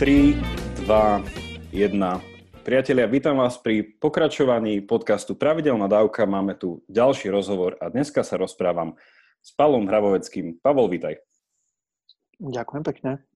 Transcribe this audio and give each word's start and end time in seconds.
3, 0.00 0.32
2, 0.88 1.76
1. 1.76 2.64
Priatelia, 2.64 3.04
vítam 3.04 3.36
vás 3.36 3.60
pri 3.60 3.84
pokračovaní 4.00 4.80
podcastu 4.80 5.36
Pravidelná 5.36 5.92
dávka. 5.92 6.24
Máme 6.24 6.56
tu 6.56 6.80
ďalší 6.88 7.28
rozhovor 7.28 7.76
a 7.84 7.92
dneska 7.92 8.24
sa 8.24 8.40
rozprávam 8.40 8.96
s 9.44 9.52
Pavlom 9.52 9.84
Hravoveckým. 9.84 10.56
Pavol, 10.64 10.88
vítaj. 10.88 11.20
Ďakujem 12.40 12.80
pekne. 12.80 13.28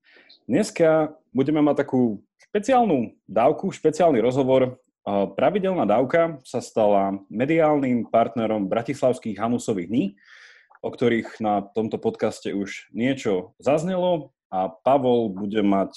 Dneska 0.49 1.13
budeme 1.29 1.61
mať 1.61 1.85
takú 1.85 2.25
špeciálnu 2.49 3.13
dávku, 3.29 3.69
špeciálny 3.69 4.17
rozhovor. 4.17 4.81
Pravidelná 5.37 5.85
dávka 5.85 6.41
sa 6.41 6.65
stala 6.65 7.13
mediálnym 7.29 8.09
partnerom 8.09 8.65
Bratislavských 8.65 9.37
Hanusových 9.37 9.85
dní, 9.85 10.05
o 10.81 10.89
ktorých 10.89 11.37
na 11.45 11.61
tomto 11.61 12.01
podcaste 12.01 12.57
už 12.57 12.89
niečo 12.89 13.53
zaznelo 13.61 14.33
a 14.49 14.65
Pavol 14.65 15.29
bude 15.29 15.61
mať 15.61 15.93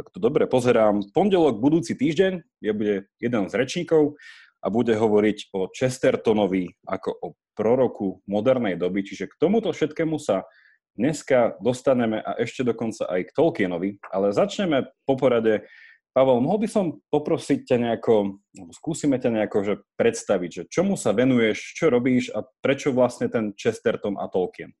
tak 0.00 0.08
to 0.16 0.16
dobre 0.16 0.48
pozerám, 0.48 1.04
pondelok 1.12 1.60
budúci 1.60 1.92
týždeň 1.92 2.40
je 2.64 2.72
bude 2.72 3.04
jeden 3.20 3.44
z 3.46 3.52
rečníkov 3.52 4.16
a 4.64 4.72
bude 4.72 4.96
hovoriť 4.96 5.52
o 5.52 5.68
Chestertonovi 5.68 6.72
ako 6.88 7.10
o 7.20 7.28
proroku 7.52 8.24
modernej 8.24 8.80
doby. 8.80 9.04
Čiže 9.04 9.28
k 9.28 9.36
tomuto 9.36 9.76
všetkému 9.76 10.16
sa 10.16 10.48
dneska 10.96 11.60
dostaneme 11.60 12.24
a 12.24 12.40
ešte 12.40 12.64
dokonca 12.64 13.04
aj 13.12 13.28
k 13.28 13.34
Tolkienovi. 13.36 14.00
Ale 14.08 14.32
začneme 14.32 14.88
po 15.04 15.20
porade. 15.20 15.68
Pavel, 16.16 16.42
mohol 16.42 16.64
by 16.64 16.68
som 16.72 16.98
poprosiť 17.12 17.70
ťa 17.70 17.76
nejako, 17.76 18.42
skúsime 18.72 19.20
ťa 19.20 19.30
nejako 19.30 19.58
že 19.62 19.74
predstaviť, 19.94 20.50
že 20.50 20.62
čomu 20.66 20.98
sa 20.98 21.14
venuješ, 21.14 21.76
čo 21.76 21.86
robíš 21.86 22.34
a 22.34 22.42
prečo 22.64 22.90
vlastne 22.90 23.30
ten 23.30 23.52
Chesterton 23.54 24.16
a 24.16 24.26
Tolkien? 24.26 24.72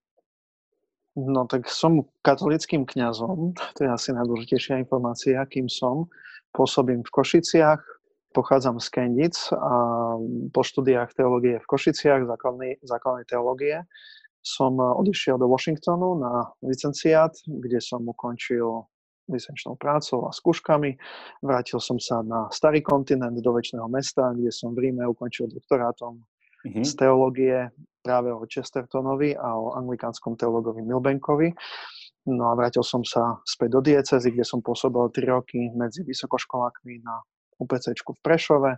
No 1.18 1.42
tak 1.50 1.66
som 1.66 2.06
katolickým 2.22 2.86
kňazom, 2.86 3.58
to 3.74 3.78
je 3.82 3.90
asi 3.90 4.14
najdôležitejšia 4.14 4.78
informácia, 4.78 5.42
kým 5.50 5.66
som. 5.66 6.06
Pôsobím 6.54 7.02
v 7.02 7.10
Košiciach, 7.10 7.82
pochádzam 8.30 8.78
z 8.78 8.88
Kendic 8.94 9.34
a 9.50 9.74
po 10.54 10.62
štúdiách 10.62 11.10
teológie 11.18 11.58
v 11.58 11.66
Košiciach, 11.66 12.30
základnej, 12.30 12.78
základnej 12.86 13.26
teológie, 13.26 13.82
som 14.40 14.78
odišiel 14.78 15.36
do 15.36 15.50
Washingtonu 15.50 16.16
na 16.16 16.48
licenciát, 16.64 17.34
kde 17.44 17.82
som 17.82 18.06
ukončil 18.06 18.86
licenčnou 19.28 19.76
prácou 19.76 20.26
a 20.26 20.34
skúškami. 20.34 20.96
Vrátil 21.42 21.78
som 21.78 21.98
sa 21.98 22.22
na 22.22 22.50
starý 22.50 22.82
kontinent 22.82 23.36
do 23.36 23.50
väčšného 23.50 23.86
mesta, 23.90 24.34
kde 24.34 24.50
som 24.50 24.74
v 24.74 24.90
Ríme 24.90 25.06
ukončil 25.06 25.50
doktorátom 25.50 26.22
mm-hmm. 26.66 26.84
z 26.84 26.92
teológie 26.96 27.56
práve 28.00 28.32
o 28.32 28.40
Chestertonovi 28.48 29.36
a 29.36 29.56
o 29.56 29.76
anglikánskom 29.76 30.36
teologovi 30.36 30.80
Milbankovi. 30.80 31.52
No 32.28 32.52
a 32.52 32.56
vrátil 32.56 32.84
som 32.84 33.00
sa 33.04 33.40
späť 33.48 33.68
do 33.76 33.80
diecezy, 33.80 34.28
kde 34.32 34.44
som 34.44 34.60
pôsobil 34.60 35.08
3 35.08 35.32
roky 35.32 35.72
medzi 35.72 36.04
vysokoškolákmi 36.04 37.00
na 37.00 37.20
UPC 37.60 37.92
v 37.96 38.20
Prešove 38.24 38.72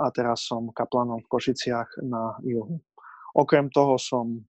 a 0.00 0.04
teraz 0.14 0.46
som 0.46 0.70
kaplanom 0.70 1.22
v 1.22 1.30
Košiciach 1.30 2.02
na 2.06 2.38
juhu. 2.46 2.78
Okrem 3.34 3.70
toho 3.70 3.94
som 3.98 4.42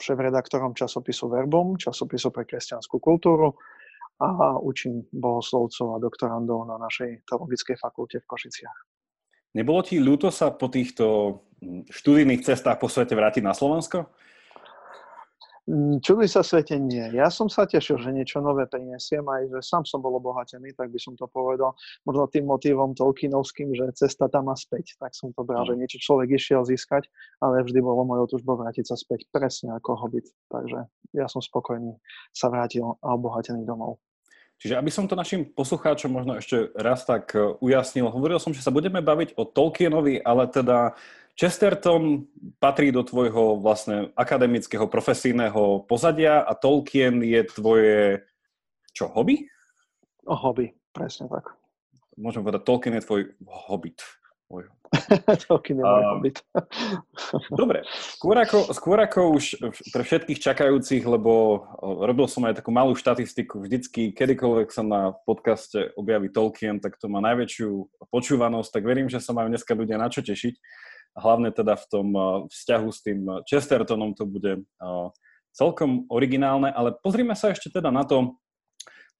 šéf-redaktorom 0.00 0.72
časopisu 0.72 1.28
Verbum, 1.28 1.76
časopisu 1.76 2.32
pre 2.32 2.48
kresťanskú 2.48 2.96
kultúru 2.96 3.52
a 4.20 4.56
učím 4.60 5.04
bohoslovcov 5.12 5.96
a 5.96 6.02
doktorandov 6.02 6.64
na 6.68 6.80
našej 6.80 7.28
teologickej 7.28 7.76
fakulte 7.76 8.24
v 8.24 8.28
Košiciach. 8.28 8.89
Nebolo 9.50 9.82
ti 9.82 9.98
ľúto 9.98 10.30
sa 10.30 10.54
po 10.54 10.70
týchto 10.70 11.06
hm, 11.58 11.90
študijných 11.90 12.46
cestách 12.46 12.78
po 12.78 12.86
svete 12.86 13.18
vrátiť 13.18 13.42
na 13.42 13.54
Slovensko? 13.54 14.06
Hm, 15.70 16.02
čuduj 16.02 16.26
sa 16.26 16.42
svete 16.42 16.74
nie. 16.82 17.02
Ja 17.14 17.30
som 17.30 17.46
sa 17.46 17.62
tešil, 17.62 18.02
že 18.02 18.10
niečo 18.10 18.42
nové 18.42 18.66
prinesiem, 18.66 19.22
aj 19.22 19.54
že 19.54 19.60
sám 19.62 19.86
som 19.86 20.02
bol 20.02 20.18
obohatený, 20.18 20.74
tak 20.74 20.90
by 20.90 20.98
som 20.98 21.14
to 21.14 21.30
povedal. 21.30 21.78
Možno 22.02 22.26
tým 22.26 22.50
motivom 22.50 22.90
Tolkienovským, 22.90 23.70
že 23.78 23.94
cesta 23.94 24.26
tam 24.26 24.50
a 24.50 24.58
späť. 24.58 24.98
Tak 24.98 25.14
som 25.14 25.30
to 25.30 25.46
bral, 25.46 25.62
že 25.62 25.78
niečo 25.78 26.02
človek 26.02 26.34
išiel 26.34 26.66
získať, 26.66 27.06
ale 27.38 27.62
vždy 27.62 27.78
bolo 27.86 28.02
mojou 28.02 28.34
tužbou 28.34 28.58
vrátiť 28.58 28.90
sa 28.90 28.98
späť 28.98 29.30
presne 29.30 29.70
ako 29.78 29.94
hobit. 29.94 30.26
Takže 30.50 30.90
ja 31.14 31.30
som 31.30 31.38
spokojný 31.38 31.94
sa 32.34 32.50
vrátil 32.50 32.98
a 32.98 33.14
obohatený 33.14 33.62
domov. 33.62 34.02
Čiže 34.60 34.76
aby 34.76 34.92
som 34.92 35.08
to 35.08 35.16
našim 35.16 35.48
poslucháčom 35.48 36.12
možno 36.12 36.36
ešte 36.36 36.68
raz 36.76 37.08
tak 37.08 37.32
e, 37.32 37.56
ujasnil, 37.64 38.12
hovoril 38.12 38.36
som, 38.36 38.52
že 38.52 38.60
sa 38.60 38.68
budeme 38.68 39.00
baviť 39.00 39.40
o 39.40 39.48
Tolkienovi, 39.48 40.20
ale 40.20 40.52
teda 40.52 40.92
Chesterton 41.32 42.28
patrí 42.60 42.92
do 42.92 43.00
tvojho 43.00 43.56
vlastne 43.56 44.12
akademického, 44.12 44.84
profesijného 44.84 45.88
pozadia 45.88 46.44
a 46.44 46.52
Tolkien 46.52 47.24
je 47.24 47.40
tvoje, 47.48 48.28
čo, 48.92 49.08
hobby? 49.08 49.48
O 50.28 50.36
hobby, 50.36 50.76
presne 50.92 51.32
tak. 51.32 51.56
Môžem 52.20 52.44
povedať, 52.44 52.60
Tolkien 52.68 53.00
je 53.00 53.06
tvoj 53.08 53.22
hobbit. 53.48 54.19
Toky 55.46 55.72
nemôže 55.78 56.14
byť. 56.26 56.36
Dobre, 57.60 57.86
skôr 58.18 58.36
ako, 58.42 58.74
skôr 58.74 58.98
ako 58.98 59.38
už 59.38 59.62
pre 59.94 60.02
všetkých 60.02 60.42
čakajúcich, 60.42 61.06
lebo 61.06 61.62
robil 61.78 62.26
som 62.26 62.42
aj 62.46 62.58
takú 62.58 62.74
malú 62.74 62.98
štatistiku, 62.98 63.62
vždycky, 63.62 64.10
kedykoľvek 64.10 64.68
sa 64.74 64.82
na 64.82 65.14
podcaste 65.14 65.94
objaví 65.94 66.34
Tolkien, 66.34 66.82
tak 66.82 66.98
to 66.98 67.06
má 67.06 67.22
najväčšiu 67.22 67.70
počúvanosť, 68.10 68.70
tak 68.74 68.82
verím, 68.82 69.06
že 69.06 69.22
sa 69.22 69.30
majú 69.30 69.54
dneska 69.54 69.72
ľudia 69.78 69.98
na 69.98 70.10
čo 70.10 70.26
tešiť. 70.26 70.54
Hlavne 71.10 71.50
teda 71.50 71.74
v 71.74 71.86
tom 71.90 72.08
vzťahu 72.46 72.88
s 72.90 72.98
tým 73.02 73.26
Chestertonom 73.46 74.14
to 74.14 74.26
bude 74.26 74.62
celkom 75.54 76.06
originálne, 76.06 76.70
ale 76.70 76.94
pozrime 77.02 77.34
sa 77.34 77.50
ešte 77.50 77.70
teda 77.70 77.90
na 77.90 78.06
to, 78.06 78.38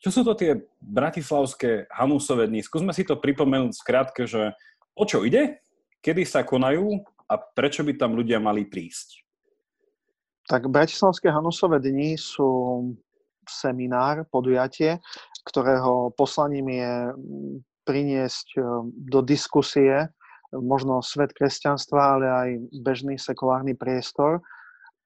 čo 0.00 0.08
sú 0.14 0.20
to 0.24 0.32
tie 0.32 0.64
bratislavské 0.80 1.90
Hanusové 1.92 2.48
dni. 2.48 2.64
Skúsme 2.64 2.94
si 2.96 3.04
to 3.04 3.20
pripomenúť 3.20 3.74
skrátke, 3.76 4.24
že 4.24 4.56
o 5.00 5.04
čo 5.08 5.24
ide, 5.24 5.64
kedy 6.04 6.28
sa 6.28 6.44
konajú 6.44 7.00
a 7.24 7.34
prečo 7.40 7.80
by 7.80 7.96
tam 7.96 8.12
ľudia 8.12 8.36
mali 8.36 8.68
prísť? 8.68 9.24
Tak 10.44 10.68
Bratislavské 10.68 11.32
Hanusové 11.32 11.80
dni 11.80 12.20
sú 12.20 12.84
seminár, 13.48 14.28
podujatie, 14.28 15.00
ktorého 15.48 16.12
poslaním 16.12 16.68
je 16.68 16.92
mm, 16.92 17.54
priniesť 17.88 18.48
e, 18.54 18.60
do 19.08 19.20
diskusie 19.24 20.10
možno 20.50 20.98
svet 21.02 21.30
kresťanstva, 21.30 22.00
ale 22.18 22.26
aj 22.26 22.48
bežný 22.82 23.14
sekulárny 23.16 23.78
priestor 23.78 24.42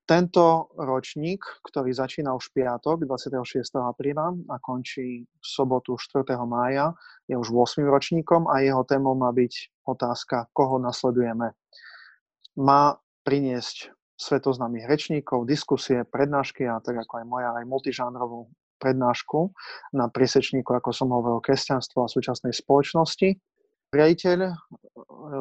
tento 0.04 0.68
ročník, 0.76 1.40
ktorý 1.64 1.96
začína 1.96 2.36
už 2.36 2.52
piatok 2.52 3.08
26. 3.08 3.80
apríla 3.80 4.36
a 4.52 4.56
končí 4.60 5.24
v 5.24 5.44
sobotu 5.44 5.96
4. 5.96 6.36
mája, 6.44 6.92
je 7.24 7.36
už 7.36 7.48
8. 7.48 7.84
ročníkom 7.88 8.44
a 8.48 8.60
jeho 8.60 8.84
témou 8.84 9.16
má 9.16 9.32
byť 9.32 9.84
otázka, 9.88 10.52
koho 10.52 10.76
nasledujeme. 10.76 11.56
Má 12.60 13.00
priniesť 13.24 13.90
svetoznámych 14.14 14.86
rečníkov, 14.86 15.48
diskusie, 15.48 16.04
prednášky 16.04 16.68
a 16.68 16.78
tak 16.84 17.00
ako 17.02 17.24
aj 17.24 17.26
moja, 17.26 17.50
aj 17.56 17.64
multižánrovú 17.66 18.46
prednášku 18.78 19.50
na 19.96 20.12
prísečníku, 20.12 20.68
ako 20.68 20.92
som 20.92 21.08
hovoril, 21.10 21.40
kresťanstvo 21.40 22.04
a 22.04 22.12
súčasnej 22.12 22.52
spoločnosti 22.52 23.40
riaditeľ 23.94 24.58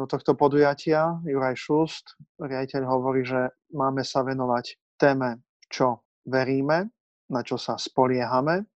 tohto 0.05 0.37
podujatia, 0.37 1.19
Juraj 1.25 1.57
Šust, 1.57 2.15
riaditeľ 2.41 2.83
hovorí, 2.87 3.25
že 3.25 3.51
máme 3.73 4.05
sa 4.05 4.23
venovať 4.23 4.97
téme, 4.99 5.43
čo 5.67 6.03
veríme, 6.27 6.89
na 7.29 7.41
čo 7.41 7.57
sa 7.57 7.75
spoliehame, 7.79 8.67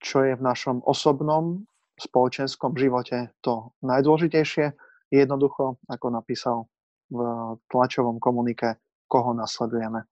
čo 0.00 0.24
je 0.24 0.34
v 0.34 0.42
našom 0.42 0.80
osobnom 0.88 1.62
spoločenskom 2.00 2.72
živote 2.72 3.36
to 3.44 3.76
najdôležitejšie, 3.84 4.72
jednoducho, 5.12 5.76
ako 5.90 6.06
napísal 6.08 6.70
v 7.10 7.20
tlačovom 7.68 8.22
komunike, 8.22 8.78
koho 9.10 9.34
nasledujeme. 9.34 10.06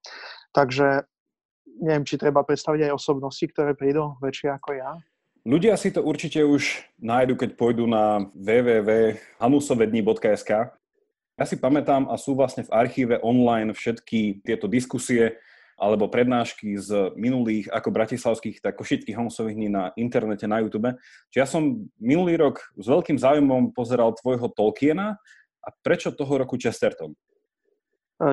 Takže 0.51 1.07
neviem, 1.81 2.05
či 2.05 2.19
treba 2.19 2.43
predstaviť 2.43 2.91
aj 2.91 2.97
osobnosti, 2.99 3.45
ktoré 3.55 3.79
prídu 3.79 4.19
väčšie 4.19 4.51
ako 4.51 4.71
ja. 4.75 4.99
Ľudia 5.49 5.81
si 5.81 5.89
to 5.89 6.05
určite 6.05 6.45
už 6.45 6.85
nájdu, 7.01 7.41
keď 7.41 7.57
pôjdu 7.57 7.89
na 7.89 8.29
www.hanusovedni.sk. 8.37 10.53
Ja 11.41 11.45
si 11.49 11.57
pamätám 11.57 12.05
a 12.13 12.21
sú 12.21 12.37
vlastne 12.37 12.69
v 12.69 12.73
archíve 12.77 13.17
online 13.25 13.73
všetky 13.73 14.45
tieto 14.45 14.69
diskusie 14.69 15.41
alebo 15.81 16.13
prednášky 16.13 16.77
z 16.77 17.17
minulých 17.17 17.73
ako 17.73 17.89
bratislavských, 17.89 18.61
tak 18.61 18.77
košických 18.77 19.17
Hanusových 19.17 19.57
dní 19.57 19.73
na 19.73 19.89
internete, 19.97 20.45
na 20.45 20.61
YouTube. 20.61 20.93
Čiže 21.33 21.41
ja 21.41 21.49
som 21.49 21.89
minulý 21.97 22.37
rok 22.37 22.61
s 22.77 22.85
veľkým 22.85 23.17
záujmom 23.17 23.73
pozeral 23.73 24.13
tvojho 24.21 24.53
Tolkiena 24.53 25.17
a 25.65 25.69
prečo 25.81 26.13
toho 26.13 26.45
roku 26.45 26.61
Chesterton? 26.61 27.17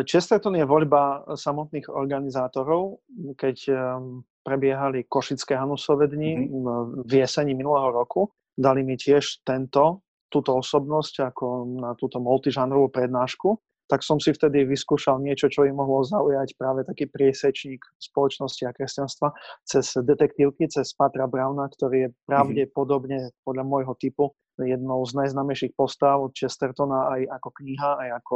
Chesterton 0.03 0.59
je 0.59 0.67
voľba 0.67 1.23
samotných 1.31 1.87
organizátorov. 1.87 2.99
Keď 3.39 3.71
ehm, 3.71 4.27
prebiehali 4.45 5.09
Košické 5.09 5.57
Hanusové 5.57 6.05
dni 6.05 6.45
mm-hmm. 6.45 7.09
v 7.09 7.11
jeseni 7.17 7.57
minulého 7.57 7.89
roku. 7.89 8.29
Dali 8.53 8.85
mi 8.85 8.93
tiež 8.93 9.41
tento, 9.41 10.05
túto 10.29 10.53
osobnosť 10.53 11.33
ako 11.33 11.45
na 11.81 11.97
túto 11.97 12.21
multižánrovú 12.21 12.93
prednášku. 12.93 13.57
tak 13.85 14.01
som 14.01 14.17
si 14.17 14.33
vtedy 14.33 14.65
vyskúšal 14.65 15.21
niečo, 15.21 15.45
čo 15.45 15.61
by 15.61 15.69
mohlo 15.69 16.01
zaujať 16.01 16.57
práve 16.57 16.81
taký 16.85 17.05
priesečník 17.05 17.81
spoločnosti 18.01 18.65
a 18.65 18.73
kresťanstva 18.73 19.29
cez 19.61 19.93
detektívky, 20.01 20.65
cez 20.69 20.89
Patra 20.97 21.29
Browna, 21.29 21.69
ktorý 21.69 21.97
je 21.97 22.09
mhm. 22.09 22.17
pravdepodobne 22.25 23.17
podľa 23.41 23.63
môjho 23.65 23.93
typu 23.97 24.33
jednou 24.55 25.03
z 25.03 25.19
najznámejších 25.19 25.75
postav 25.75 26.23
od 26.23 26.31
Chestertona 26.31 27.11
aj 27.19 27.21
ako 27.27 27.49
kniha, 27.59 27.91
aj 28.07 28.09
ako 28.23 28.35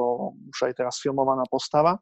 už 0.51 0.59
aj 0.67 0.73
teraz 0.75 0.99
filmovaná 0.99 1.47
postava. 1.47 1.95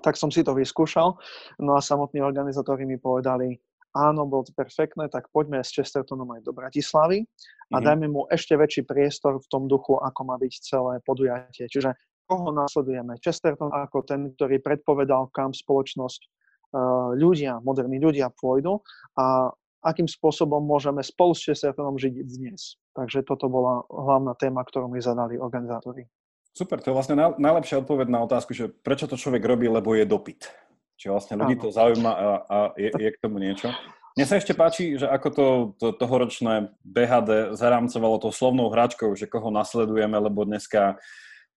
Tak 0.00 0.16
som 0.16 0.28
si 0.28 0.44
to 0.44 0.56
vyskúšal. 0.56 1.16
No 1.60 1.76
a 1.76 1.80
samotní 1.80 2.20
organizátori 2.20 2.84
mi 2.88 2.96
povedali, 3.00 3.56
áno, 3.94 4.26
bolo 4.26 4.44
to 4.44 4.52
perfektné, 4.52 5.06
tak 5.08 5.30
poďme 5.30 5.62
s 5.62 5.70
Chestertonom 5.70 6.26
aj 6.34 6.40
do 6.42 6.52
Bratislavy 6.52 7.22
a 7.22 7.26
mm-hmm. 7.26 7.84
dajme 7.84 8.06
mu 8.10 8.26
ešte 8.28 8.58
väčší 8.58 8.82
priestor 8.84 9.38
v 9.38 9.46
tom 9.48 9.70
duchu, 9.70 9.96
ako 9.96 10.20
má 10.26 10.36
byť 10.36 10.52
celé 10.60 10.98
podujatie. 11.06 11.70
Čiže 11.70 11.94
koho 12.26 12.50
nasledujeme? 12.50 13.20
Chesterton 13.20 13.70
ako 13.70 14.02
ten, 14.02 14.32
ktorý 14.34 14.58
predpovedal, 14.60 15.30
kam 15.30 15.52
spoločnosť 15.52 16.20
uh, 16.24 17.12
ľudia, 17.14 17.60
moderní 17.62 18.00
ľudia 18.00 18.32
pôjdu 18.34 18.80
a 19.14 19.52
akým 19.84 20.08
spôsobom 20.08 20.64
môžeme 20.64 21.04
spolu 21.04 21.36
s 21.36 21.44
Chestertonom 21.44 22.00
žiť 22.00 22.14
dnes. 22.24 22.80
Takže 22.96 23.22
toto 23.28 23.52
bola 23.52 23.84
hlavná 23.92 24.32
téma, 24.40 24.64
ktorú 24.64 24.88
mi 24.88 25.04
zadali 25.04 25.36
organizátori. 25.36 26.08
Super, 26.54 26.78
to 26.78 26.94
je 26.94 26.96
vlastne 26.96 27.18
najlepšia 27.18 27.82
odpoveď 27.82 28.06
na 28.14 28.22
otázku, 28.22 28.54
že 28.54 28.70
prečo 28.70 29.10
to 29.10 29.18
človek 29.18 29.42
robí, 29.42 29.66
lebo 29.66 29.98
je 29.98 30.06
dopyt. 30.06 30.46
Čiže 30.94 31.10
vlastne 31.10 31.34
ľudí 31.34 31.58
to 31.58 31.74
zaujíma 31.74 32.12
a, 32.14 32.28
a 32.46 32.56
je, 32.78 32.94
je 32.94 33.10
k 33.10 33.18
tomu 33.18 33.42
niečo. 33.42 33.74
Mne 34.14 34.30
sa 34.30 34.38
ešte 34.38 34.54
páči, 34.54 34.94
že 34.94 35.10
ako 35.10 35.28
to, 35.34 35.46
to 35.82 35.86
tohoročné 35.98 36.70
BHD 36.86 37.58
zarámcovalo 37.58 38.22
to 38.22 38.30
slovnou 38.30 38.70
hračkou, 38.70 39.10
že 39.18 39.26
koho 39.26 39.50
nasledujeme, 39.50 40.14
lebo 40.14 40.46
dneska 40.46 40.94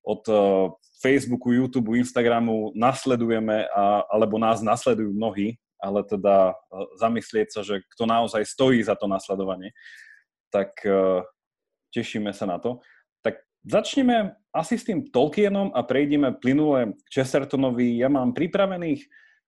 od 0.01 0.25
uh, 0.25 0.73
Facebooku, 0.97 1.53
YouTube, 1.53 1.93
Instagramu 1.93 2.73
nasledujeme, 2.73 3.69
a, 3.69 4.01
alebo 4.09 4.41
nás 4.41 4.65
nasledujú 4.65 5.13
mnohí, 5.13 5.61
ale 5.77 6.01
teda 6.09 6.57
uh, 6.57 6.89
zamyslieť 6.97 7.53
sa, 7.53 7.61
že 7.61 7.85
kto 7.93 8.09
naozaj 8.09 8.41
stojí 8.49 8.81
za 8.81 8.97
to 8.97 9.05
nasledovanie, 9.05 9.77
tak 10.49 10.73
uh, 10.89 11.21
tešíme 11.93 12.33
sa 12.33 12.49
na 12.49 12.57
to. 12.57 12.81
Tak 13.21 13.45
začneme 13.69 14.33
asi 14.57 14.75
s 14.75 14.85
tým 14.85 15.07
Tolkienom 15.07 15.71
a 15.71 15.85
prejdeme 15.85 16.33
plynule 16.33 16.97
k 16.97 17.09
Chestertonovi. 17.13 18.01
Ja 18.01 18.09
mám 18.09 18.33
pripravených 18.33 19.05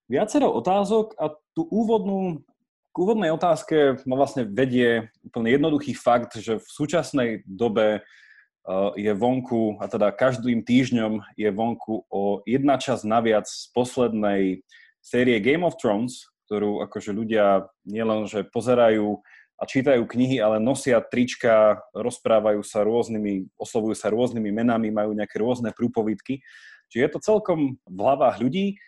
viacero 0.09 0.53
otázok 0.53 1.17
a 1.17 1.33
tú 1.53 1.65
úvodnú, 1.69 2.41
k 2.89 2.95
úvodnej 2.97 3.29
otázke 3.29 4.01
ma 4.09 4.17
vlastne 4.17 4.45
vedie 4.45 5.13
úplne 5.21 5.53
jednoduchý 5.53 5.93
fakt, 5.93 6.37
že 6.37 6.57
v 6.57 6.67
súčasnej 6.67 7.29
dobe 7.45 8.01
uh, 8.01 8.91
je 8.97 9.13
vonku, 9.13 9.77
a 9.77 9.85
teda 9.85 10.09
každým 10.09 10.65
týždňom 10.65 11.21
je 11.37 11.49
vonku 11.53 12.09
o 12.09 12.41
jedna 12.49 12.81
časť 12.81 13.05
naviac 13.05 13.45
z 13.45 13.69
poslednej 13.73 14.65
série 15.01 15.37
Game 15.37 15.61
of 15.61 15.77
Thrones, 15.77 16.25
ktorú 16.49 16.81
akože 16.89 17.13
ľudia 17.13 17.69
nielenže 17.85 18.49
pozerajú 18.49 19.21
a 19.59 19.63
čítajú 19.67 20.07
knihy, 20.07 20.39
ale 20.39 20.63
nosia 20.63 21.03
trička, 21.03 21.83
rozprávajú 21.91 22.63
sa 22.63 22.81
rôznymi, 22.87 23.59
oslovujú 23.59 23.93
sa 23.93 24.07
rôznymi 24.07 24.49
menami, 24.55 24.87
majú 24.87 25.11
nejaké 25.11 25.35
rôzne 25.43 25.75
prúpovidky. 25.75 26.39
Čiže 26.87 27.03
je 27.03 27.11
to 27.11 27.19
celkom 27.19 27.75
v 27.85 27.99
hlavách 27.99 28.39
ľudí 28.39 28.79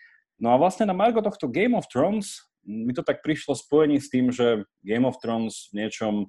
No 0.42 0.50
a 0.50 0.58
vlastne 0.58 0.90
na 0.90 0.96
Margo 0.96 1.22
tohto 1.22 1.46
Game 1.46 1.78
of 1.78 1.86
Thrones 1.86 2.42
mi 2.66 2.90
to 2.90 3.06
tak 3.06 3.22
prišlo 3.22 3.54
spojení 3.54 4.02
s 4.02 4.10
tým, 4.10 4.34
že 4.34 4.66
Game 4.82 5.06
of 5.06 5.22
Thrones 5.22 5.70
v 5.70 5.86
niečom 5.86 6.26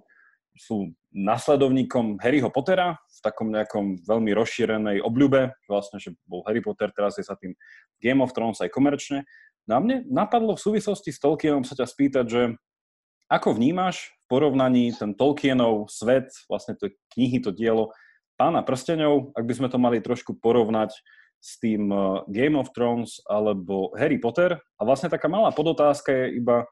sú 0.53 0.93
nasledovníkom 1.09 2.21
Harryho 2.21 2.53
Pottera 2.53 3.01
v 3.09 3.19
takom 3.25 3.49
nejakom 3.49 4.05
veľmi 4.05 4.37
rozšírenej 4.37 5.01
obľube, 5.01 5.49
vlastne, 5.65 5.97
že 5.97 6.13
bol 6.29 6.45
Harry 6.45 6.61
Potter, 6.61 6.93
teraz 6.93 7.17
je 7.17 7.25
sa 7.25 7.33
tým 7.33 7.57
Game 7.97 8.21
of 8.21 8.37
Thrones 8.37 8.61
aj 8.61 8.69
komerčne. 8.69 9.25
No 9.65 9.77
a 9.77 9.79
mne 9.81 10.05
napadlo 10.05 10.53
v 10.53 10.61
súvislosti 10.61 11.09
s 11.09 11.17
Tolkienom 11.17 11.65
sa 11.65 11.73
ťa 11.73 11.89
spýtať, 11.89 12.25
že 12.29 12.41
ako 13.31 13.55
vnímaš 13.57 14.11
v 14.11 14.23
porovnaní 14.27 14.93
ten 14.95 15.13
Tolkienov 15.13 15.91
svet, 15.91 16.31
vlastne 16.47 16.75
to 16.77 16.91
knihy, 17.15 17.43
to 17.43 17.53
dielo 17.53 17.93
Pána 18.33 18.65
prsteňov, 18.65 19.37
ak 19.37 19.45
by 19.45 19.53
sme 19.53 19.67
to 19.69 19.77
mali 19.77 20.01
trošku 20.01 20.41
porovnať 20.41 20.97
s 21.43 21.59
tým 21.59 21.91
eh, 21.91 22.01
Game 22.31 22.55
of 22.55 22.71
Thrones 22.71 23.19
alebo 23.27 23.91
Harry 23.99 24.17
Potter. 24.17 24.55
A 24.55 24.81
vlastne 24.87 25.11
taká 25.11 25.27
malá 25.27 25.51
podotázka 25.51 26.09
je 26.09 26.39
iba 26.39 26.63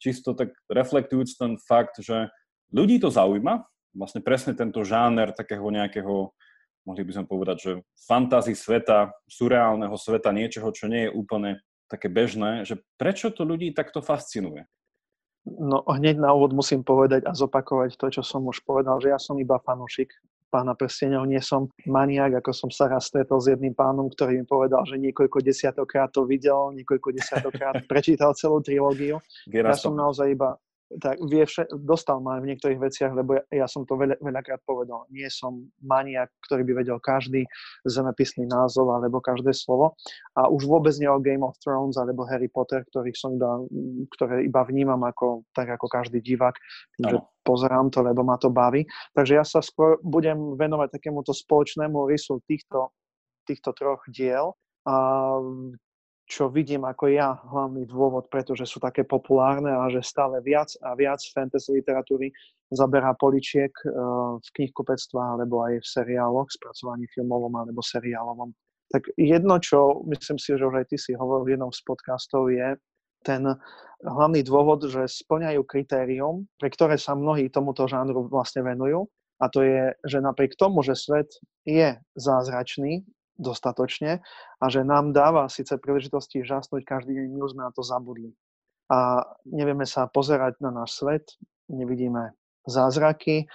čisto 0.00 0.32
tak 0.32 0.56
reflektujúc 0.72 1.36
ten 1.36 1.60
fakt, 1.60 2.00
že 2.00 2.32
ľudí 2.72 2.96
to 2.98 3.12
zaujíma, 3.12 3.62
vlastne 3.92 4.24
presne 4.24 4.56
tento 4.56 4.80
žáner 4.80 5.36
takého 5.36 5.68
nejakého, 5.68 6.32
mohli 6.88 7.02
by 7.04 7.12
sme 7.20 7.26
povedať, 7.28 7.56
že 7.60 7.72
fantázy 8.08 8.56
sveta, 8.56 9.12
surreálneho 9.28 9.94
sveta, 9.94 10.32
niečoho, 10.32 10.72
čo 10.72 10.88
nie 10.88 11.06
je 11.06 11.14
úplne 11.14 11.60
také 11.86 12.08
bežné, 12.08 12.64
že 12.64 12.80
prečo 12.96 13.28
to 13.28 13.44
ľudí 13.44 13.76
takto 13.76 14.00
fascinuje? 14.00 14.64
No 15.44 15.84
hneď 15.84 16.16
na 16.16 16.32
úvod 16.32 16.56
musím 16.56 16.80
povedať 16.80 17.28
a 17.28 17.36
zopakovať 17.36 18.00
to, 18.00 18.06
čo 18.20 18.22
som 18.24 18.48
už 18.48 18.64
povedal, 18.64 18.96
že 19.00 19.12
ja 19.12 19.20
som 19.20 19.36
iba 19.36 19.60
fanúšik 19.60 20.08
pána 20.54 20.78
prsteňov, 20.78 21.26
nie 21.26 21.42
som 21.42 21.66
maniak, 21.82 22.38
ako 22.38 22.54
som 22.54 22.70
sa 22.70 22.86
raz 22.86 23.10
stretol 23.10 23.42
s 23.42 23.50
jedným 23.50 23.74
pánom, 23.74 24.06
ktorý 24.06 24.38
mi 24.38 24.46
povedal, 24.46 24.86
že 24.86 25.02
niekoľko 25.02 25.42
desiatokrát 25.42 26.14
to 26.14 26.22
videl, 26.22 26.70
niekoľko 26.70 27.10
desiatokrát 27.10 27.74
prečítal 27.90 28.38
celú 28.38 28.62
trilógiu. 28.62 29.18
Ja 29.50 29.74
som 29.74 29.98
naozaj 29.98 30.38
iba 30.38 30.54
tak 31.00 31.16
vie 31.26 31.42
vše, 31.42 31.66
dostal 31.80 32.20
ma 32.20 32.38
v 32.38 32.54
niektorých 32.54 32.80
veciach, 32.80 33.12
lebo 33.16 33.40
ja, 33.40 33.64
ja 33.64 33.66
som 33.66 33.82
to 33.88 33.96
veľa, 33.96 34.20
veľakrát 34.20 34.60
povedal. 34.62 35.08
Nie 35.10 35.32
som 35.32 35.66
maniak, 35.82 36.30
ktorý 36.46 36.62
by 36.62 36.72
vedel 36.84 36.98
každý 37.00 37.48
zemepisný 37.88 38.46
názov 38.46 38.92
alebo 38.92 39.18
každé 39.18 39.50
slovo. 39.56 39.96
A 40.38 40.46
už 40.46 40.68
vôbec 40.68 40.94
nie 41.00 41.08
o 41.08 41.22
Game 41.22 41.42
of 41.42 41.56
Thrones 41.58 41.96
alebo 41.96 42.28
Harry 42.28 42.52
Potter, 42.52 42.84
ktorých 42.86 43.16
som 43.16 43.34
iba, 43.34 43.64
ktoré 44.14 44.44
iba 44.44 44.62
vnímam 44.62 45.00
ako, 45.02 45.48
tak 45.56 45.72
ako 45.72 45.86
každý 45.88 46.20
divák, 46.20 46.54
že 47.00 47.16
pozerám 47.42 47.90
to, 47.90 48.04
lebo 48.04 48.22
ma 48.22 48.38
to 48.38 48.52
baví. 48.52 48.86
Takže 49.16 49.32
ja 49.34 49.44
sa 49.44 49.64
skôr 49.64 49.98
budem 50.04 50.54
venovať 50.54 51.00
takémuto 51.00 51.32
spoločnému 51.34 52.06
rysu 52.06 52.40
týchto, 52.44 52.94
týchto 53.48 53.72
troch 53.72 54.04
diel. 54.08 54.54
A 54.84 55.40
čo 56.24 56.48
vidím 56.48 56.88
ako 56.88 57.12
ja 57.12 57.36
hlavný 57.52 57.84
dôvod, 57.84 58.32
pretože 58.32 58.64
sú 58.64 58.80
také 58.80 59.04
populárne 59.04 59.68
a 59.68 59.92
že 59.92 60.00
stále 60.00 60.40
viac 60.40 60.72
a 60.80 60.96
viac 60.96 61.20
fantasy 61.20 61.80
literatúry 61.80 62.32
zaberá 62.72 63.12
poličiek 63.12 63.70
eh, 63.84 63.92
v 64.40 64.48
knihkupectva 64.56 65.36
alebo 65.36 65.64
aj 65.68 65.84
v 65.84 65.86
seriáloch, 65.86 66.48
spracovaní 66.48 67.04
filmovom 67.12 67.52
alebo 67.52 67.84
seriálovom. 67.84 68.56
Tak 68.92 69.10
jedno, 69.16 69.58
čo 69.60 70.04
myslím 70.08 70.38
si, 70.38 70.54
že 70.56 70.64
už 70.64 70.84
aj 70.84 70.86
ty 70.92 70.96
si 71.00 71.12
hovoril 71.16 71.44
v 71.44 71.52
jednom 71.56 71.72
z 71.72 71.80
podcastov, 71.82 72.52
je 72.52 72.76
ten 73.24 73.42
hlavný 74.04 74.44
dôvod, 74.44 74.84
že 74.84 75.08
splňajú 75.08 75.64
kritérium, 75.64 76.44
pre 76.60 76.68
ktoré 76.68 77.00
sa 77.00 77.16
mnohí 77.16 77.48
tomuto 77.48 77.88
žánru 77.88 78.28
vlastne 78.28 78.60
venujú. 78.60 79.08
A 79.40 79.50
to 79.50 79.64
je, 79.64 79.90
že 80.06 80.22
napriek 80.22 80.54
tomu, 80.54 80.84
že 80.84 80.94
svet 80.94 81.32
je 81.66 81.96
zázračný, 82.14 83.02
dostatočne 83.38 84.22
a 84.60 84.64
že 84.70 84.86
nám 84.86 85.10
dáva 85.10 85.50
síce 85.50 85.74
príležitosti 85.78 86.46
žasnúť 86.46 86.86
každý 86.86 87.18
deň, 87.18 87.26
my 87.34 87.40
už 87.42 87.52
sme 87.54 87.62
na 87.66 87.72
to 87.74 87.82
zabudli. 87.82 88.30
A 88.92 89.24
nevieme 89.48 89.88
sa 89.88 90.06
pozerať 90.06 90.60
na 90.60 90.70
náš 90.70 91.00
svet, 91.00 91.24
nevidíme 91.72 92.36
zázraky, 92.68 93.48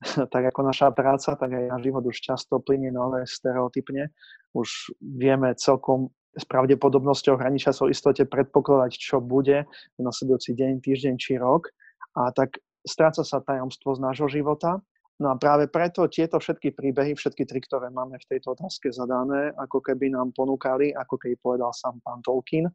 tak 0.32 0.42
ako 0.50 0.60
naša 0.64 0.90
práca, 0.90 1.36
tak 1.36 1.50
aj 1.52 1.64
náš 1.76 1.82
život 1.84 2.04
už 2.08 2.16
často 2.16 2.58
plinie 2.58 2.90
nové 2.90 3.28
stereotypne. 3.28 4.10
Už 4.56 4.96
vieme 4.98 5.54
celkom 5.54 6.10
s 6.30 6.46
pravdepodobnosťou 6.46 7.36
hraničia 7.36 7.74
istote 7.90 8.22
predpokladať, 8.22 8.92
čo 8.94 9.18
bude 9.18 9.66
v 9.98 10.00
nasledujúci 10.00 10.54
deň, 10.54 10.72
týždeň 10.78 11.14
či 11.18 11.36
rok. 11.36 11.68
A 12.14 12.30
tak 12.30 12.62
stráca 12.86 13.26
sa 13.26 13.42
tajomstvo 13.42 13.98
z 13.98 14.00
nášho 14.00 14.28
života 14.30 14.78
No 15.20 15.28
a 15.28 15.36
práve 15.36 15.68
preto 15.68 16.08
tieto 16.08 16.40
všetky 16.40 16.72
príbehy, 16.72 17.12
všetky 17.12 17.44
tri, 17.44 17.60
ktoré 17.60 17.92
máme 17.92 18.16
v 18.16 18.28
tejto 18.28 18.56
otázke 18.56 18.88
zadané, 18.88 19.52
ako 19.60 19.84
keby 19.84 20.08
nám 20.08 20.32
ponúkali, 20.32 20.96
ako 20.96 21.20
keby 21.20 21.36
povedal 21.36 21.76
sám 21.76 22.00
pán 22.00 22.24
Tolkien, 22.24 22.72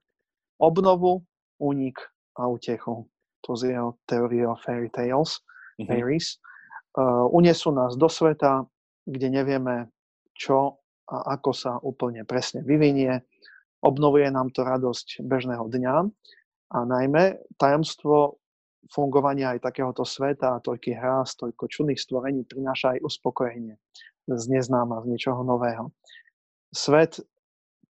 obnovu, 0.62 1.25
únik 1.58 1.98
a 2.38 2.46
utechu. 2.46 3.10
To 3.50 3.58
z 3.58 3.74
jeho 3.74 3.98
teórie 4.06 4.46
o 4.46 4.54
fairy 4.62 4.94
tales, 4.94 5.42
mm-hmm. 5.82 5.90
fairies. 5.90 6.38
Uh, 6.94 7.25
unesú 7.34 7.74
nás 7.74 7.98
do 7.98 8.06
sveta, 8.06 8.70
kde 9.10 9.28
nevieme, 9.42 9.90
čo 10.38 10.86
a 11.06 11.38
ako 11.38 11.52
sa 11.54 11.78
úplne 11.82 12.25
presne 12.25 12.66
vyvinie. 12.66 13.22
Obnovuje 13.86 14.25
nám 14.34 14.50
to 14.50 14.66
radosť 14.66 15.22
bežného 15.22 15.70
dňa 15.70 15.96
a 16.74 16.78
najmä 16.82 17.38
tajomstvo 17.62 18.42
fungovania 18.92 19.58
aj 19.58 19.65
takéhoto 19.65 20.06
sveta 20.06 20.62
toľky 20.62 20.94
hráz, 20.94 21.38
toľko 21.38 21.65
čudných 21.70 22.00
stvorení 22.00 22.46
prináša 22.46 22.98
aj 22.98 23.04
uspokojenie 23.06 23.75
z 24.25 24.44
neznáma, 24.50 25.06
z 25.06 25.15
niečoho 25.15 25.42
nového. 25.46 25.94
Svet 26.74 27.22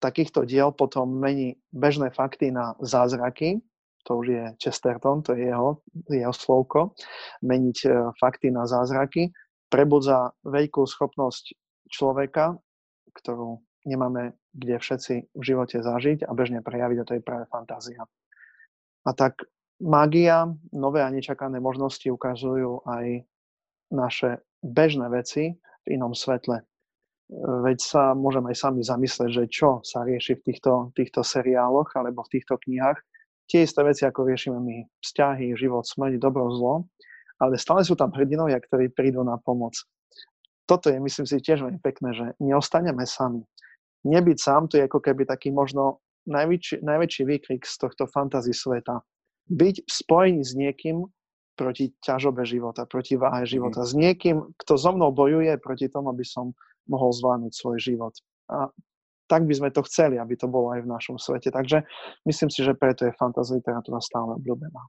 takýchto 0.02 0.46
diel 0.46 0.74
potom 0.74 1.18
mení 1.18 1.58
bežné 1.74 2.10
fakty 2.12 2.50
na 2.50 2.74
zázraky, 2.82 3.62
to 4.06 4.22
už 4.22 4.28
je 4.30 4.44
Chesterton, 4.62 5.26
to 5.26 5.34
je 5.34 5.50
jeho, 5.50 5.82
jeho 6.10 6.34
slovko, 6.34 6.94
meniť 7.42 7.78
e, 7.86 7.90
fakty 8.22 8.54
na 8.54 8.70
zázraky, 8.70 9.34
prebudza 9.74 10.30
veľkú 10.46 10.86
schopnosť 10.86 11.58
človeka, 11.90 12.54
ktorú 13.18 13.66
nemáme 13.90 14.38
kde 14.56 14.80
všetci 14.80 15.14
v 15.36 15.42
živote 15.44 15.84
zažiť 15.84 16.24
a 16.24 16.32
bežne 16.32 16.64
prejaviť, 16.64 16.98
a 17.02 17.08
to 17.08 17.14
je 17.20 17.22
práve 17.26 17.46
fantázia. 17.52 18.08
A 19.06 19.12
tak 19.12 19.44
mágia, 19.82 20.50
nové 20.72 21.04
a 21.04 21.10
nečakané 21.10 21.60
možnosti 21.60 22.06
ukazujú 22.08 22.86
aj 22.88 23.26
naše 23.92 24.42
bežné 24.64 25.08
veci 25.12 25.56
v 25.86 25.88
inom 25.88 26.16
svetle. 26.16 26.64
Veď 27.66 27.78
sa 27.82 28.04
môžeme 28.14 28.54
aj 28.54 28.58
sami 28.70 28.82
zamyslieť, 28.86 29.30
že 29.34 29.44
čo 29.50 29.82
sa 29.82 30.06
rieši 30.06 30.38
v 30.38 30.46
týchto, 30.46 30.94
týchto 30.94 31.26
seriáloch 31.26 31.90
alebo 31.98 32.22
v 32.26 32.38
týchto 32.38 32.58
knihách. 32.62 33.02
Tie 33.50 33.66
isté 33.66 33.82
veci, 33.82 34.06
ako 34.06 34.30
riešime 34.30 34.58
my. 34.62 34.86
Vzťahy, 35.02 35.58
život, 35.58 35.86
smrť, 35.86 36.22
dobro, 36.22 36.50
zlo. 36.54 36.86
Ale 37.42 37.58
stále 37.58 37.82
sú 37.82 37.98
tam 37.98 38.14
hrdinovia, 38.14 38.58
ktorí 38.62 38.94
prídu 38.94 39.26
na 39.26 39.38
pomoc 39.42 39.74
toto 40.66 40.90
je, 40.90 40.98
myslím 40.98 41.26
si, 41.30 41.46
tiež 41.46 41.62
veľmi 41.62 41.80
pekné, 41.80 42.10
že 42.14 42.26
neostaneme 42.42 43.06
sami. 43.06 43.46
Nebyť 44.06 44.38
sám, 44.38 44.70
to 44.70 44.82
je 44.82 44.86
ako 44.86 45.02
keby 45.02 45.26
taký 45.26 45.54
možno 45.54 46.02
najväčší, 46.30 46.82
najväčší 46.82 47.24
výkrik 47.26 47.62
z 47.66 47.76
tohto 47.78 48.10
fantasy 48.10 48.54
sveta. 48.54 49.02
Byť 49.46 49.76
v 49.86 49.92
spojení 49.92 50.42
s 50.42 50.58
niekým 50.58 51.06
proti 51.56 51.96
ťažobe 52.04 52.44
života, 52.44 52.84
proti 52.84 53.16
váhe 53.16 53.48
mhm. 53.48 53.50
života. 53.50 53.80
Mm. 53.82 53.88
S 53.88 53.94
niekým, 53.96 54.38
kto 54.60 54.74
so 54.76 54.92
mnou 54.92 55.16
bojuje 55.16 55.56
proti 55.58 55.88
tomu, 55.88 56.12
aby 56.12 56.28
som 56.28 56.52
mohol 56.86 57.10
zvládnuť 57.16 57.54
svoj 57.56 57.78
život. 57.82 58.14
A 58.52 58.70
tak 59.26 59.50
by 59.50 59.54
sme 59.58 59.70
to 59.74 59.82
chceli, 59.90 60.22
aby 60.22 60.38
to 60.38 60.46
bolo 60.46 60.70
aj 60.70 60.86
v 60.86 60.92
našom 60.92 61.18
svete. 61.18 61.50
Takže 61.50 61.82
myslím 62.30 62.50
si, 62.54 62.62
že 62.62 62.78
preto 62.78 63.10
je 63.10 63.18
fantasy 63.18 63.58
literatúra 63.58 63.98
stále 63.98 64.38
obľúbená. 64.38 64.82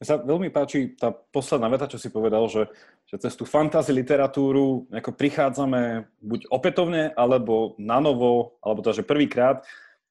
Mne 0.00 0.08
sa 0.08 0.16
veľmi 0.16 0.48
páči 0.48 0.96
tá 0.96 1.12
posledná 1.12 1.68
veta, 1.68 1.84
čo 1.84 2.00
si 2.00 2.08
povedal, 2.08 2.48
že, 2.48 2.66
že 3.04 3.20
cez 3.20 3.36
tú 3.36 3.44
fantasy 3.44 3.92
literatúru 3.92 4.88
ako 4.88 5.12
prichádzame 5.12 6.08
buď 6.24 6.48
opätovne, 6.48 7.12
alebo 7.14 7.76
na 7.76 8.00
novo, 8.00 8.56
alebo 8.64 8.80
to, 8.80 8.96
že 8.96 9.04
prvýkrát 9.04 9.60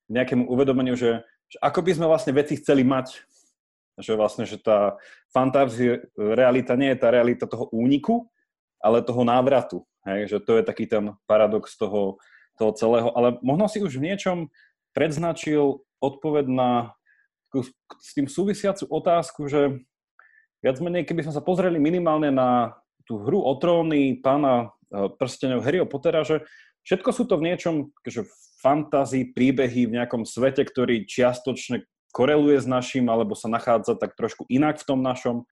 k 0.06 0.10
nejakému 0.14 0.46
uvedomeniu, 0.46 0.94
že, 0.94 1.26
že 1.50 1.58
ako 1.60 1.82
by 1.82 1.92
sme 1.98 2.06
vlastne 2.06 2.38
veci 2.38 2.62
chceli 2.62 2.86
mať. 2.86 3.18
Že 4.00 4.14
vlastne, 4.16 4.44
že 4.48 4.58
tá 4.60 4.96
fantasy 5.36 6.00
realita 6.16 6.74
nie 6.80 6.96
je 6.96 7.00
tá 7.00 7.12
realita 7.12 7.46
toho 7.46 7.68
úniku, 7.76 8.32
ale 8.80 9.04
toho 9.04 9.28
návratu. 9.28 9.84
Hej? 10.08 10.36
Že 10.36 10.38
to 10.44 10.52
je 10.60 10.64
taký 10.64 10.86
ten 10.88 11.14
paradox 11.28 11.76
toho, 11.76 12.18
toho 12.56 12.72
celého. 12.76 13.12
Ale 13.14 13.36
možno 13.44 13.68
si 13.68 13.84
už 13.84 14.00
v 14.00 14.10
niečom 14.12 14.38
predznačil 14.96 15.84
odpoveď 16.00 16.46
na 16.48 16.70
s 18.00 18.14
tým 18.14 18.30
súvisiacu 18.30 18.86
otázku, 18.86 19.50
že 19.50 19.82
viac 20.62 20.78
menej, 20.78 21.08
keby 21.08 21.26
sme 21.26 21.34
sa 21.34 21.42
pozreli 21.42 21.82
minimálne 21.82 22.30
na 22.30 22.78
tú 23.10 23.18
hru 23.26 23.42
o 23.42 23.54
tróny 23.58 24.22
pána 24.22 24.70
e, 24.94 25.10
prstenov 25.18 25.66
Harryho 25.66 25.90
Pottera, 25.90 26.22
že 26.22 26.46
všetko 26.86 27.10
sú 27.10 27.26
to 27.26 27.42
v 27.42 27.50
niečom 27.50 27.76
že 28.06 28.30
fantázii, 28.62 29.34
príbehy 29.34 29.90
v 29.90 29.96
nejakom 29.98 30.28
svete, 30.28 30.62
ktorý 30.62 31.10
čiastočne 31.10 31.90
koreluje 32.12 32.58
s 32.62 32.68
našim, 32.68 33.06
alebo 33.08 33.38
sa 33.38 33.52
nachádza 33.52 33.98
tak 33.98 34.18
trošku 34.18 34.46
inak 34.50 34.82
v 34.82 34.88
tom 34.88 35.00
našom, 35.02 35.46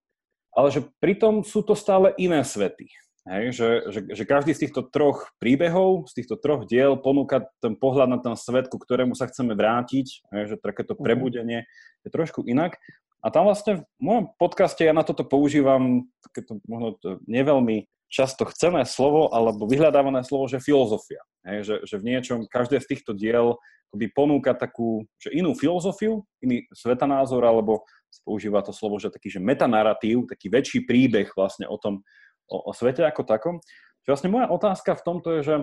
ale 0.54 0.74
že 0.74 0.86
pritom 0.98 1.46
sú 1.46 1.62
to 1.62 1.78
stále 1.78 2.10
iné 2.18 2.42
svety. 2.42 2.90
Hej, 3.28 3.44
že, 3.60 3.68
že, 3.92 4.00
že 4.08 4.24
každý 4.24 4.56
z 4.56 4.66
týchto 4.66 4.88
troch 4.88 5.28
príbehov, 5.36 6.08
z 6.08 6.24
týchto 6.24 6.40
troch 6.40 6.64
diel 6.64 6.96
ponúka 6.96 7.44
ten 7.60 7.76
pohľad 7.76 8.08
na 8.08 8.16
ten 8.16 8.32
svet, 8.40 8.72
ku 8.72 8.80
ktorému 8.80 9.12
sa 9.12 9.28
chceme 9.28 9.52
vrátiť, 9.52 10.06
hej, 10.32 10.42
že 10.48 10.56
takéto 10.56 10.96
mhm. 10.96 11.02
prebudenie 11.04 11.60
je 12.02 12.10
trošku 12.10 12.48
inak. 12.48 12.80
A 13.18 13.34
tam 13.34 13.50
vlastne 13.50 13.84
v 13.98 14.02
mojom 14.02 14.24
podcaste 14.38 14.86
ja 14.86 14.94
na 14.94 15.02
toto 15.02 15.26
používam 15.26 16.06
takéto 16.22 16.62
možno 16.70 16.96
to 17.02 17.08
neveľmi 17.26 17.90
často 18.08 18.48
chcené 18.48 18.88
slovo 18.88 19.28
alebo 19.30 19.68
vyhľadávané 19.68 20.24
slovo, 20.24 20.48
že 20.48 20.64
filozofia. 20.64 21.20
Hej, 21.44 21.58
že, 21.64 21.74
že 21.84 21.96
v 22.00 22.06
niečom 22.08 22.38
každé 22.48 22.80
z 22.80 22.88
týchto 22.96 23.12
diel 23.12 23.60
by 23.92 24.08
ponúka 24.12 24.52
takú 24.52 25.04
že 25.16 25.32
inú 25.32 25.56
filozofiu, 25.56 26.24
iný 26.44 26.68
svetanázor, 26.72 27.40
alebo 27.40 27.84
používa 28.24 28.60
to 28.60 28.72
slovo, 28.72 29.00
že 29.00 29.12
taký 29.12 29.32
že 29.32 29.40
metanaratív, 29.40 30.28
taký 30.28 30.52
väčší 30.52 30.84
príbeh 30.84 31.32
vlastne 31.32 31.64
o 31.68 31.76
tom, 31.80 32.04
o, 32.48 32.56
o 32.68 32.72
svete 32.72 33.04
ako 33.04 33.24
takom. 33.24 33.56
Čiže 34.04 34.12
vlastne 34.12 34.32
moja 34.32 34.48
otázka 34.48 34.96
v 34.96 35.04
tomto 35.04 35.28
je, 35.38 35.40
že, 35.44 35.56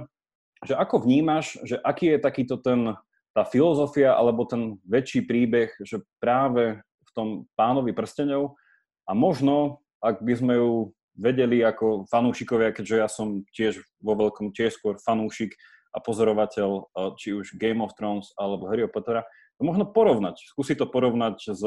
že 0.66 0.74
ako 0.78 1.06
vnímaš, 1.06 1.58
že 1.66 1.78
aký 1.82 2.18
je 2.18 2.20
takýto 2.22 2.56
ten, 2.62 2.98
tá 3.34 3.44
filozofia 3.46 4.14
alebo 4.14 4.46
ten 4.46 4.78
väčší 4.86 5.26
príbeh, 5.26 5.74
že 5.82 6.02
práve 6.22 6.82
v 6.82 7.12
tom 7.14 7.28
pánovi 7.54 7.94
prstenov 7.94 8.58
a 9.06 9.14
možno, 9.14 9.86
ak 10.02 10.22
by 10.22 10.34
sme 10.34 10.54
ju 10.58 10.74
vedeli 11.16 11.64
ako 11.64 12.06
fanúšikovia, 12.12 12.76
keďže 12.76 12.96
ja 13.00 13.08
som 13.10 13.48
tiež 13.56 13.80
vo 14.04 14.14
veľkom 14.16 14.52
tiež 14.52 14.76
skôr 14.76 15.00
fanúšik 15.00 15.56
a 15.96 16.04
pozorovateľ 16.04 16.70
e, 16.76 16.82
či 17.16 17.32
už 17.32 17.56
Game 17.56 17.80
of 17.80 17.96
Thrones 17.96 18.36
alebo 18.36 18.68
Harry 18.68 18.84
Pottera, 18.92 19.24
to 19.56 19.64
možno 19.64 19.88
porovnať, 19.88 20.44
skúsiť 20.52 20.84
to 20.84 20.88
porovnať 20.92 21.56
s 21.56 21.64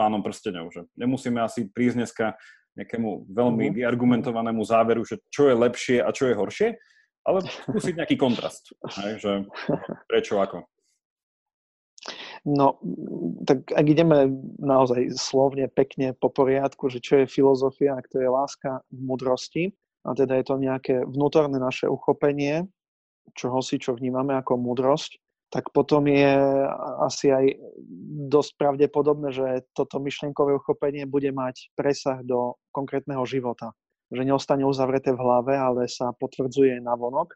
pánom 0.00 0.24
prstenov, 0.24 0.72
že 0.72 0.88
nemusíme 0.96 1.36
asi 1.44 1.68
prísť 1.68 1.96
dneska 2.00 2.26
nejakému 2.80 3.28
veľmi 3.28 3.64
uh-huh. 3.68 3.76
vyargumentovanému 3.76 4.62
záveru, 4.64 5.04
že 5.04 5.20
čo 5.28 5.52
je 5.52 5.54
lepšie 5.58 5.98
a 6.00 6.08
čo 6.14 6.32
je 6.32 6.38
horšie, 6.38 6.68
ale 7.28 7.44
skúsiť 7.44 8.00
nejaký 8.00 8.16
kontrast, 8.16 8.72
hej, 9.04 9.20
že 9.20 9.32
prečo, 10.08 10.40
ako. 10.40 10.64
No, 12.48 12.80
tak 13.44 13.68
ak 13.68 13.84
ideme 13.84 14.32
naozaj 14.56 15.12
slovne, 15.12 15.68
pekne 15.68 16.16
po 16.16 16.32
poriadku, 16.32 16.88
že 16.88 17.04
čo 17.04 17.20
je 17.20 17.28
filozofia, 17.28 18.00
ak 18.00 18.08
to 18.08 18.16
je 18.16 18.28
láska 18.32 18.80
v 18.88 19.00
mudrosti, 19.04 19.64
a 20.08 20.16
teda 20.16 20.40
je 20.40 20.44
to 20.48 20.56
nejaké 20.56 20.94
vnútorné 21.04 21.60
naše 21.60 21.84
uchopenie, 21.84 22.64
čoho 23.36 23.60
si, 23.60 23.76
čo 23.76 23.92
vnímame 23.92 24.32
ako 24.40 24.56
múdrosť, 24.56 25.20
tak 25.50 25.74
potom 25.74 26.06
je 26.06 26.30
asi 27.02 27.26
aj 27.34 27.44
dosť 28.30 28.50
pravdepodobné, 28.54 29.34
že 29.34 29.46
toto 29.74 29.98
myšlienkové 29.98 30.54
uchopenie 30.56 31.04
bude 31.10 31.34
mať 31.34 31.74
presah 31.74 32.22
do 32.22 32.54
konkrétneho 32.70 33.26
života. 33.26 33.74
Že 34.14 34.30
neostane 34.30 34.62
uzavreté 34.62 35.10
v 35.10 35.22
hlave, 35.22 35.58
ale 35.58 35.90
sa 35.90 36.14
potvrdzuje 36.14 36.78
na 36.78 36.94
vonok. 36.94 37.34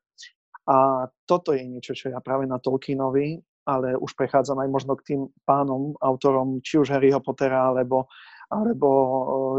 A 0.70 1.10
toto 1.26 1.52
je 1.52 1.66
niečo, 1.66 1.92
čo 1.92 2.14
ja 2.14 2.22
práve 2.22 2.46
na 2.46 2.62
Tolkienovi, 2.62 3.42
ale 3.64 3.96
už 3.96 4.12
prechádzam 4.16 4.60
aj 4.60 4.68
možno 4.68 4.92
k 4.96 5.14
tým 5.14 5.20
pánom, 5.48 5.96
autorom, 6.00 6.60
či 6.60 6.80
už 6.80 6.92
Harryho 6.92 7.20
Pottera, 7.20 7.72
alebo, 7.72 8.08
alebo 8.52 8.88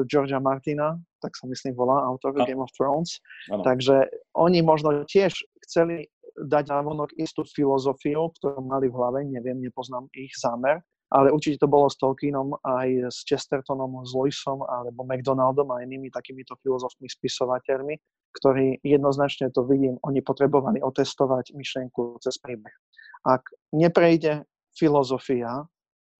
Georgia 0.06 0.38
Martina, 0.42 0.98
tak 1.22 1.34
sa 1.34 1.50
myslím 1.50 1.74
volá, 1.74 2.06
autor 2.06 2.38
no. 2.38 2.46
Game 2.46 2.62
of 2.62 2.74
Thrones. 2.78 3.18
Ano. 3.50 3.66
Takže 3.66 4.10
oni 4.38 4.62
možno 4.62 5.06
tiež 5.10 5.34
chceli 5.66 6.10
dať 6.36 6.70
na 6.70 6.84
vonok 6.84 7.16
istú 7.16 7.48
filozofiu, 7.48 8.30
ktorú 8.38 8.62
mali 8.62 8.92
v 8.92 8.98
hlave, 8.98 9.20
neviem, 9.24 9.58
nepoznám 9.58 10.12
ich 10.14 10.36
zámer, 10.36 10.84
ale 11.14 11.32
určite 11.32 11.64
to 11.64 11.72
bolo 11.72 11.88
s 11.88 11.96
Tolkienom 11.96 12.60
aj 12.66 13.08
s 13.08 13.24
Chestertonom, 13.24 14.04
s 14.04 14.12
Lewisom 14.12 14.66
alebo 14.68 15.08
McDonaldom 15.08 15.72
a 15.72 15.82
inými 15.86 16.12
takýmito 16.12 16.60
filozofmi, 16.60 17.08
spisovateľmi, 17.08 17.96
ktorí 18.36 18.84
jednoznačne 18.84 19.48
to 19.56 19.64
vidím, 19.64 19.96
oni 20.04 20.20
potrebovali 20.20 20.84
otestovať 20.84 21.56
myšlienku 21.56 22.20
cez 22.20 22.36
príbeh. 22.42 22.74
Ak 23.26 23.50
neprejde 23.74 24.46
filozofia 24.78 25.66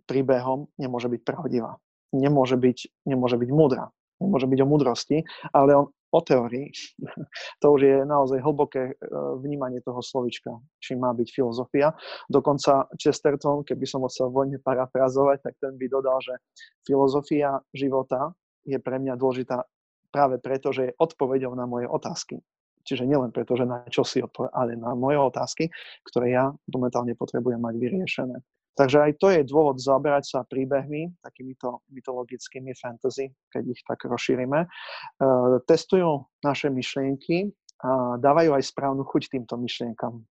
príbehom, 0.10 0.68
nemôže 0.82 1.08
byť 1.08 1.22
pravdivá. 1.22 1.78
Nemôže 2.12 2.58
byť, 2.58 3.06
nemôže 3.06 3.38
byť 3.38 3.50
múdra 3.54 3.94
nemôže 4.22 4.48
byť 4.48 4.60
o 4.64 4.68
múdrosti, 4.68 5.18
ale 5.52 5.76
on 5.76 5.88
o 5.92 6.20
teórii. 6.24 6.72
To 7.64 7.76
už 7.76 7.82
je 7.82 7.98
naozaj 8.08 8.40
hlboké 8.40 8.94
e, 8.94 8.96
vnímanie 9.42 9.84
toho 9.84 10.00
slovička, 10.00 10.56
či 10.80 10.96
má 10.96 11.12
byť 11.12 11.28
filozofia. 11.34 11.92
Dokonca 12.32 12.88
Chesterton, 12.96 13.68
keby 13.68 13.86
som 13.88 14.04
ho 14.06 14.10
chcel 14.12 14.32
vojne 14.32 14.62
parafrazovať, 14.62 15.44
tak 15.44 15.54
ten 15.60 15.74
by 15.76 15.86
dodal, 15.92 16.20
že 16.24 16.40
filozofia 16.88 17.60
života 17.76 18.32
je 18.64 18.80
pre 18.80 19.02
mňa 19.02 19.20
dôležitá 19.20 19.68
práve 20.14 20.40
preto, 20.40 20.72
že 20.72 20.92
je 20.92 20.98
odpovedou 21.00 21.52
na 21.58 21.68
moje 21.68 21.92
otázky. 21.92 22.40
Čiže 22.86 23.10
nielen 23.10 23.34
preto, 23.34 23.58
že 23.58 23.66
na 23.66 23.82
čo 23.90 24.06
si 24.06 24.22
odpoved, 24.22 24.54
ale 24.54 24.78
na 24.78 24.94
moje 24.94 25.18
otázky, 25.18 25.74
ktoré 26.06 26.38
ja 26.38 26.54
momentálne 26.70 27.18
potrebujem 27.18 27.58
mať 27.58 27.76
vyriešené. 27.82 28.38
Takže 28.76 28.98
aj 29.00 29.12
to 29.24 29.32
je 29.32 29.48
dôvod 29.48 29.80
zaoberať 29.80 30.36
sa 30.36 30.40
príbehmi, 30.44 31.08
takýmito 31.24 31.80
mytologickými 31.96 32.76
fantasy, 32.76 33.32
keď 33.48 33.64
ich 33.72 33.82
tak 33.88 34.04
rozšírime. 34.04 34.68
Uh, 34.68 35.64
testujú 35.64 36.28
naše 36.44 36.68
myšlienky 36.68 37.56
a 37.80 38.20
dávajú 38.20 38.52
aj 38.52 38.64
správnu 38.68 39.08
chuť 39.08 39.32
týmto 39.32 39.56
myšlienkam, 39.56 40.28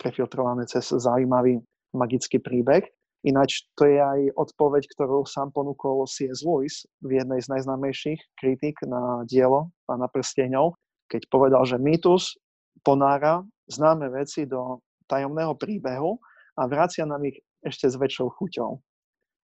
prefiltrované 0.00 0.64
cez 0.64 0.88
zaujímavý 0.88 1.60
magický 1.92 2.40
príbeh. 2.40 2.88
Ináč 3.26 3.68
to 3.76 3.84
je 3.84 4.00
aj 4.00 4.20
odpoveď, 4.38 4.88
ktorú 4.94 5.28
sám 5.28 5.52
ponúkol 5.52 6.08
C.S. 6.08 6.40
Lewis 6.46 6.88
v 7.04 7.20
jednej 7.20 7.42
z 7.42 7.52
najznámejších 7.52 8.20
kritik 8.38 8.80
na 8.86 9.26
dielo 9.28 9.74
Pána 9.84 10.08
prsteňov, 10.08 10.72
keď 11.08 11.26
povedal, 11.32 11.64
že 11.64 11.80
mýtus 11.80 12.36
ponára 12.84 13.42
známe 13.66 14.12
veci 14.12 14.44
do 14.44 14.84
tajomného 15.08 15.56
príbehu 15.56 16.20
a 16.54 16.68
vracia 16.68 17.08
nám 17.08 17.24
ich 17.26 17.40
ešte 17.64 17.88
s 17.88 17.96
väčšou 17.96 18.28
chuťou. 18.38 18.72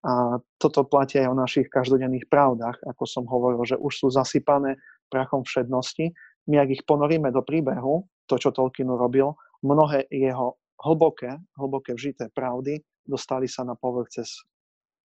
A 0.04 0.36
toto 0.60 0.84
platí 0.84 1.16
aj 1.16 1.32
o 1.32 1.40
našich 1.40 1.72
každodenných 1.72 2.28
pravdách, 2.28 2.76
ako 2.84 3.04
som 3.08 3.24
hovoril, 3.24 3.64
že 3.64 3.80
už 3.80 3.92
sú 4.04 4.06
zasypané 4.12 4.76
prachom 5.08 5.40
všednosti. 5.48 6.12
My, 6.44 6.60
ak 6.60 6.68
ich 6.76 6.82
ponoríme 6.84 7.32
do 7.32 7.40
príbehu, 7.40 8.04
to, 8.28 8.36
čo 8.36 8.52
Tolkien 8.52 8.92
robil, 8.92 9.32
mnohé 9.64 10.04
jeho 10.12 10.60
hlboké, 10.84 11.40
hlboké 11.56 11.96
vžité 11.96 12.28
pravdy 12.36 12.84
dostali 13.08 13.48
sa 13.48 13.64
na 13.64 13.76
povrch 13.76 14.12
cez 14.12 14.44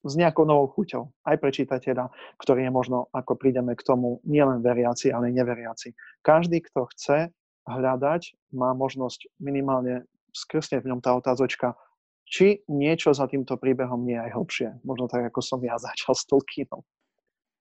s 0.03 0.13
nejakou 0.15 0.47
novou 0.47 0.71
chuťou. 0.71 1.11
Aj 1.27 1.35
pre 1.35 1.51
čitateľa, 1.51 2.07
ktorý 2.39 2.67
je 2.67 2.71
možno, 2.71 3.11
ako 3.11 3.35
prídeme 3.35 3.75
k 3.75 3.83
tomu, 3.83 4.23
nielen 4.23 4.63
veriaci, 4.63 5.11
ale 5.11 5.35
neveriaci. 5.35 5.91
Každý, 6.23 6.63
kto 6.63 6.87
chce 6.95 7.17
hľadať, 7.67 8.21
má 8.55 8.71
možnosť 8.71 9.27
minimálne 9.43 10.07
skrsne 10.31 10.79
v 10.79 10.95
ňom 10.95 10.99
tá 11.03 11.11
otázočka, 11.13 11.75
či 12.29 12.61
niečo 12.69 13.11
za 13.11 13.25
týmto 13.25 13.57
príbehom 13.57 14.05
nie 14.05 14.15
je 14.15 14.23
aj 14.29 14.31
hlbšie. 14.37 14.67
Možno 14.85 15.09
tak, 15.09 15.33
ako 15.33 15.41
som 15.41 15.59
ja 15.65 15.75
začal 15.87 16.13
s 16.15 16.23
Tolkienom. 16.29 16.85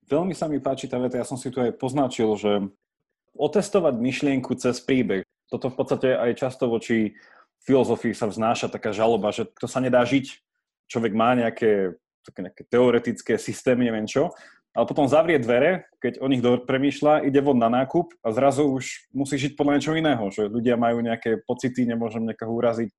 Veľmi 0.08 0.32
sa 0.32 0.48
mi 0.48 0.56
páči 0.56 0.88
tá 0.88 0.96
veta, 0.96 1.20
ja 1.20 1.26
som 1.28 1.36
si 1.36 1.52
tu 1.52 1.60
aj 1.60 1.76
poznačil, 1.76 2.32
že 2.36 2.64
otestovať 3.36 3.94
myšlienku 4.00 4.56
cez 4.56 4.80
príbeh. 4.80 5.20
Toto 5.52 5.68
v 5.68 5.76
podstate 5.76 6.16
aj 6.16 6.32
často 6.36 6.68
voči 6.68 7.12
filozofii 7.68 8.16
sa 8.16 8.24
vznáša 8.24 8.72
taká 8.72 8.96
žaloba, 8.96 9.32
že 9.32 9.44
to 9.60 9.68
sa 9.68 9.84
nedá 9.84 10.00
žiť. 10.04 10.40
Človek 10.88 11.12
má 11.12 11.36
nejaké, 11.36 12.00
také 12.24 12.44
nejaké 12.44 12.62
teoretické 12.68 13.34
systémy, 13.40 13.88
neviem 13.88 14.06
čo, 14.06 14.34
ale 14.76 14.84
potom 14.86 15.10
zavrie 15.10 15.42
dvere, 15.42 15.90
keď 15.98 16.22
o 16.22 16.30
nich 16.30 16.38
premýšľa, 16.44 17.26
ide 17.26 17.40
von 17.42 17.58
na 17.58 17.66
nákup 17.66 18.14
a 18.22 18.28
zrazu 18.30 18.68
už 18.68 19.10
musí 19.10 19.34
žiť 19.34 19.58
podľa 19.58 19.74
niečo 19.74 19.98
iného, 19.98 20.24
že 20.30 20.46
ľudia 20.46 20.78
majú 20.78 21.02
nejaké 21.02 21.42
pocity, 21.42 21.82
nemôžem 21.88 22.22
niekoho 22.22 22.52
uraziť. 22.54 22.92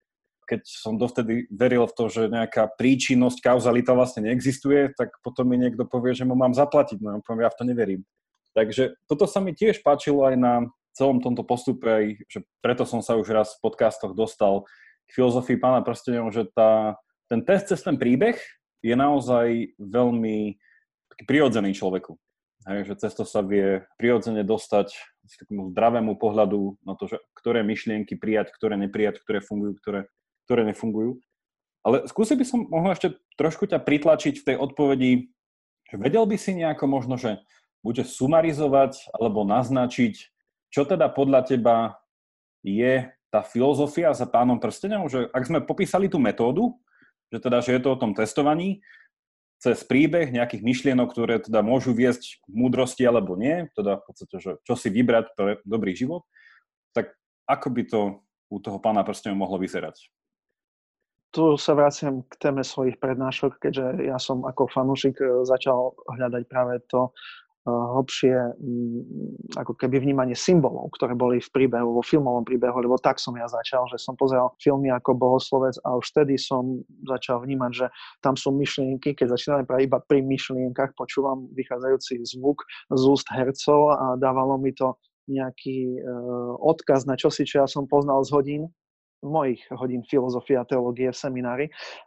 Keď 0.50 0.62
som 0.66 0.98
dovtedy 0.98 1.46
veril 1.54 1.86
v 1.86 1.94
to, 1.94 2.10
že 2.10 2.28
nejaká 2.28 2.74
príčinnosť, 2.74 3.40
kauzalita 3.40 3.94
vlastne 3.94 4.28
neexistuje, 4.28 4.98
tak 4.98 5.14
potom 5.22 5.46
mi 5.46 5.62
niekto 5.62 5.86
povie, 5.86 6.18
že 6.18 6.26
mu 6.26 6.34
mám 6.34 6.58
zaplatiť, 6.58 7.00
no 7.00 7.22
poviem, 7.22 7.46
ja 7.46 7.54
v 7.54 7.58
to 7.62 7.64
neverím. 7.64 8.02
Takže 8.58 8.98
toto 9.06 9.30
sa 9.30 9.40
mi 9.40 9.54
tiež 9.54 9.86
páčilo 9.86 10.26
aj 10.26 10.36
na 10.36 10.54
celom 10.98 11.22
tomto 11.22 11.46
postupe, 11.46 11.86
aj, 11.86 12.06
že 12.28 12.44
preto 12.66 12.84
som 12.84 13.00
sa 13.00 13.14
už 13.16 13.30
raz 13.30 13.56
v 13.56 13.72
podcastoch 13.72 14.18
dostal 14.18 14.68
k 15.08 15.16
filozofii 15.16 15.62
pána 15.62 15.80
prstenov, 15.86 16.34
že 16.36 16.50
tá, 16.52 17.00
ten 17.32 17.46
test 17.46 17.72
cez 17.72 17.80
ten 17.86 17.96
príbeh 17.96 18.36
je 18.80 18.96
naozaj 18.96 19.76
veľmi 19.80 20.56
taký 21.12 21.24
prirodzený 21.28 21.76
človeku. 21.76 22.16
Hej, 22.68 22.92
že 22.92 22.96
cez 23.00 23.16
to 23.16 23.24
sa 23.24 23.40
vie 23.40 23.82
prirodzene 23.96 24.44
dostať 24.44 24.92
k 25.30 25.34
takému 25.46 25.72
zdravému 25.72 26.20
pohľadu 26.20 26.76
na 26.84 26.94
to, 27.00 27.08
že 27.08 27.18
ktoré 27.38 27.64
myšlienky 27.64 28.20
prijať, 28.20 28.52
ktoré 28.52 28.76
neprijať, 28.76 29.24
ktoré 29.24 29.40
fungujú, 29.40 29.80
ktoré, 29.80 30.02
ktoré 30.44 30.68
nefungujú. 30.68 31.24
Ale 31.88 32.04
skúsi 32.12 32.36
by 32.36 32.46
som 32.46 32.68
mohol 32.68 32.92
ešte 32.92 33.16
trošku 33.40 33.64
ťa 33.64 33.80
pritlačiť 33.80 34.44
v 34.44 34.48
tej 34.52 34.56
odpovedi, 34.60 35.32
že 35.88 35.96
vedel 35.96 36.28
by 36.28 36.36
si 36.36 36.52
nejako 36.60 36.86
možno, 36.92 37.16
že 37.16 37.40
bude 37.80 38.04
sumarizovať 38.04 39.08
alebo 39.16 39.48
naznačiť, 39.48 40.14
čo 40.70 40.84
teda 40.84 41.08
podľa 41.08 41.48
teba 41.48 41.96
je 42.60 43.08
tá 43.32 43.40
filozofia 43.46 44.12
za 44.12 44.28
pánom 44.28 44.60
prstenom, 44.60 45.08
že 45.08 45.32
ak 45.32 45.48
sme 45.48 45.60
popísali 45.64 46.12
tú 46.12 46.20
metódu, 46.20 46.76
že 47.30 47.38
teda, 47.38 47.62
že 47.62 47.78
je 47.78 47.82
to 47.82 47.90
o 47.94 48.02
tom 48.02 48.12
testovaní, 48.18 48.82
cez 49.60 49.84
príbeh 49.84 50.32
nejakých 50.32 50.64
myšlienok, 50.64 51.12
ktoré 51.12 51.44
teda 51.44 51.60
môžu 51.60 51.92
viesť 51.92 52.40
k 52.40 52.46
múdrosti 52.48 53.04
alebo 53.04 53.36
nie, 53.36 53.68
teda 53.76 54.00
v 54.00 54.04
podstate, 54.08 54.36
že 54.40 54.52
čo 54.64 54.74
si 54.80 54.88
vybrať 54.88 55.26
pre 55.36 55.52
dobrý 55.68 55.92
život, 55.92 56.24
tak 56.96 57.12
ako 57.44 57.68
by 57.76 57.84
to 57.84 58.00
u 58.50 58.58
toho 58.64 58.80
pána 58.80 59.04
prstenov 59.04 59.36
mohlo 59.36 59.60
vyzerať? 59.60 60.00
Tu 61.30 61.46
sa 61.62 61.78
vraciam 61.78 62.26
k 62.26 62.34
téme 62.42 62.66
svojich 62.66 62.98
prednášok, 62.98 63.62
keďže 63.62 64.10
ja 64.10 64.18
som 64.18 64.42
ako 64.50 64.66
fanúšik 64.66 65.22
e, 65.22 65.46
začal 65.46 65.94
hľadať 66.10 66.44
práve 66.50 66.82
to, 66.90 67.14
hlbšie 67.68 68.36
mm, 68.56 69.02
ako 69.60 69.76
keby 69.76 70.00
vnímanie 70.00 70.36
symbolov, 70.36 70.96
ktoré 70.96 71.12
boli 71.16 71.44
v 71.44 71.50
príbehu, 71.52 71.92
vo 71.92 72.04
filmovom 72.04 72.48
príbehu, 72.48 72.80
lebo 72.80 72.96
tak 72.96 73.20
som 73.20 73.36
ja 73.36 73.46
začal, 73.52 73.84
že 73.92 74.00
som 74.00 74.16
pozeral 74.16 74.56
filmy 74.64 74.88
ako 74.94 75.16
bohoslovec 75.16 75.76
a 75.84 76.00
už 76.00 76.06
vtedy 76.16 76.40
som 76.40 76.84
začal 77.04 77.44
vnímať, 77.44 77.72
že 77.76 77.86
tam 78.24 78.40
sú 78.40 78.56
myšlienky, 78.56 79.12
keď 79.12 79.36
začíname 79.36 79.64
práve 79.68 79.92
iba 79.92 80.00
pri 80.00 80.24
myšlienkach, 80.24 80.96
počúvam 80.96 81.52
vychádzajúci 81.52 82.24
zvuk 82.38 82.64
z 82.92 83.04
úst 83.04 83.28
hercov 83.28 83.92
a 83.96 84.06
dávalo 84.16 84.56
mi 84.56 84.72
to 84.72 84.96
nejaký 85.30 86.02
uh, 86.02 86.58
odkaz 86.58 87.06
na 87.06 87.14
čosi, 87.14 87.46
čo 87.46 87.62
ja 87.62 87.68
som 87.70 87.86
poznal 87.86 88.26
z 88.26 88.34
hodín 88.34 88.64
mojich 89.20 89.60
hodín 89.76 90.00
filozofie 90.08 90.56
a 90.56 90.64
teológie 90.64 91.12
v 91.12 91.18
seminári. 91.20 91.66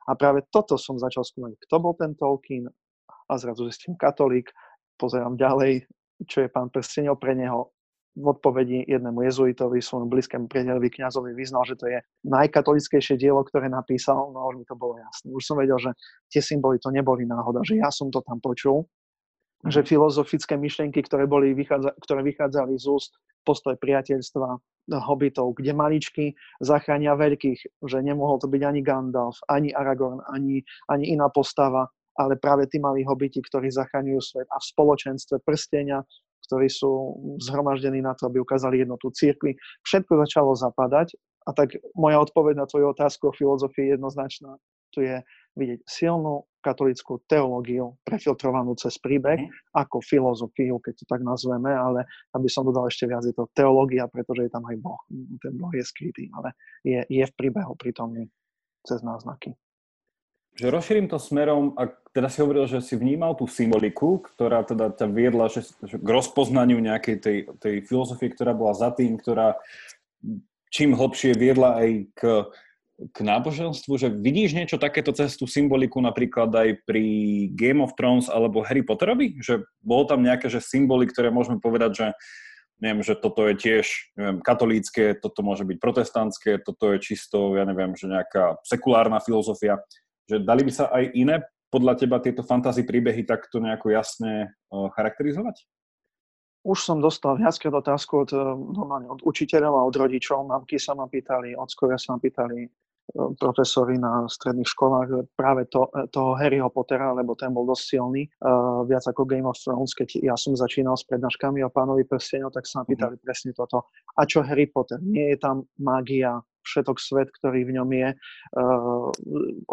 A 0.09 0.17
práve 0.17 0.49
toto 0.49 0.81
som 0.81 0.97
začal 0.97 1.29
skúmať, 1.29 1.61
kto 1.69 1.77
bol 1.77 1.93
ten 1.93 2.17
Tolkien? 2.17 2.73
A 3.29 3.37
zrazu 3.37 3.69
zistím 3.69 3.97
katolík, 3.97 4.49
pozerám 5.03 5.35
ďalej, 5.35 5.91
čo 6.31 6.47
je 6.47 6.49
pán 6.49 6.71
prstenov 6.71 7.19
pre 7.19 7.35
neho 7.35 7.75
v 8.12 8.29
odpovedi 8.29 8.85
jednému 8.85 9.25
jezuitovi, 9.25 9.81
svojom 9.81 10.12
blízkému 10.12 10.45
priateľovi 10.45 10.88
kňazovi 10.93 11.33
vyznal, 11.33 11.65
že 11.65 11.81
to 11.81 11.88
je 11.88 11.99
najkatolickejšie 12.29 13.17
dielo, 13.17 13.41
ktoré 13.41 13.73
napísal, 13.73 14.29
no 14.37 14.53
už 14.53 14.61
mi 14.61 14.67
to 14.69 14.77
bolo 14.77 15.01
jasné. 15.01 15.33
Už 15.33 15.43
som 15.49 15.57
vedel, 15.57 15.81
že 15.81 15.97
tie 16.29 16.45
symboly 16.45 16.77
to 16.77 16.93
neboli 16.93 17.25
náhoda, 17.25 17.65
že 17.65 17.81
ja 17.81 17.88
som 17.88 18.12
to 18.12 18.21
tam 18.21 18.37
počul, 18.38 18.85
že 19.65 19.81
mhm. 19.81 19.88
filozofické 19.88 20.55
myšlienky, 20.61 21.01
ktoré, 21.09 21.25
boli, 21.25 21.57
vychádza, 21.57 21.97
ktoré 22.05 22.21
vychádzali 22.21 22.77
z 22.77 22.87
úst 22.93 23.17
postoj 23.43 23.75
priateľstva, 23.81 24.61
hobitov, 24.91 25.55
kde 25.55 25.73
maličky 25.79 26.25
zachránia 26.59 27.15
veľkých, 27.15 27.87
že 27.87 27.99
nemohol 28.03 28.43
to 28.43 28.51
byť 28.51 28.62
ani 28.67 28.81
Gandalf, 28.83 29.38
ani 29.47 29.71
Aragorn, 29.71 30.19
ani, 30.27 30.67
ani 30.91 31.15
iná 31.15 31.31
postava, 31.31 31.87
ale 32.18 32.37
práve 32.37 32.68
tí 32.68 32.77
malí 32.83 33.05
hobiti, 33.07 33.40
ktorí 33.40 33.72
zachraňujú 33.72 34.20
svet 34.20 34.48
a 34.53 34.61
v 34.61 34.68
spoločenstve 34.68 35.40
prstenia, 35.44 36.05
ktorí 36.48 36.68
sú 36.68 37.16
zhromaždení 37.40 38.05
na 38.05 38.12
to, 38.12 38.29
aby 38.29 38.42
ukázali 38.42 38.85
jednotu 38.85 39.09
církvy. 39.14 39.57
Všetko 39.87 40.20
začalo 40.27 40.53
zapadať 40.53 41.16
a 41.48 41.51
tak 41.57 41.75
moja 41.96 42.20
odpoveď 42.22 42.55
na 42.61 42.66
tvoju 42.68 42.92
otázku 42.92 43.31
o 43.31 43.37
filozofii 43.37 43.88
je 43.88 43.92
jednoznačná. 43.96 44.51
Tu 44.92 45.09
je 45.09 45.16
vidieť 45.57 45.81
silnú 45.88 46.44
katolickú 46.61 47.25
teológiu 47.25 47.96
prefiltrovanú 48.05 48.77
cez 48.77 49.01
príbeh 49.01 49.40
mm. 49.40 49.51
ako 49.72 50.05
filozofiu, 50.05 50.79
keď 50.79 50.94
to 51.03 51.05
tak 51.09 51.25
nazveme, 51.25 51.72
ale 51.72 52.05
aby 52.37 52.46
som 52.46 52.68
dodal 52.68 52.87
ešte 52.87 53.09
viac, 53.09 53.25
je 53.25 53.35
to 53.35 53.48
teológia, 53.57 54.05
pretože 54.07 54.46
je 54.46 54.53
tam 54.53 54.62
aj 54.68 54.77
Boh. 54.79 55.01
Ten 55.40 55.57
Boh 55.57 55.72
je 55.72 55.85
skrytý, 55.85 56.29
ale 56.37 56.55
je, 56.85 57.01
je 57.09 57.25
v 57.25 57.37
príbehu 57.37 57.75
prítomný 57.75 58.29
cez 58.85 59.01
náznaky 59.01 59.57
že 60.53 60.69
rozšírim 60.69 61.09
to 61.09 61.17
smerom, 61.17 61.73
ak 61.81 62.03
teda 62.12 62.29
si 62.29 62.45
hovoril, 62.45 62.69
že 62.69 62.85
si 62.85 62.93
vnímal 62.93 63.33
tú 63.35 63.49
symboliku, 63.49 64.21
ktorá 64.21 64.61
teda 64.69 64.93
ťa 64.93 65.07
viedla 65.09 65.49
že, 65.49 65.65
že 65.65 65.97
k 65.97 66.09
rozpoznaniu 66.09 66.77
nejakej 66.77 67.17
tej, 67.19 67.38
tej 67.57 67.75
filozofie, 67.88 68.29
ktorá 68.29 68.53
bola 68.53 68.77
za 68.77 68.93
tým, 68.93 69.17
ktorá 69.17 69.57
čím 70.69 70.93
hlbšie 70.93 71.33
viedla 71.37 71.81
aj 71.81 71.91
k, 72.12 72.21
k 73.12 73.17
náboženstvu, 73.25 73.93
že 73.97 74.09
vidíš 74.12 74.53
niečo 74.53 74.77
takéto 74.77 75.17
cez 75.17 75.41
tú 75.41 75.49
symboliku 75.49 76.01
napríklad 76.05 76.53
aj 76.53 76.69
pri 76.85 77.05
Game 77.57 77.81
of 77.81 77.97
Thrones 77.97 78.29
alebo 78.29 78.65
Harry 78.65 78.85
Potterovi? 78.85 79.41
Že 79.41 79.65
bolo 79.81 80.05
tam 80.05 80.21
nejaké 80.21 80.53
že 80.53 80.61
symboly, 80.61 81.09
ktoré 81.09 81.33
môžeme 81.33 81.61
povedať, 81.61 81.91
že 81.97 82.07
neviem, 82.83 83.01
že 83.07 83.15
toto 83.15 83.47
je 83.47 83.55
tiež 83.55 83.87
neviem, 84.19 84.38
katolícke, 84.43 85.15
toto 85.17 85.41
môže 85.47 85.62
byť 85.62 85.79
protestantské, 85.79 86.59
toto 86.59 86.91
je 86.93 86.99
čisto, 86.99 87.55
ja 87.55 87.62
neviem, 87.62 87.95
že 87.95 88.11
nejaká 88.11 88.59
sekulárna 88.67 89.23
filozofia. 89.23 89.79
Že 90.33 90.49
dali 90.49 90.64
by 90.64 90.73
sa 90.73 90.88
aj 90.88 91.05
iné 91.12 91.45
podľa 91.68 92.01
teba 92.01 92.16
tieto 92.25 92.40
fantasy 92.40 92.88
príbehy 92.88 93.29
takto 93.29 93.61
nejako 93.61 93.92
jasne 93.92 94.57
charakterizovať? 94.73 95.68
Už 96.62 96.79
som 96.79 97.03
dostal 97.03 97.35
viackrát 97.35 97.75
otázku 97.75 98.23
od, 98.23 98.31
e, 98.31 98.38
normálne 98.55 99.11
od 99.11 99.18
učiteľov 99.27 99.83
a 99.83 99.83
od 99.83 99.95
rodičov. 99.99 100.47
Mamky 100.47 100.79
sa 100.79 100.95
ma 100.95 101.11
pýtali, 101.11 101.59
ockovia 101.59 101.99
sa 101.99 102.14
ma 102.14 102.23
pýtali, 102.23 102.59
e, 102.62 102.68
profesori 103.35 103.99
na 103.99 104.31
stredných 104.31 104.71
školách 104.71 105.35
práve 105.35 105.66
to, 105.66 105.90
e, 105.90 106.07
toho 106.14 106.38
Harryho 106.38 106.71
Pottera, 106.71 107.11
lebo 107.18 107.35
ten 107.35 107.51
bol 107.51 107.66
dosť 107.66 107.83
silný, 107.83 108.31
uh, 108.47 108.87
viac 108.87 109.03
ako 109.03 109.27
Game 109.27 109.42
of 109.42 109.59
Thrones. 109.59 109.90
Keď 109.90 110.23
ja 110.23 110.38
som 110.38 110.55
začínal 110.55 110.95
s 110.95 111.03
prednáškami 111.11 111.66
o 111.66 111.75
pánovi 111.75 112.07
prstenov, 112.07 112.55
tak 112.55 112.71
sa 112.71 112.81
ma 112.81 112.85
pýtali 112.87 113.18
mm-hmm. 113.18 113.27
presne 113.27 113.51
toto. 113.59 113.90
A 114.14 114.23
čo 114.23 114.47
Harry 114.47 114.71
Potter? 114.71 115.03
Nie 115.03 115.35
je 115.35 115.42
tam 115.42 115.66
mágia, 115.83 116.38
všetok 116.62 116.96
svet, 116.98 117.29
ktorý 117.31 117.66
v 117.66 117.75
ňom 117.79 117.88
je, 117.90 118.09
uh, 118.14 119.09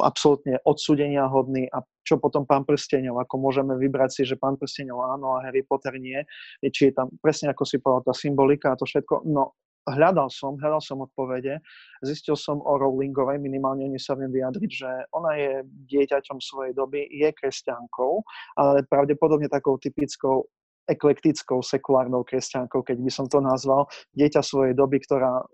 absolútne 0.02 0.60
odsudenia 0.66 1.30
hodný. 1.30 1.70
A 1.70 1.82
čo 2.06 2.18
potom 2.18 2.46
pán 2.50 2.66
prstenov, 2.66 3.22
ako 3.22 3.38
môžeme 3.38 3.78
vybrať 3.78 4.10
si, 4.10 4.22
že 4.26 4.40
pán 4.40 4.58
prstenov 4.58 5.06
áno 5.06 5.38
a 5.38 5.46
Harry 5.46 5.62
Potter 5.62 5.94
nie, 6.02 6.18
či 6.66 6.90
je 6.90 6.94
tam 6.98 7.14
presne 7.22 7.54
ako 7.54 7.64
si 7.70 7.78
povedal 7.78 8.10
tá 8.10 8.14
symbolika 8.18 8.74
a 8.74 8.80
to 8.80 8.90
všetko, 8.90 9.30
no 9.30 9.54
hľadal 9.88 10.30
som, 10.30 10.58
hľadal 10.60 10.82
som 10.82 11.02
odpovede, 11.02 11.58
zistil 12.06 12.38
som 12.38 12.62
o 12.62 12.74
Rowlingovej, 12.78 13.42
minimálne 13.42 13.90
o 13.90 13.98
sa 14.02 14.14
viem 14.14 14.30
vyjadriť, 14.30 14.72
že 14.72 14.90
ona 15.16 15.34
je 15.36 15.54
dieťaťom 15.66 16.38
svojej 16.38 16.74
doby, 16.78 17.10
je 17.10 17.30
kresťankou, 17.34 18.14
ale 18.60 18.86
pravdepodobne 18.86 19.50
takou 19.50 19.80
typickou 19.82 20.46
eklektickou 20.90 21.62
sekulárnou 21.62 22.26
kresťankou, 22.26 22.82
keď 22.82 22.98
by 22.98 23.12
som 23.14 23.30
to 23.30 23.38
nazval, 23.38 23.86
dieťa 24.18 24.42
svojej 24.42 24.74
doby, 24.74 24.98
ktorá, 25.06 25.46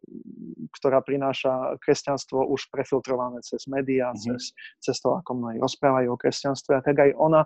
ktorá 0.79 1.03
prináša 1.03 1.75
kresťanstvo 1.83 2.47
už 2.47 2.71
prefiltrované 2.71 3.43
cez 3.43 3.67
médiá, 3.67 4.15
mm-hmm. 4.15 4.39
cez, 4.39 4.55
cez 4.79 4.95
to, 5.03 5.19
ako 5.19 5.35
mnohí 5.35 5.59
rozprávajú 5.59 6.15
o 6.15 6.19
kresťanstve. 6.19 6.71
A 6.79 6.81
tak 6.81 6.95
aj 6.95 7.11
ona 7.19 7.43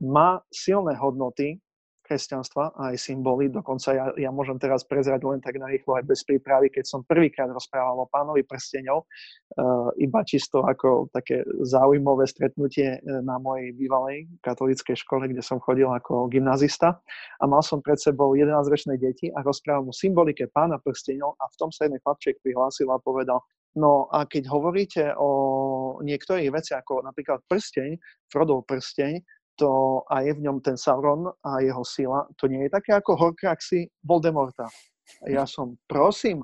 má 0.00 0.44
silné 0.52 0.96
hodnoty, 1.00 1.60
kresťanstva 2.10 2.74
a 2.74 2.90
aj 2.90 2.98
symboly. 2.98 3.46
Dokonca 3.46 3.94
ja, 3.94 4.10
ja 4.18 4.34
môžem 4.34 4.58
teraz 4.58 4.82
prezrať 4.82 5.22
len 5.22 5.38
tak 5.38 5.62
narýchlo 5.62 5.94
aj 5.94 6.04
bez 6.10 6.26
prípravy, 6.26 6.74
keď 6.74 6.90
som 6.90 7.06
prvýkrát 7.06 7.46
rozprával 7.46 8.02
o 8.02 8.10
pánovi 8.10 8.42
prsteňov, 8.42 8.98
uh, 8.98 9.94
iba 10.02 10.26
čisto 10.26 10.66
ako 10.66 11.14
také 11.14 11.46
zaujímavé 11.62 12.26
stretnutie 12.26 12.98
e, 12.98 13.00
na 13.22 13.38
mojej 13.38 13.70
bývalej 13.76 14.26
katolíckej 14.42 14.96
škole, 14.98 15.30
kde 15.30 15.44
som 15.44 15.62
chodil 15.62 15.86
ako 15.86 16.26
gymnazista 16.26 16.98
a 17.38 17.44
mal 17.46 17.62
som 17.62 17.78
pred 17.78 18.00
sebou 18.00 18.34
11-ročné 18.34 18.98
deti 18.98 19.30
a 19.30 19.44
rozprával 19.44 19.86
mu 19.86 19.92
symbolike 19.94 20.50
pána 20.50 20.80
prsteňov 20.82 21.38
a 21.38 21.44
v 21.46 21.54
tom 21.60 21.70
sa 21.70 21.86
jeden 21.86 22.00
chlapček 22.02 22.42
prihlásil 22.42 22.90
a 22.90 22.98
povedal, 22.98 23.44
No 23.78 24.10
a 24.10 24.26
keď 24.26 24.50
hovoríte 24.50 25.14
o 25.14 25.30
niektorých 26.02 26.50
veciach, 26.50 26.82
ako 26.82 27.06
napríklad 27.06 27.46
prsteň, 27.46 28.02
Frodov 28.26 28.66
prsteň, 28.66 29.22
to 29.60 30.00
a 30.08 30.24
je 30.24 30.32
v 30.32 30.40
ňom 30.48 30.64
ten 30.64 30.80
Sauron 30.80 31.28
a 31.44 31.60
jeho 31.60 31.84
sila, 31.84 32.24
to 32.40 32.48
nie 32.48 32.64
je 32.64 32.72
také 32.72 32.96
ako 32.96 33.12
Horcruxy 33.12 33.92
Voldemorta. 34.00 34.64
Ja 35.28 35.44
som, 35.44 35.76
prosím, 35.84 36.40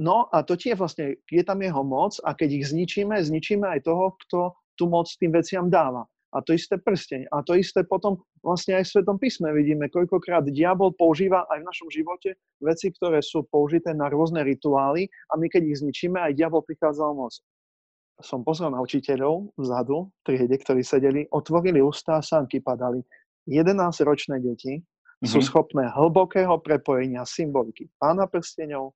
no 0.00 0.16
a 0.32 0.40
to 0.40 0.56
tie 0.56 0.72
vlastne, 0.72 1.20
je 1.28 1.42
tam 1.44 1.60
jeho 1.60 1.84
moc 1.84 2.16
a 2.24 2.32
keď 2.32 2.64
ich 2.64 2.72
zničíme, 2.72 3.12
zničíme 3.12 3.68
aj 3.68 3.84
toho, 3.84 4.16
kto 4.24 4.56
tú 4.80 4.88
moc 4.88 5.04
tým 5.20 5.36
veciam 5.36 5.68
dáva. 5.68 6.08
A 6.34 6.42
to 6.42 6.50
isté 6.50 6.82
prsteň. 6.82 7.30
A 7.30 7.46
to 7.46 7.54
isté 7.54 7.86
potom 7.86 8.18
vlastne 8.42 8.74
aj 8.74 8.90
v 8.90 8.90
Svetom 8.90 9.22
písme 9.22 9.54
vidíme, 9.54 9.86
koľkokrát 9.86 10.42
diabol 10.50 10.90
používa 10.98 11.46
aj 11.46 11.62
v 11.62 11.68
našom 11.70 11.88
živote 11.94 12.34
veci, 12.58 12.90
ktoré 12.90 13.22
sú 13.22 13.46
použité 13.46 13.94
na 13.94 14.10
rôzne 14.10 14.42
rituály 14.42 15.06
a 15.30 15.38
my 15.38 15.46
keď 15.46 15.62
ich 15.62 15.78
zničíme, 15.84 16.18
aj 16.18 16.34
diabol 16.34 16.66
prichádza 16.66 17.06
o 17.06 17.14
moc 17.14 17.38
som 18.22 18.46
pozrel 18.46 18.70
na 18.70 18.78
učiteľov 18.78 19.54
vzadu, 19.58 20.10
triede, 20.22 20.54
ktorí 20.54 20.86
sedeli, 20.86 21.26
otvorili 21.34 21.82
ústa 21.82 22.18
a 22.18 22.22
sánky 22.22 22.62
padali. 22.62 23.02
11-ročné 23.50 24.40
deti 24.40 24.78
mm-hmm. 24.78 25.28
sú 25.28 25.42
schopné 25.42 25.90
hlbokého 25.92 26.56
prepojenia 26.62 27.26
symboliky 27.26 27.90
pána 27.98 28.30
prstenov, 28.30 28.94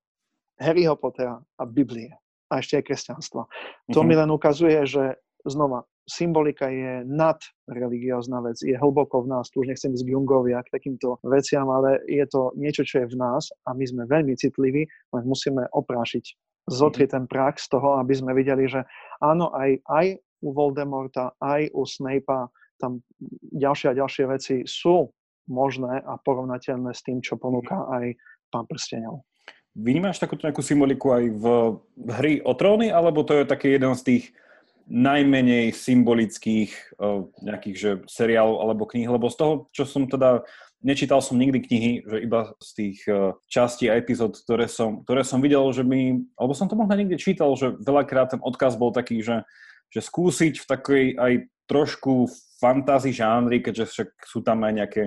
Harryho 0.59 0.95
Pottera 0.99 1.39
a 1.39 1.63
Biblie. 1.63 2.11
A 2.49 2.59
ešte 2.59 2.81
aj 2.81 2.83
kresťanstva. 2.89 3.43
Mm-hmm. 3.45 3.93
To 3.93 3.99
mi 4.01 4.13
len 4.17 4.29
ukazuje, 4.33 4.79
že 4.87 5.19
znova, 5.45 5.85
symbolika 6.09 6.67
je 6.67 7.05
nad 7.05 7.37
religiózna 7.69 8.41
vec, 8.41 8.57
je 8.59 8.73
hlboko 8.73 9.23
v 9.23 9.37
nás, 9.37 9.53
tu 9.53 9.61
už 9.61 9.69
nechcem 9.69 9.93
ísť 9.93 10.03
k 10.09 10.11
Jungovi 10.17 10.57
a 10.57 10.65
k 10.65 10.73
takýmto 10.73 11.21
veciam, 11.21 11.69
ale 11.69 12.01
je 12.09 12.25
to 12.25 12.51
niečo, 12.57 12.81
čo 12.81 13.05
je 13.05 13.13
v 13.13 13.15
nás 13.15 13.53
a 13.69 13.77
my 13.77 13.85
sme 13.85 14.09
veľmi 14.09 14.33
citliví, 14.33 14.89
len 14.89 15.23
musíme 15.23 15.69
oprášiť 15.69 16.48
zotrieť 16.67 17.15
ten 17.15 17.25
prak 17.29 17.61
z 17.61 17.71
toho, 17.71 18.01
aby 18.01 18.13
sme 18.17 18.35
videli, 18.35 18.67
že 18.67 18.83
áno, 19.23 19.53
aj, 19.55 19.79
aj 19.87 20.05
u 20.43 20.49
Voldemorta, 20.51 21.35
aj 21.39 21.71
u 21.71 21.83
Snape'a 21.83 22.49
tam 22.79 23.03
ďalšie 23.51 23.91
a 23.91 23.97
ďalšie 23.99 24.23
veci 24.31 24.55
sú 24.63 25.11
možné 25.51 25.99
a 25.99 26.15
porovnateľné 26.21 26.95
s 26.95 27.03
tým, 27.03 27.19
čo 27.19 27.35
ponúka 27.35 27.75
mhm. 27.75 27.87
aj 27.91 28.05
pán 28.49 28.65
prstenov. 28.65 29.27
Vnímaš 29.77 30.17
takúto 30.17 30.49
nejakú 30.49 30.65
symboliku 30.65 31.13
aj 31.13 31.23
v 31.29 31.45
hry 32.17 32.33
o 32.41 32.57
tróny, 32.57 32.89
alebo 32.89 33.21
to 33.21 33.37
je 33.37 33.45
taký 33.45 33.77
jeden 33.77 33.93
z 33.93 34.01
tých 34.01 34.23
najmenej 34.89 35.69
symbolických 35.69 36.97
uh, 36.97 37.21
nejakých 37.45 37.75
že 37.77 37.91
seriálov 38.09 38.65
alebo 38.65 38.89
kníh, 38.89 39.05
lebo 39.05 39.29
z 39.29 39.37
toho, 39.37 39.53
čo 39.69 39.85
som 39.85 40.09
teda 40.09 40.41
Nečítal 40.79 41.19
som 41.19 41.35
nikdy 41.35 41.59
knihy, 41.59 41.91
že 42.07 42.17
iba 42.23 42.55
z 42.63 42.69
tých 42.71 42.99
uh, 43.11 43.35
častí 43.51 43.91
a 43.91 43.99
epizód, 43.99 44.39
ktoré 44.39 44.71
som, 44.71 45.03
ktoré 45.03 45.27
som 45.27 45.43
videl, 45.43 45.67
že 45.75 45.83
mi, 45.83 46.23
alebo 46.39 46.55
som 46.55 46.71
to 46.71 46.79
možno 46.79 46.95
niekde 46.95 47.19
čítal, 47.19 47.51
že 47.59 47.75
veľakrát 47.83 48.31
ten 48.31 48.39
odkaz 48.39 48.79
bol 48.79 48.95
taký, 48.95 49.19
že, 49.19 49.43
že 49.91 49.99
skúsiť 49.99 50.63
v 50.63 50.65
takej 50.71 51.05
aj 51.19 51.33
trošku 51.67 52.31
fantasy 52.63 53.11
žánri, 53.11 53.59
keďže 53.59 53.85
však 53.91 54.09
sú 54.23 54.39
tam 54.39 54.63
aj 54.63 54.73
nejaké 54.79 55.03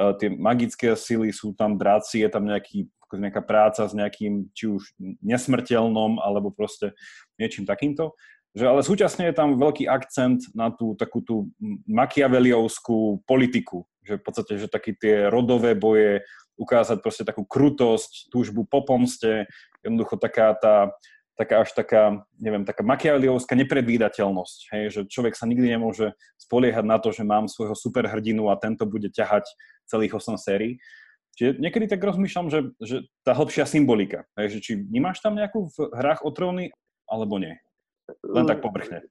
uh, 0.00 0.16
tie 0.16 0.32
magické 0.32 0.96
sily, 0.96 1.28
sú 1.28 1.52
tam 1.52 1.76
dráci, 1.76 2.24
je 2.24 2.30
tam 2.32 2.48
nejaký, 2.48 2.88
nejaká 3.12 3.44
práca 3.44 3.84
s 3.84 3.92
nejakým, 3.92 4.48
či 4.56 4.72
už 4.72 4.96
nesmrteľnom, 5.20 6.24
alebo 6.24 6.48
proste 6.48 6.96
niečím 7.36 7.68
takýmto. 7.68 8.16
Že 8.56 8.64
ale 8.64 8.80
súčasne 8.80 9.28
je 9.28 9.36
tam 9.36 9.60
veľký 9.60 9.88
akcent 9.88 10.56
na 10.56 10.72
tú 10.72 10.96
takú 10.96 11.20
tú 11.20 11.52
makiaveliovskú 11.88 13.24
politiku, 13.24 13.84
že 14.02 14.18
v 14.18 14.22
podstate, 14.22 14.52
že 14.58 14.68
také 14.70 14.94
tie 14.94 15.30
rodové 15.30 15.74
boje, 15.78 16.22
ukázať 16.60 17.00
proste 17.00 17.24
takú 17.24 17.48
krutosť, 17.48 18.28
túžbu 18.28 18.68
po 18.68 18.84
pomste, 18.84 19.48
jednoducho 19.80 20.20
taká 20.20 20.52
tá, 20.54 20.92
taká 21.34 21.64
až 21.64 21.72
taká, 21.72 22.02
neviem, 22.36 22.62
taká 22.62 22.84
makiaveliovská 22.84 23.56
nepredvídateľnosť, 23.56 24.58
hej, 24.76 24.84
že 24.92 25.00
človek 25.08 25.32
sa 25.32 25.48
nikdy 25.48 25.74
nemôže 25.74 26.12
spoliehať 26.36 26.84
na 26.84 27.00
to, 27.00 27.10
že 27.10 27.24
mám 27.24 27.48
svojho 27.48 27.72
superhrdinu 27.72 28.52
a 28.52 28.60
tento 28.60 28.84
bude 28.84 29.08
ťahať 29.08 29.48
celých 29.88 30.12
8 30.20 30.36
sérií. 30.36 30.76
Čiže 31.32 31.56
niekedy 31.64 31.88
tak 31.88 32.04
rozmýšľam, 32.04 32.52
že, 32.52 32.60
že 32.84 32.96
tá 33.24 33.32
hĺbšia 33.32 33.64
symbolika, 33.64 34.28
hej, 34.36 34.52
že 34.52 34.58
či 34.60 34.72
vnímaš 34.76 35.24
tam 35.24 35.32
nejakú 35.32 35.72
v 35.72 35.76
hrách 35.96 36.20
o 36.28 36.30
tróny, 36.30 36.68
alebo 37.08 37.40
nie? 37.40 37.56
Len 38.20 38.44
tak 38.44 38.60
povrchne. 38.60 39.08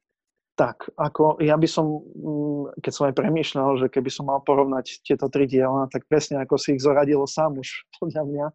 Tak, 0.60 0.92
ako 1.00 1.40
ja 1.40 1.56
by 1.56 1.64
som, 1.64 2.04
mm, 2.04 2.84
keď 2.84 2.92
som 2.92 3.08
aj 3.08 3.16
premýšľal, 3.16 3.70
že 3.80 3.88
keby 3.88 4.12
som 4.12 4.28
mal 4.28 4.44
porovnať 4.44 5.00
tieto 5.00 5.32
tri 5.32 5.48
diela, 5.48 5.88
tak 5.88 6.04
presne 6.12 6.44
ako 6.44 6.60
si 6.60 6.76
ich 6.76 6.84
zoradilo 6.84 7.24
sám 7.24 7.56
už, 7.56 7.88
podľa 8.04 8.24
mňa, 8.28 8.46
e, 8.52 8.54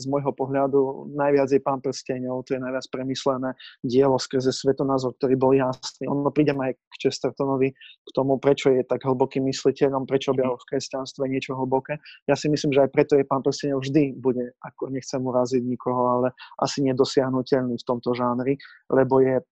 z 0.00 0.04
môjho 0.08 0.32
pohľadu, 0.32 1.12
najviac 1.12 1.52
je 1.52 1.60
Pán 1.60 1.84
prsteňov, 1.84 2.48
to 2.48 2.56
je 2.56 2.60
najviac 2.64 2.88
premyslené 2.88 3.52
dielo 3.84 4.16
skrze 4.16 4.48
svetonázor, 4.48 5.12
ktorý 5.20 5.36
bol 5.36 5.52
jasný. 5.52 6.08
Ono 6.08 6.32
prídem 6.32 6.56
aj 6.64 6.72
k 6.72 6.94
Chestertonovi, 7.04 7.76
k 7.76 8.10
tomu, 8.16 8.40
prečo 8.40 8.72
je 8.72 8.80
tak 8.80 9.04
hlbokým 9.04 9.44
mysliteľom, 9.52 10.08
prečo 10.08 10.32
objavil 10.32 10.56
v 10.56 10.68
kresťanstve 10.72 11.28
niečo 11.28 11.52
hlboké. 11.52 12.00
Ja 12.24 12.34
si 12.34 12.48
myslím, 12.48 12.72
že 12.72 12.88
aj 12.88 12.90
preto 12.96 13.20
je 13.20 13.28
Pán 13.28 13.44
prsteňov 13.44 13.84
vždy 13.84 14.16
bude, 14.16 14.56
ako 14.64 14.88
nechcem 14.88 15.20
uraziť 15.20 15.62
nikoho, 15.68 16.00
ale 16.16 16.28
asi 16.64 16.80
nedosiahnutelný 16.80 17.76
v 17.76 17.86
tomto 17.86 18.16
žánri, 18.16 18.56
lebo 18.88 19.20
je 19.20 19.44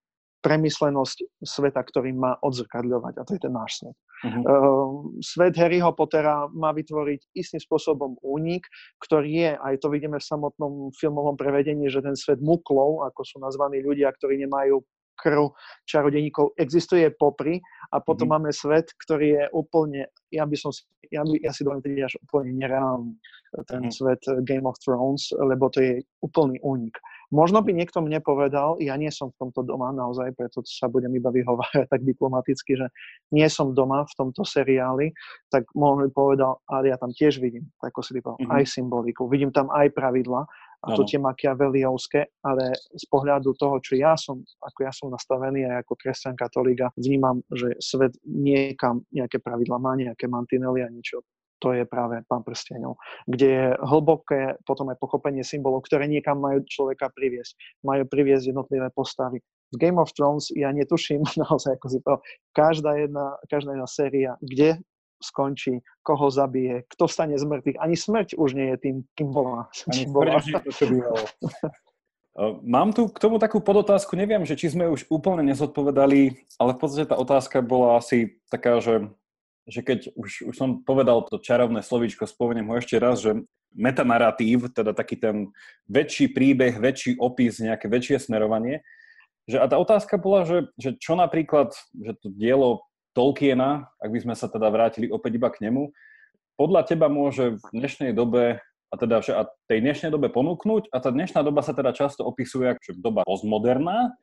premyslenosť 0.43 1.39
sveta, 1.41 1.81
ktorý 1.81 2.11
má 2.13 2.35
odzrkadľovať, 2.43 3.15
a 3.17 3.23
to 3.23 3.33
je 3.39 3.43
ten 3.47 3.55
náš 3.55 3.79
svet. 3.79 3.97
Uh-huh. 4.23 4.43
Uh, 4.43 4.91
svet 5.23 5.55
Harryho 5.55 5.95
Pottera 5.95 6.51
má 6.51 6.75
vytvoriť 6.75 7.35
istým 7.35 7.63
spôsobom 7.63 8.19
únik, 8.23 8.67
ktorý 9.03 9.31
je, 9.31 9.51
aj 9.55 9.75
to 9.83 9.89
vidíme 9.91 10.19
v 10.19 10.29
samotnom 10.29 10.91
filmovom 10.99 11.39
prevedení, 11.39 11.87
že 11.87 12.03
ten 12.03 12.19
svet 12.19 12.43
muklov, 12.43 13.07
ako 13.07 13.23
sú 13.23 13.37
nazvaní 13.39 13.83
ľudia, 13.83 14.11
ktorí 14.15 14.43
nemajú 14.47 14.83
krv 15.19 15.55
čarodejníkov, 15.87 16.59
existuje 16.59 17.07
popri 17.15 17.63
a 17.95 18.03
potom 18.03 18.27
uh-huh. 18.27 18.43
máme 18.43 18.51
svet, 18.51 18.91
ktorý 19.07 19.27
je 19.39 19.45
úplne, 19.55 20.11
ja 20.35 20.43
by 20.43 20.57
som 20.59 20.75
si, 20.75 20.83
ja, 21.15 21.23
ja 21.23 21.55
si 21.55 21.63
dovolím 21.63 22.03
až 22.03 22.19
úplne 22.27 22.59
nereálny, 22.59 23.15
ten 23.71 23.87
uh-huh. 23.87 23.95
svet 23.95 24.23
Game 24.43 24.67
of 24.67 24.79
Thrones, 24.83 25.31
lebo 25.39 25.71
to 25.71 25.79
je 25.83 25.95
úplný 26.25 26.59
únik. 26.67 26.99
Možno 27.33 27.64
by 27.64 27.73
niekto 27.73 28.05
mne 28.05 28.21
povedal, 28.21 28.77
ja 28.77 28.92
nie 29.01 29.09
som 29.09 29.33
v 29.33 29.49
tomto 29.49 29.64
doma 29.64 29.88
naozaj, 29.88 30.37
preto 30.37 30.61
sa 30.68 30.92
budem 30.92 31.16
iba 31.16 31.33
vyhovárať 31.33 31.88
tak 31.92 32.05
diplomaticky, 32.05 32.77
že 32.77 32.87
nie 33.33 33.49
som 33.49 33.73
doma 33.73 34.05
v 34.05 34.14
tomto 34.14 34.45
seriáli, 34.45 35.16
tak 35.49 35.64
možno 35.73 36.07
by 36.07 36.11
povedal, 36.12 36.61
ale 36.68 36.92
ja 36.92 37.01
tam 37.01 37.09
tiež 37.11 37.40
vidím, 37.40 37.73
ako 37.81 38.05
si 38.05 38.21
povedal, 38.21 38.37
mm-hmm. 38.37 38.57
aj 38.61 38.64
symboliku, 38.68 39.25
vidím 39.33 39.49
tam 39.49 39.73
aj 39.73 39.88
pravidla, 39.97 40.45
a 40.83 40.99
to 40.99 41.07
tie 41.07 41.14
makiaveliovské, 41.23 42.42
ale 42.42 42.75
z 42.75 43.07
pohľadu 43.07 43.55
toho, 43.55 43.79
čo 43.79 43.95
ja 43.95 44.18
som, 44.18 44.42
ako 44.59 44.79
ja 44.83 44.90
som 44.90 45.14
nastavený 45.14 45.62
aj 45.62 45.87
ako 45.87 45.95
kresťan 45.95 46.35
katolíka, 46.35 46.90
vnímam, 46.99 47.38
že 47.55 47.79
svet 47.79 48.18
niekam 48.27 49.07
nejaké 49.14 49.38
pravidla 49.38 49.79
má, 49.79 49.95
nejaké 49.95 50.27
mantinely 50.27 50.83
a 50.83 50.90
niečo 50.90 51.23
to 51.62 51.70
je 51.70 51.87
práve 51.87 52.18
pán 52.27 52.42
prstenov, 52.42 52.98
kde 53.31 53.48
je 53.48 53.66
hlboké 53.87 54.59
potom 54.66 54.90
aj 54.90 54.98
pochopenie 54.98 55.46
symbolov, 55.46 55.87
ktoré 55.87 56.11
niekam 56.11 56.42
majú 56.42 56.66
človeka 56.66 57.14
priviesť. 57.14 57.55
Majú 57.87 58.11
priviesť 58.11 58.51
jednotlivé 58.51 58.90
postavy. 58.90 59.38
V 59.70 59.77
Game 59.79 60.03
of 60.03 60.11
Thrones 60.18 60.51
ja 60.51 60.75
netuším 60.75 61.22
naozaj, 61.46 61.79
ako 61.79 61.87
si 61.87 62.03
to, 62.03 62.18
každá 62.51 62.98
jedna, 62.98 63.38
každá 63.46 63.79
jedna 63.79 63.87
séria, 63.87 64.35
kde 64.42 64.83
skončí, 65.22 65.79
koho 66.03 66.35
zabije, 66.35 66.83
kto 66.90 67.07
stane 67.07 67.38
z 67.38 67.46
mŕtvych. 67.46 67.79
Ani 67.79 67.94
smrť 67.94 68.35
už 68.35 68.59
nie 68.59 68.75
je 68.75 68.79
tým, 68.83 68.96
kým 69.14 69.31
bola. 69.31 69.70
Ani 69.94 70.11
bola. 70.11 70.42
Mám 72.64 72.96
tu 72.96 73.12
k 73.12 73.20
tomu 73.20 73.37
takú 73.37 73.61
podotázku, 73.61 74.16
neviem, 74.16 74.48
že 74.48 74.57
či 74.57 74.72
sme 74.72 74.88
už 74.88 75.05
úplne 75.12 75.44
nezodpovedali, 75.53 76.48
ale 76.57 76.70
v 76.72 76.81
podstate 76.81 77.05
tá 77.12 77.20
otázka 77.20 77.61
bola 77.61 78.01
asi 78.01 78.40
taká, 78.48 78.81
že 78.81 79.12
že 79.66 79.81
keď 79.83 80.14
už, 80.18 80.51
už 80.51 80.55
som 80.55 80.83
povedal 80.83 81.22
to 81.27 81.38
čarovné 81.38 81.83
slovíčko, 81.83 82.27
spomeniem 82.27 82.66
ho 82.70 82.79
ešte 82.79 82.98
raz, 82.98 83.22
že 83.22 83.38
metanaratív, 83.72 84.68
teda 84.75 84.92
taký 84.92 85.16
ten 85.16 85.48
väčší 85.88 86.35
príbeh, 86.35 86.77
väčší 86.77 87.16
opis, 87.16 87.62
nejaké 87.62 87.88
väčšie 87.88 88.29
smerovanie, 88.29 88.85
že 89.48 89.59
a 89.59 89.66
tá 89.66 89.81
otázka 89.81 90.22
bola, 90.22 90.46
že, 90.46 90.70
že 90.79 90.94
čo 90.98 91.18
napríklad, 91.18 91.75
že 91.90 92.12
to 92.22 92.31
dielo 92.31 92.87
Tolkiena, 93.12 93.92
ak 94.01 94.09
by 94.09 94.18
sme 94.25 94.35
sa 94.38 94.48
teda 94.48 94.72
vrátili 94.72 95.11
opäť 95.11 95.37
iba 95.37 95.51
k 95.53 95.68
nemu, 95.68 95.92
podľa 96.57 96.87
teba 96.87 97.11
môže 97.11 97.59
v 97.59 97.64
dnešnej 97.75 98.12
dobe 98.14 98.62
a 98.92 98.94
teda 98.94 99.25
že 99.25 99.33
a 99.33 99.48
tej 99.66 99.81
dnešnej 99.81 100.12
dobe 100.12 100.29
ponúknuť 100.29 100.92
a 100.92 101.01
tá 101.01 101.09
dnešná 101.09 101.40
doba 101.40 101.64
sa 101.64 101.72
teda 101.72 101.96
často 101.96 102.29
opisuje 102.29 102.77
ako 102.77 103.01
doba 103.01 103.25
postmoderná, 103.25 104.14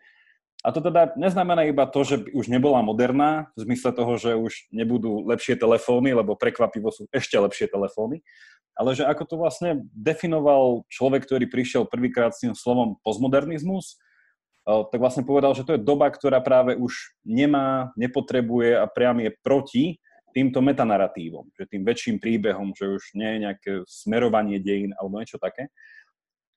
A 0.60 0.76
to 0.76 0.84
teda 0.84 1.15
neznamená 1.15 1.63
iba 1.72 1.88
to, 1.88 2.04
že 2.04 2.15
už 2.36 2.52
nebola 2.52 2.84
moderná, 2.84 3.48
v 3.56 3.63
zmysle 3.63 3.95
toho, 3.95 4.19
že 4.19 4.36
už 4.36 4.67
nebudú 4.76 5.24
lepšie 5.24 5.56
telefóny, 5.56 6.12
lebo 6.12 6.36
prekvapivo 6.36 6.91
sú 6.91 7.08
ešte 7.15 7.39
lepšie 7.39 7.72
telefóny, 7.72 8.19
ale 8.76 8.91
že 8.91 9.08
ako 9.08 9.24
to 9.24 9.36
vlastne 9.39 9.69
definoval 9.95 10.84
človek, 10.91 11.24
ktorý 11.24 11.48
prišiel 11.48 11.88
prvýkrát 11.88 12.36
s 12.36 12.43
tým 12.43 12.52
slovom 12.56 13.00
postmodernizmus, 13.08 13.95
tak 14.67 15.00
vlastne 15.00 15.24
povedal, 15.24 15.56
že 15.56 15.63
to 15.63 15.80
je 15.80 15.82
doba, 15.82 16.12
ktorá 16.12 16.43
práve 16.43 16.76
už 16.76 17.15
nemá, 17.24 17.95
nepotrebuje 17.95 18.78
a 18.78 18.86
priam 18.86 19.17
je 19.24 19.32
proti 19.39 19.86
týmto 20.36 20.62
metanaratívom, 20.62 21.50
že 21.58 21.65
tým 21.65 21.82
väčším 21.88 22.22
príbehom, 22.22 22.76
že 22.78 22.86
už 22.86 23.17
nie 23.17 23.30
je 23.34 23.39
nejaké 23.50 23.72
smerovanie 23.89 24.62
dejín 24.62 24.93
alebo 25.00 25.17
niečo 25.17 25.41
také. 25.41 25.72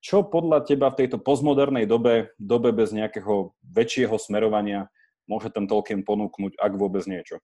Čo 0.02 0.26
podľa 0.26 0.66
teba 0.66 0.90
v 0.90 1.06
tejto 1.06 1.22
postmodernej 1.22 1.86
dobe, 1.86 2.34
dobe 2.34 2.74
bez 2.74 2.90
nejakého 2.90 3.54
väčšieho 3.62 4.18
smerovania 4.18 4.90
môže 5.30 5.54
ten 5.54 5.70
Tolkien 5.70 6.02
ponúknuť, 6.02 6.58
ak 6.58 6.72
vôbec 6.74 7.06
niečo? 7.06 7.38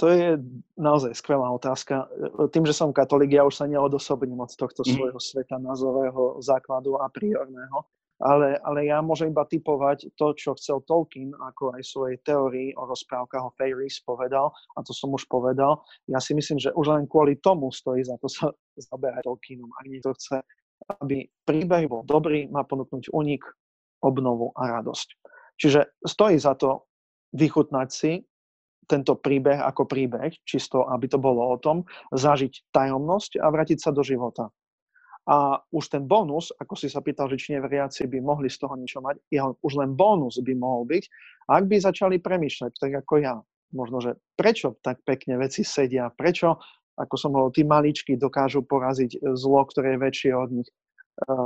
To 0.00 0.10
je 0.10 0.40
naozaj 0.74 1.14
skvelá 1.14 1.46
otázka. 1.54 2.10
Tým, 2.50 2.66
že 2.66 2.74
som 2.74 2.90
katolík, 2.90 3.36
ja 3.36 3.46
už 3.46 3.60
sa 3.60 3.70
neodosobním 3.70 4.40
od 4.42 4.50
tohto 4.56 4.82
mm. 4.82 4.90
svojho 4.90 5.20
sveta 5.20 5.60
nazového 5.60 6.42
základu 6.42 6.98
a 6.98 7.06
priorného, 7.12 7.86
ale, 8.18 8.58
ale 8.64 8.90
ja 8.90 8.98
môžem 9.04 9.30
iba 9.30 9.46
typovať 9.46 10.10
to, 10.18 10.34
čo 10.34 10.56
chcel 10.58 10.82
Tolkien, 10.88 11.30
ako 11.36 11.78
aj 11.78 11.82
svojej 11.84 12.16
teórii 12.26 12.72
o 12.74 12.88
rozprávkach 12.90 13.42
o 13.42 13.54
fairies 13.54 14.02
povedal, 14.02 14.50
a 14.74 14.82
to 14.82 14.90
som 14.96 15.14
už 15.14 15.28
povedal. 15.30 15.84
Ja 16.10 16.18
si 16.18 16.34
myslím, 16.34 16.58
že 16.58 16.74
už 16.74 16.90
len 16.90 17.04
kvôli 17.06 17.38
tomu 17.38 17.70
stojí 17.70 18.02
za 18.02 18.18
to 18.18 18.26
sa 18.26 18.50
zaberať 18.80 19.28
Tolkienom. 19.28 19.70
Ak 19.78 19.86
niekto 19.86 20.10
chce 20.16 20.42
aby 21.00 21.28
príbeh 21.48 21.88
bol 21.88 22.04
dobrý, 22.04 22.46
má 22.48 22.62
ponúknuť 22.64 23.10
unik, 23.12 23.42
obnovu 24.04 24.52
a 24.52 24.68
radosť. 24.68 25.08
Čiže 25.56 26.04
stojí 26.04 26.36
za 26.36 26.52
to 26.58 26.84
vychutnať 27.32 27.88
si 27.88 28.20
tento 28.84 29.16
príbeh 29.16 29.64
ako 29.64 29.88
príbeh, 29.88 30.44
čisto 30.44 30.84
aby 30.84 31.08
to 31.08 31.16
bolo 31.16 31.40
o 31.40 31.56
tom, 31.56 31.88
zažiť 32.12 32.68
tajomnosť 32.68 33.40
a 33.40 33.48
vrátiť 33.48 33.78
sa 33.80 33.90
do 33.96 34.04
života. 34.04 34.52
A 35.24 35.56
už 35.72 35.88
ten 35.88 36.04
bonus, 36.04 36.52
ako 36.60 36.76
si 36.76 36.92
sa 36.92 37.00
pýtal, 37.00 37.32
že 37.32 37.40
či 37.40 37.56
neveriaci 37.56 38.04
by 38.12 38.20
mohli 38.20 38.52
z 38.52 38.60
toho 38.60 38.76
niečo 38.76 39.00
mať, 39.00 39.24
jeho, 39.32 39.56
už 39.64 39.72
len 39.80 39.96
bonus 39.96 40.36
by 40.36 40.52
mohol 40.52 40.84
byť, 40.84 41.04
ak 41.48 41.64
by 41.64 41.76
začali 41.80 42.20
premýšľať, 42.20 42.76
tak 42.76 42.92
ako 42.92 43.24
ja. 43.24 43.40
Možno, 43.72 44.04
že 44.04 44.20
prečo 44.36 44.76
tak 44.84 45.00
pekne 45.02 45.40
veci 45.40 45.64
sedia, 45.64 46.12
prečo 46.12 46.60
ako 46.94 47.14
som 47.18 47.34
hovoril, 47.34 47.54
tí 47.54 47.62
maličky 47.66 48.12
dokážu 48.14 48.62
poraziť 48.62 49.18
e, 49.18 49.34
zlo, 49.34 49.66
ktoré 49.66 49.94
je 49.94 50.02
väčšie 50.02 50.30
od 50.34 50.50
nich. 50.62 50.68
E, 50.68 50.74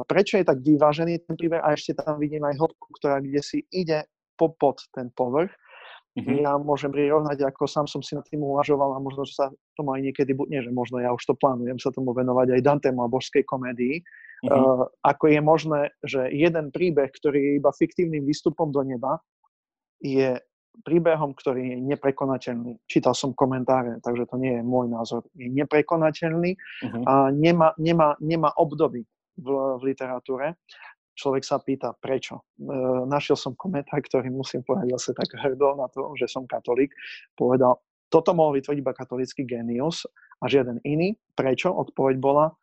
prečo 0.04 0.36
je 0.36 0.44
tak 0.44 0.60
vyvážený 0.60 1.24
ten 1.24 1.36
príbeh 1.36 1.60
a 1.64 1.72
ešte 1.72 1.96
tam 1.96 2.20
vidím 2.20 2.44
aj 2.44 2.60
hĺbku, 2.60 2.88
ktorá 3.00 3.24
kde 3.24 3.40
si 3.40 3.64
ide 3.72 4.04
popod 4.36 4.84
ten 4.92 5.08
povrch. 5.16 5.50
Mm-hmm. 6.18 6.42
Ja 6.42 6.58
môžem 6.58 6.90
prirovnať, 6.90 7.46
ako 7.46 7.70
sám 7.70 7.86
som 7.86 8.02
si 8.02 8.18
nad 8.18 8.26
tým 8.26 8.42
uvažoval 8.42 8.96
a 8.96 9.02
možno, 9.02 9.22
že 9.22 9.38
sa 9.38 9.46
tomu 9.78 9.94
aj 9.94 10.02
niekedy, 10.02 10.34
nie 10.50 10.60
že 10.66 10.74
možno 10.74 10.98
ja 10.98 11.14
už 11.14 11.22
to 11.22 11.34
plánujem 11.38 11.78
sa 11.78 11.94
tomu 11.94 12.10
venovať 12.10 12.58
aj 12.58 12.64
Dantemu 12.64 13.06
a 13.06 13.12
božskej 13.12 13.46
komédii, 13.46 14.02
mm-hmm. 14.02 14.50
uh, 14.50 14.90
ako 15.06 15.24
je 15.30 15.40
možné, 15.40 15.80
že 16.02 16.26
jeden 16.34 16.74
príbeh, 16.74 17.06
ktorý 17.14 17.38
je 17.38 17.52
iba 17.62 17.70
fiktívnym 17.70 18.26
výstupom 18.26 18.74
do 18.74 18.82
neba, 18.82 19.22
je 20.02 20.42
príbehom, 20.82 21.34
ktorý 21.34 21.74
je 21.74 21.78
neprekonateľný. 21.94 22.78
Čítal 22.86 23.14
som 23.14 23.34
komentáre, 23.34 23.98
takže 24.02 24.28
to 24.30 24.36
nie 24.38 24.58
je 24.58 24.62
môj 24.62 24.86
názor. 24.90 25.22
Je 25.34 25.50
neprekonateľný 25.50 26.54
uh-huh. 26.54 27.02
a 27.06 27.14
nemá, 27.34 27.74
nemá, 27.78 28.14
nemá 28.22 28.50
obdoby 28.54 29.02
v, 29.38 29.48
v 29.78 29.82
literatúre. 29.82 30.58
Človek 31.18 31.42
sa 31.42 31.58
pýta, 31.58 31.90
prečo. 31.98 32.46
E, 32.62 32.74
našiel 33.10 33.34
som 33.34 33.58
komentár, 33.58 33.98
ktorý 33.98 34.30
musím 34.30 34.62
povedať 34.62 34.94
zase 34.94 35.10
tak 35.18 35.34
hrdo 35.34 35.74
na 35.74 35.90
to, 35.90 36.14
že 36.14 36.30
som 36.30 36.46
katolík. 36.46 36.94
Povedal, 37.34 37.82
toto 38.06 38.30
mohol 38.38 38.62
vytvoriť 38.62 38.78
iba 38.78 38.94
katolický 38.94 39.42
genius 39.42 40.06
a 40.38 40.46
žiaden 40.46 40.78
iný. 40.86 41.18
Prečo? 41.34 41.74
Odpoveď 41.74 42.22
bola, 42.22 42.54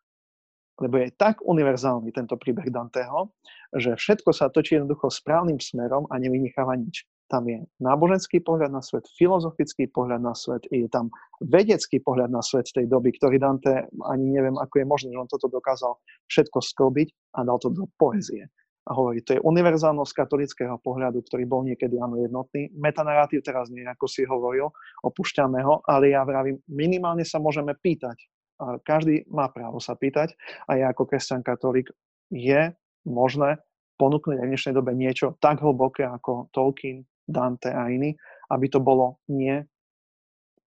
lebo 0.80 0.96
je 1.00 1.12
tak 1.12 1.44
univerzálny 1.44 2.16
tento 2.16 2.40
príbeh 2.40 2.72
Danteho, 2.72 3.28
že 3.76 3.92
všetko 3.92 4.32
sa 4.32 4.48
točí 4.48 4.80
jednoducho 4.80 5.12
správnym 5.12 5.60
smerom 5.60 6.08
a 6.08 6.16
nevynecháva 6.16 6.80
nič 6.80 7.04
tam 7.26 7.46
je 7.50 7.58
náboženský 7.82 8.42
pohľad 8.42 8.70
na 8.70 8.82
svet, 8.82 9.06
filozofický 9.18 9.90
pohľad 9.90 10.22
na 10.22 10.34
svet, 10.34 10.62
je 10.70 10.86
tam 10.86 11.10
vedecký 11.42 11.98
pohľad 12.02 12.30
na 12.30 12.42
svet 12.42 12.70
tej 12.70 12.86
doby, 12.86 13.14
ktorý 13.18 13.42
Dante 13.42 13.90
ani 14.06 14.26
neviem, 14.30 14.54
ako 14.54 14.74
je 14.82 14.86
možné, 14.86 15.08
že 15.10 15.20
on 15.20 15.30
toto 15.30 15.50
dokázal 15.50 15.98
všetko 16.30 16.58
sklbiť 16.62 17.08
a 17.38 17.46
dal 17.46 17.58
to 17.58 17.74
do 17.74 17.90
poezie. 17.98 18.46
A 18.86 18.94
hovorí, 18.94 19.18
to 19.26 19.34
je 19.34 19.42
univerzálnosť 19.42 20.14
katolického 20.14 20.78
pohľadu, 20.78 21.18
ktorý 21.26 21.42
bol 21.42 21.66
niekedy 21.66 21.98
áno 21.98 22.22
jednotný. 22.22 22.70
Metanarratív 22.78 23.42
teraz 23.42 23.66
nie, 23.66 23.82
ako 23.82 24.06
si 24.06 24.22
hovoril, 24.22 24.70
opúšťame 25.02 25.58
ho, 25.66 25.82
ale 25.90 26.14
ja 26.14 26.22
vravím, 26.22 26.62
minimálne 26.70 27.26
sa 27.26 27.42
môžeme 27.42 27.74
pýtať. 27.74 28.14
A 28.62 28.78
každý 28.78 29.26
má 29.26 29.50
právo 29.50 29.82
sa 29.82 29.98
pýtať 29.98 30.38
a 30.70 30.78
ja 30.78 30.86
ako 30.94 31.02
kresťan 31.10 31.42
katolík 31.42 31.90
je 32.30 32.72
možné 33.04 33.58
ponúknuť 33.96 34.36
aj 34.38 34.46
v 34.46 34.50
dnešnej 34.54 34.74
dobe 34.76 34.92
niečo 34.92 35.34
tak 35.40 35.60
hlboké 35.60 36.04
ako 36.06 36.52
Tolkien, 36.52 37.04
Dante 37.26 37.74
a 37.74 37.90
iní, 37.90 38.14
aby 38.50 38.66
to 38.70 38.78
bolo 38.78 39.18
nie, 39.28 39.58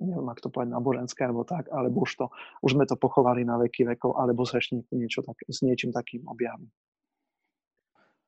neviem, 0.01 0.29
ak 0.29 0.41
to 0.41 0.53
povedať 0.53 0.77
náboženské 0.77 1.25
alebo 1.25 1.45
tak, 1.45 1.69
alebo 1.73 2.05
už, 2.05 2.13
to, 2.17 2.27
už 2.65 2.77
sme 2.77 2.85
to 2.85 2.97
pochovali 2.97 3.45
na 3.45 3.57
veky 3.61 3.89
vekov, 3.97 4.17
alebo 4.17 4.45
sa 4.45 4.61
ešte 4.61 4.85
niečo 4.93 5.25
tak, 5.25 5.37
s 5.49 5.65
niečím 5.65 5.93
takým 5.93 6.25
objaví. 6.29 6.69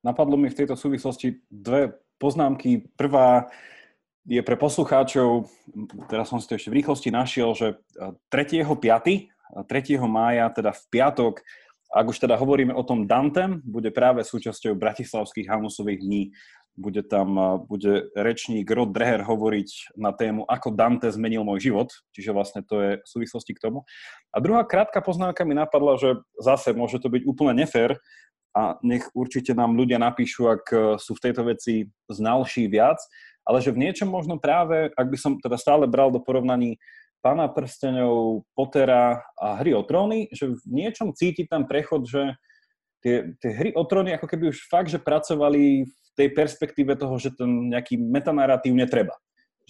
Napadlo 0.01 0.39
mi 0.39 0.49
v 0.49 0.59
tejto 0.65 0.79
súvislosti 0.79 1.43
dve 1.51 1.91
poznámky. 2.23 2.87
Prvá 2.95 3.51
je 4.29 4.41
pre 4.45 4.55
poslucháčov, 4.55 5.49
teraz 6.07 6.31
som 6.31 6.39
si 6.39 6.47
to 6.47 6.57
ešte 6.57 6.71
v 6.71 6.79
rýchlosti 6.85 7.09
našiel, 7.11 7.57
že 7.57 7.81
3.5., 8.31 9.33
3. 9.65 9.97
mája, 10.05 10.53
teda 10.53 10.77
v 10.77 10.85
piatok, 10.93 11.41
ak 11.89 12.05
už 12.05 12.21
teda 12.21 12.37
hovoríme 12.37 12.77
o 12.77 12.85
tom 12.85 13.09
Dantem, 13.09 13.65
bude 13.65 13.89
práve 13.89 14.21
súčasťou 14.21 14.77
Bratislavských 14.77 15.49
Hanusových 15.49 16.05
dní 16.05 16.23
bude 16.79 17.03
tam 17.03 17.35
bude 17.67 18.07
rečník 18.15 18.71
Rod 18.71 18.95
Dreher 18.95 19.27
hovoriť 19.27 19.99
na 19.99 20.15
tému, 20.15 20.47
ako 20.47 20.71
Dante 20.71 21.11
zmenil 21.11 21.43
môj 21.43 21.69
život, 21.69 21.91
čiže 22.15 22.31
vlastne 22.31 22.63
to 22.63 22.79
je 22.79 22.91
v 23.03 23.09
súvislosti 23.11 23.53
k 23.59 23.63
tomu. 23.67 23.83
A 24.31 24.39
druhá 24.39 24.63
krátka 24.63 25.03
poznámka 25.03 25.43
mi 25.43 25.59
napadla, 25.59 25.99
že 25.99 26.23
zase 26.39 26.71
môže 26.71 27.03
to 27.03 27.11
byť 27.11 27.23
úplne 27.27 27.59
nefér 27.59 27.99
a 28.55 28.79
nech 28.87 29.05
určite 29.13 29.53
nám 29.53 29.75
ľudia 29.75 29.99
napíšu, 29.99 30.49
ak 30.49 30.65
e, 30.71 30.79
sú 30.97 31.19
v 31.19 31.23
tejto 31.29 31.43
veci 31.45 31.91
znalší 32.09 32.71
viac, 32.71 32.97
ale 33.43 33.59
že 33.61 33.75
v 33.75 33.83
niečom 33.83 34.09
možno 34.09 34.39
práve, 34.39 34.89
ak 34.95 35.07
by 35.11 35.19
som 35.19 35.33
teda 35.43 35.59
stále 35.59 35.85
bral 35.91 36.15
do 36.15 36.23
porovnaní 36.23 36.79
Pána 37.19 37.51
prsteňov, 37.51 38.47
Pottera 38.55 39.19
a 39.35 39.59
Hry 39.59 39.75
o 39.75 39.83
tróny, 39.83 40.31
že 40.31 40.55
v 40.55 40.63
niečom 40.71 41.11
cíti 41.19 41.51
tam 41.51 41.67
prechod, 41.67 42.07
že 42.07 42.39
tie, 43.03 43.35
tie 43.43 43.51
hry 43.51 43.71
o 43.75 43.83
tróny 43.83 44.15
ako 44.15 44.27
keby 44.27 44.55
už 44.55 44.71
fakt, 44.71 44.91
že 44.91 45.03
pracovali 45.03 45.87
v 45.87 46.08
tej 46.19 46.35
perspektíve 46.35 46.99
toho, 46.99 47.15
že 47.23 47.31
ten 47.31 47.71
nejaký 47.71 47.95
metanaratív 47.95 48.75
netreba. 48.75 49.15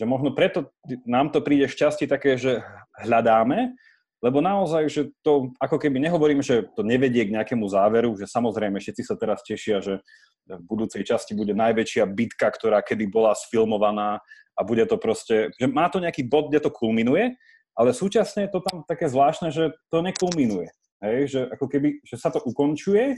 Že 0.00 0.08
možno 0.08 0.32
preto 0.32 0.72
nám 1.04 1.28
to 1.28 1.44
príde 1.44 1.68
šťastie 1.68 2.08
také, 2.08 2.40
že 2.40 2.64
hľadáme, 2.96 3.76
lebo 4.18 4.42
naozaj, 4.42 4.90
že 4.90 5.02
to 5.22 5.54
ako 5.62 5.78
keby 5.78 6.02
nehovorím, 6.02 6.42
že 6.42 6.66
to 6.74 6.82
nevedie 6.82 7.22
k 7.28 7.34
nejakému 7.38 7.68
záveru, 7.70 8.16
že 8.18 8.26
samozrejme 8.26 8.80
všetci 8.82 9.02
sa 9.06 9.14
teraz 9.14 9.46
tešia, 9.46 9.78
že 9.78 10.02
v 10.48 10.62
budúcej 10.64 11.06
časti 11.06 11.37
bude 11.38 11.54
najväčšia 11.54 12.08
bitka, 12.08 12.50
ktorá 12.50 12.82
kedy 12.82 13.06
bola 13.06 13.37
sfilmovaná 13.37 14.18
a 14.58 14.61
bude 14.66 14.82
to 14.90 14.98
proste, 14.98 15.54
že 15.54 15.66
má 15.70 15.87
to 15.87 16.02
nejaký 16.02 16.26
bod, 16.26 16.50
kde 16.50 16.66
to 16.66 16.74
kulminuje, 16.74 17.38
ale 17.78 17.94
súčasne 17.94 18.48
je 18.48 18.50
to 18.50 18.61
tam 18.66 18.82
také 18.90 19.06
zvláštne, 19.06 19.54
že 19.54 19.70
to 19.87 20.02
nekulminuje. 20.02 20.66
Hej, 20.98 21.18
že 21.30 21.40
ako 21.54 21.66
keby, 21.70 22.02
že 22.02 22.18
sa 22.18 22.34
to 22.34 22.42
ukončuje 22.42 23.14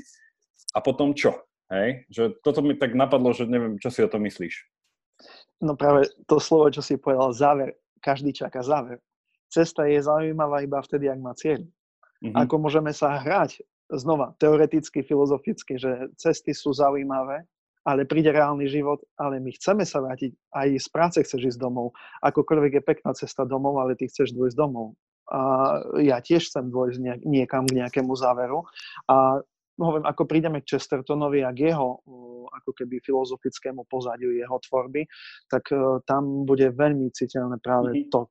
a 0.76 0.78
potom 0.84 1.16
čo? 1.16 1.32
Hej? 1.70 2.04
Že 2.10 2.22
toto 2.42 2.60
mi 2.60 2.74
tak 2.74 2.98
napadlo, 2.98 3.30
že 3.30 3.46
neviem, 3.46 3.78
čo 3.78 3.88
si 3.88 4.02
o 4.02 4.10
tom 4.10 4.26
myslíš. 4.26 4.66
No 5.62 5.76
práve 5.76 6.10
to 6.26 6.42
slovo, 6.42 6.72
čo 6.72 6.82
si 6.82 6.98
povedal, 6.98 7.30
záver. 7.32 7.78
Každý 8.00 8.32
čaká 8.32 8.64
záver. 8.64 8.98
Cesta 9.52 9.84
je 9.84 10.00
zaujímavá 10.00 10.64
iba 10.64 10.80
vtedy, 10.80 11.10
ak 11.10 11.20
má 11.20 11.36
cieľ. 11.36 11.60
Mm-hmm. 12.24 12.36
Ako 12.36 12.54
môžeme 12.56 12.92
sa 12.96 13.20
hrať 13.20 13.60
znova, 13.90 14.32
teoreticky, 14.38 15.02
filozoficky, 15.02 15.76
že 15.76 16.08
cesty 16.14 16.54
sú 16.54 16.70
zaujímavé, 16.70 17.42
ale 17.82 18.06
príde 18.06 18.30
reálny 18.30 18.70
život, 18.70 19.02
ale 19.18 19.42
my 19.42 19.50
chceme 19.56 19.82
sa 19.82 20.04
vrátiť, 20.04 20.30
aj 20.54 20.68
z 20.78 20.88
práce 20.92 21.18
chceš 21.24 21.56
ísť 21.56 21.60
domov. 21.60 21.96
Akokoľvek 22.22 22.80
je 22.80 22.82
pekná 22.86 23.10
cesta 23.16 23.42
domov, 23.48 23.80
ale 23.82 23.98
ty 23.98 24.06
chceš 24.06 24.36
dôjsť 24.36 24.56
domov. 24.56 24.94
A 25.30 25.40
ja 26.02 26.18
tiež 26.18 26.50
chcem 26.50 26.70
dôjsť 26.70 27.26
niekam 27.26 27.62
k 27.66 27.78
nejakému 27.82 28.12
záveru. 28.18 28.66
A 29.06 29.40
hovorím, 29.84 30.06
ako 30.06 30.22
prídeme 30.28 30.60
k 30.60 30.76
Chestertonovi 30.76 31.44
a 31.44 31.50
k 31.50 31.72
jeho 31.72 32.00
ako 32.50 32.70
keby 32.76 33.00
filozofickému 33.00 33.86
pozadiu 33.86 34.34
jeho 34.34 34.58
tvorby, 34.68 35.06
tak 35.48 35.70
e, 35.72 36.02
tam 36.04 36.44
bude 36.44 36.68
veľmi 36.74 37.08
citeľné 37.14 37.62
práve 37.62 37.94
mm-hmm. 37.94 38.10
to 38.12 38.26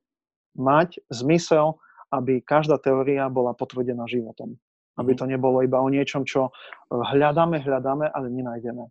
mať 0.60 1.00
zmysel, 1.10 1.80
aby 2.12 2.42
každá 2.42 2.76
teória 2.78 3.26
bola 3.30 3.54
potvrdená 3.54 4.04
životom. 4.10 4.58
Aby 4.98 5.14
mhm. 5.14 5.18
to 5.18 5.24
nebolo 5.30 5.58
iba 5.62 5.78
o 5.78 5.88
niečom, 5.88 6.26
čo 6.26 6.50
e, 6.50 6.52
hľadáme, 6.94 7.62
hľadáme, 7.62 8.10
ale 8.10 8.26
nenájdeme. 8.28 8.90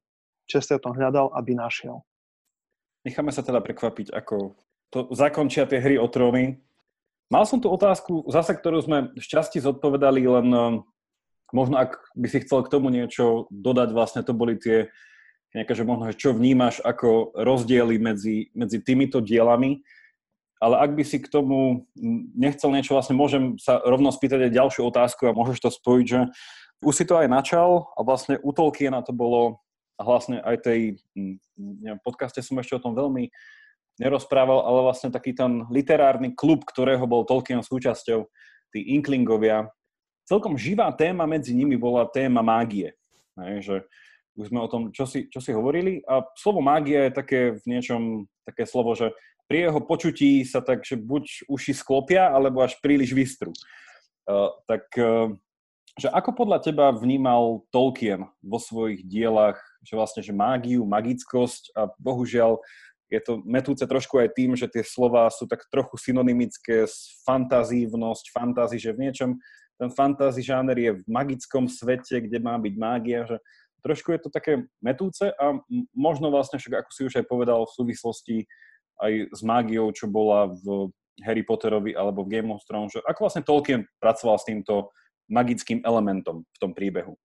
Chesterton 0.50 0.98
hľadal, 0.98 1.30
aby 1.38 1.54
našiel. 1.54 2.02
necháme 3.06 3.30
sa 3.30 3.46
teda 3.46 3.62
prekvapiť, 3.62 4.10
ako 4.10 4.58
to 4.90 5.06
zakončia 5.14 5.70
tie 5.70 5.78
hry 5.78 6.02
o 6.02 6.10
tróny. 6.10 6.58
Mal 7.30 7.46
som 7.46 7.62
tu 7.62 7.70
otázku, 7.70 8.26
zase, 8.26 8.58
ktorú 8.58 8.82
sme 8.82 9.14
šťastí 9.14 9.62
zodpovedali, 9.62 10.26
len 10.26 10.48
um, 10.50 10.74
možno 11.52 11.82
ak 11.82 12.00
by 12.16 12.28
si 12.30 12.44
chcel 12.46 12.66
k 12.66 12.72
tomu 12.72 12.90
niečo 12.94 13.50
dodať, 13.50 13.90
vlastne 13.94 14.22
to 14.22 14.34
boli 14.34 14.58
tie 14.58 14.90
nejaké, 15.54 15.74
že 15.74 15.82
možno, 15.82 16.14
že 16.14 16.20
čo 16.20 16.30
vnímaš 16.38 16.78
ako 16.86 17.34
rozdiely 17.34 17.98
medzi, 17.98 18.54
medzi 18.54 18.78
týmito 18.86 19.18
dielami, 19.18 19.82
ale 20.62 20.76
ak 20.78 20.92
by 20.94 21.04
si 21.08 21.18
k 21.24 21.32
tomu 21.32 21.90
nechcel 22.36 22.70
niečo, 22.70 22.94
vlastne 22.94 23.18
môžem 23.18 23.56
sa 23.58 23.80
rovno 23.82 24.12
spýtať 24.12 24.46
aj 24.46 24.56
ďalšiu 24.56 24.82
otázku 24.92 25.26
a 25.26 25.34
môžeš 25.34 25.58
to 25.64 25.70
spojiť, 25.72 26.06
že 26.06 26.22
už 26.84 26.94
si 26.94 27.08
to 27.08 27.18
aj 27.18 27.32
načal 27.32 27.90
a 27.96 28.04
vlastne 28.04 28.38
u 28.44 28.52
Tolkiena 28.52 29.02
to 29.02 29.16
bolo 29.16 29.64
a 30.00 30.02
vlastne 30.04 30.40
aj 30.40 30.64
tej, 30.64 30.80
neviem, 31.60 32.00
podcaste 32.00 32.40
som 32.40 32.56
ešte 32.56 32.80
o 32.80 32.84
tom 32.84 32.96
veľmi 32.96 33.28
nerozprával, 34.00 34.64
ale 34.64 34.80
vlastne 34.88 35.12
taký 35.12 35.36
ten 35.36 35.68
literárny 35.68 36.32
klub, 36.32 36.64
ktorého 36.64 37.04
bol 37.04 37.28
Tolkien 37.28 37.60
súčasťou, 37.60 38.24
tí 38.72 38.80
Inklingovia. 38.96 39.68
Celkom 40.30 40.54
živá 40.62 40.94
téma 40.94 41.26
medzi 41.26 41.58
nimi 41.58 41.74
bola 41.74 42.06
téma 42.06 42.46
mágie. 42.46 42.94
Hej, 43.34 43.56
že 43.66 43.76
už 44.38 44.54
sme 44.54 44.62
o 44.62 44.70
tom, 44.70 44.94
čo 44.94 45.10
si, 45.10 45.26
čo 45.26 45.42
si 45.42 45.50
hovorili. 45.50 46.06
A 46.06 46.22
slovo 46.38 46.62
mágia 46.62 47.10
je 47.10 47.18
také 47.18 47.40
v 47.58 47.64
niečom, 47.66 48.30
také 48.46 48.70
slovo, 48.70 48.94
že 48.94 49.10
pri 49.50 49.66
jeho 49.66 49.82
počutí 49.82 50.46
sa 50.46 50.62
tak, 50.62 50.86
že 50.86 51.02
buď 51.02 51.50
uši 51.50 51.74
sklopia, 51.74 52.30
alebo 52.30 52.62
až 52.62 52.78
príliš 52.78 53.10
vystrú. 53.10 53.50
Uh, 54.30 54.54
tak 54.70 54.86
uh, 55.02 55.34
že 56.00 56.08
ako 56.14 56.32
podľa 56.32 56.64
teba 56.64 56.94
vnímal 56.96 57.66
Tolkien 57.74 58.24
vo 58.40 58.56
svojich 58.62 59.04
dielach, 59.04 59.60
že 59.84 60.00
vlastne, 60.00 60.22
že 60.24 60.32
mágiu, 60.32 60.88
magickosť 60.88 61.76
a 61.76 61.92
bohužiaľ 62.00 62.62
je 63.10 63.20
to 63.20 63.42
metúce 63.44 63.82
trošku 63.82 64.22
aj 64.22 64.32
tým, 64.38 64.54
že 64.54 64.70
tie 64.70 64.86
slova 64.86 65.28
sú 65.34 65.50
tak 65.50 65.66
trochu 65.68 65.98
synonymické 65.98 66.86
s 66.86 67.20
fantazívnosť, 67.26 68.30
fantázi, 68.30 68.78
že 68.78 68.94
v 68.94 69.10
niečom 69.10 69.42
ten 69.80 69.90
fantasy 69.90 70.44
žáner 70.44 70.76
je 70.76 70.92
v 71.00 71.04
magickom 71.08 71.72
svete, 71.72 72.20
kde 72.28 72.38
má 72.44 72.60
byť 72.60 72.74
mágia, 72.76 73.24
že 73.24 73.40
trošku 73.80 74.12
je 74.12 74.20
to 74.20 74.30
také 74.30 74.68
metúce 74.84 75.24
a 75.24 75.56
možno 75.96 76.28
vlastne 76.28 76.60
však, 76.60 76.84
ako 76.84 76.92
si 76.92 77.02
už 77.08 77.14
aj 77.24 77.26
povedal, 77.32 77.64
v 77.64 77.76
súvislosti 77.80 78.38
aj 79.00 79.32
s 79.32 79.42
mágiou, 79.42 79.88
čo 79.96 80.12
bola 80.12 80.52
v 80.52 80.92
Harry 81.24 81.48
Potterovi 81.48 81.96
alebo 81.96 82.28
v 82.28 82.36
Game 82.36 82.52
of 82.52 82.64
Thrones, 82.68 82.96
že 82.96 83.04
ako 83.08 83.28
vlastne 83.28 83.48
Tolkien 83.48 83.88
pracoval 84.04 84.36
s 84.40 84.48
týmto 84.48 84.92
magickým 85.32 85.80
elementom 85.88 86.44
v 86.44 86.58
tom 86.60 86.76
príbehu? 86.76 87.16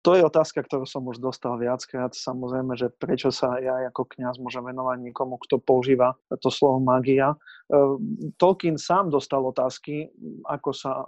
To 0.00 0.16
je 0.16 0.24
otázka, 0.24 0.64
ktorú 0.64 0.88
som 0.88 1.04
už 1.04 1.20
dostal 1.20 1.60
viackrát. 1.60 2.16
Samozrejme, 2.16 2.72
že 2.72 2.88
prečo 2.88 3.28
sa 3.28 3.60
ja 3.60 3.84
ako 3.92 4.08
kňaz 4.08 4.40
môžem 4.40 4.64
venovať 4.64 4.96
niekomu, 5.04 5.36
kto 5.44 5.60
používa 5.60 6.16
to 6.40 6.48
slovo 6.48 6.80
magia. 6.80 7.36
Ehm, 7.68 8.32
Tolkien 8.40 8.80
sám 8.80 9.12
dostal 9.12 9.44
otázky, 9.44 10.08
ako 10.48 10.72
sa 10.72 11.04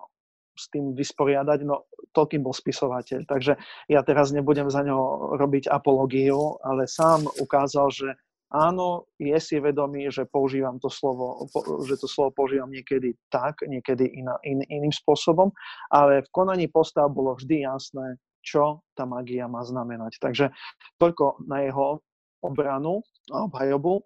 s 0.57 0.69
tým 0.69 0.93
vysporiadať. 0.93 1.65
No, 1.65 1.89
Tolkien 2.13 2.45
bol 2.45 2.53
spisovateľ, 2.53 3.25
takže 3.25 3.57
ja 3.89 4.01
teraz 4.05 4.31
nebudem 4.31 4.69
za 4.69 4.85
ňo 4.85 5.33
robiť 5.41 5.69
apológiu, 5.73 6.61
ale 6.61 6.85
sám 6.85 7.25
ukázal, 7.41 7.89
že 7.89 8.09
áno, 8.53 9.09
je 9.17 9.35
si 9.41 9.57
vedomý, 9.57 10.13
že 10.13 10.29
používam 10.29 10.77
to 10.77 10.93
slovo, 10.93 11.49
že 11.89 11.97
to 11.97 12.05
slovo 12.05 12.37
používam 12.37 12.69
niekedy 12.69 13.17
tak, 13.33 13.65
niekedy 13.65 14.13
iná, 14.13 14.37
in, 14.45 14.61
iným 14.69 14.93
spôsobom, 14.93 15.49
ale 15.89 16.21
v 16.21 16.29
konaní 16.31 16.69
postav 16.69 17.09
bolo 17.09 17.33
vždy 17.41 17.65
jasné, 17.65 18.21
čo 18.45 18.85
tá 18.93 19.09
magia 19.09 19.49
má 19.49 19.65
znamenať. 19.65 20.21
Takže 20.21 20.53
toľko 21.01 21.49
na 21.49 21.65
jeho 21.65 22.05
obranu 22.43 23.01
a 23.31 23.47
obhajobu. 23.47 24.03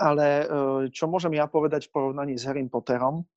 Ale 0.00 0.26
e, 0.40 0.44
čo 0.96 1.10
môžem 1.12 1.36
ja 1.36 1.44
povedať 1.44 1.90
v 1.90 1.92
porovnaní 1.92 2.40
s 2.40 2.48
Harry 2.48 2.64
Potterom, 2.64 3.28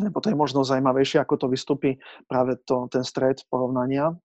lebo 0.00 0.18
to 0.24 0.32
je 0.32 0.36
možno 0.38 0.64
zaujímavejšie, 0.64 1.20
ako 1.20 1.34
to 1.36 1.46
vystupí 1.52 1.90
práve 2.24 2.56
to, 2.64 2.88
ten 2.88 3.04
stred 3.04 3.44
porovnania, 3.52 4.16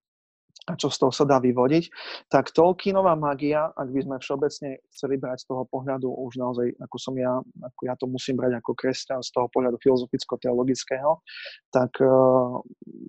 a 0.65 0.73
čo 0.73 0.89
z 0.89 0.97
toho 0.97 1.13
sa 1.13 1.25
dá 1.29 1.37
vyvodiť, 1.37 1.93
tak 2.25 2.49
Tolkienová 2.49 3.13
magia, 3.13 3.69
ak 3.77 3.85
by 3.85 4.01
sme 4.01 4.15
všeobecne 4.17 4.81
chceli 4.89 5.21
brať 5.21 5.45
z 5.45 5.53
toho 5.53 5.63
pohľadu 5.69 6.09
už 6.09 6.41
naozaj, 6.41 6.73
ako 6.81 6.97
som 6.97 7.13
ja, 7.13 7.37
ako 7.37 7.81
ja 7.85 7.93
to 7.93 8.05
musím 8.09 8.41
brať 8.41 8.57
ako 8.57 8.71
kresťan 8.73 9.21
z 9.21 9.29
toho 9.29 9.45
pohľadu 9.53 9.77
filozoficko-teologického, 9.77 11.21
tak 11.69 11.93
uh, 12.01 12.57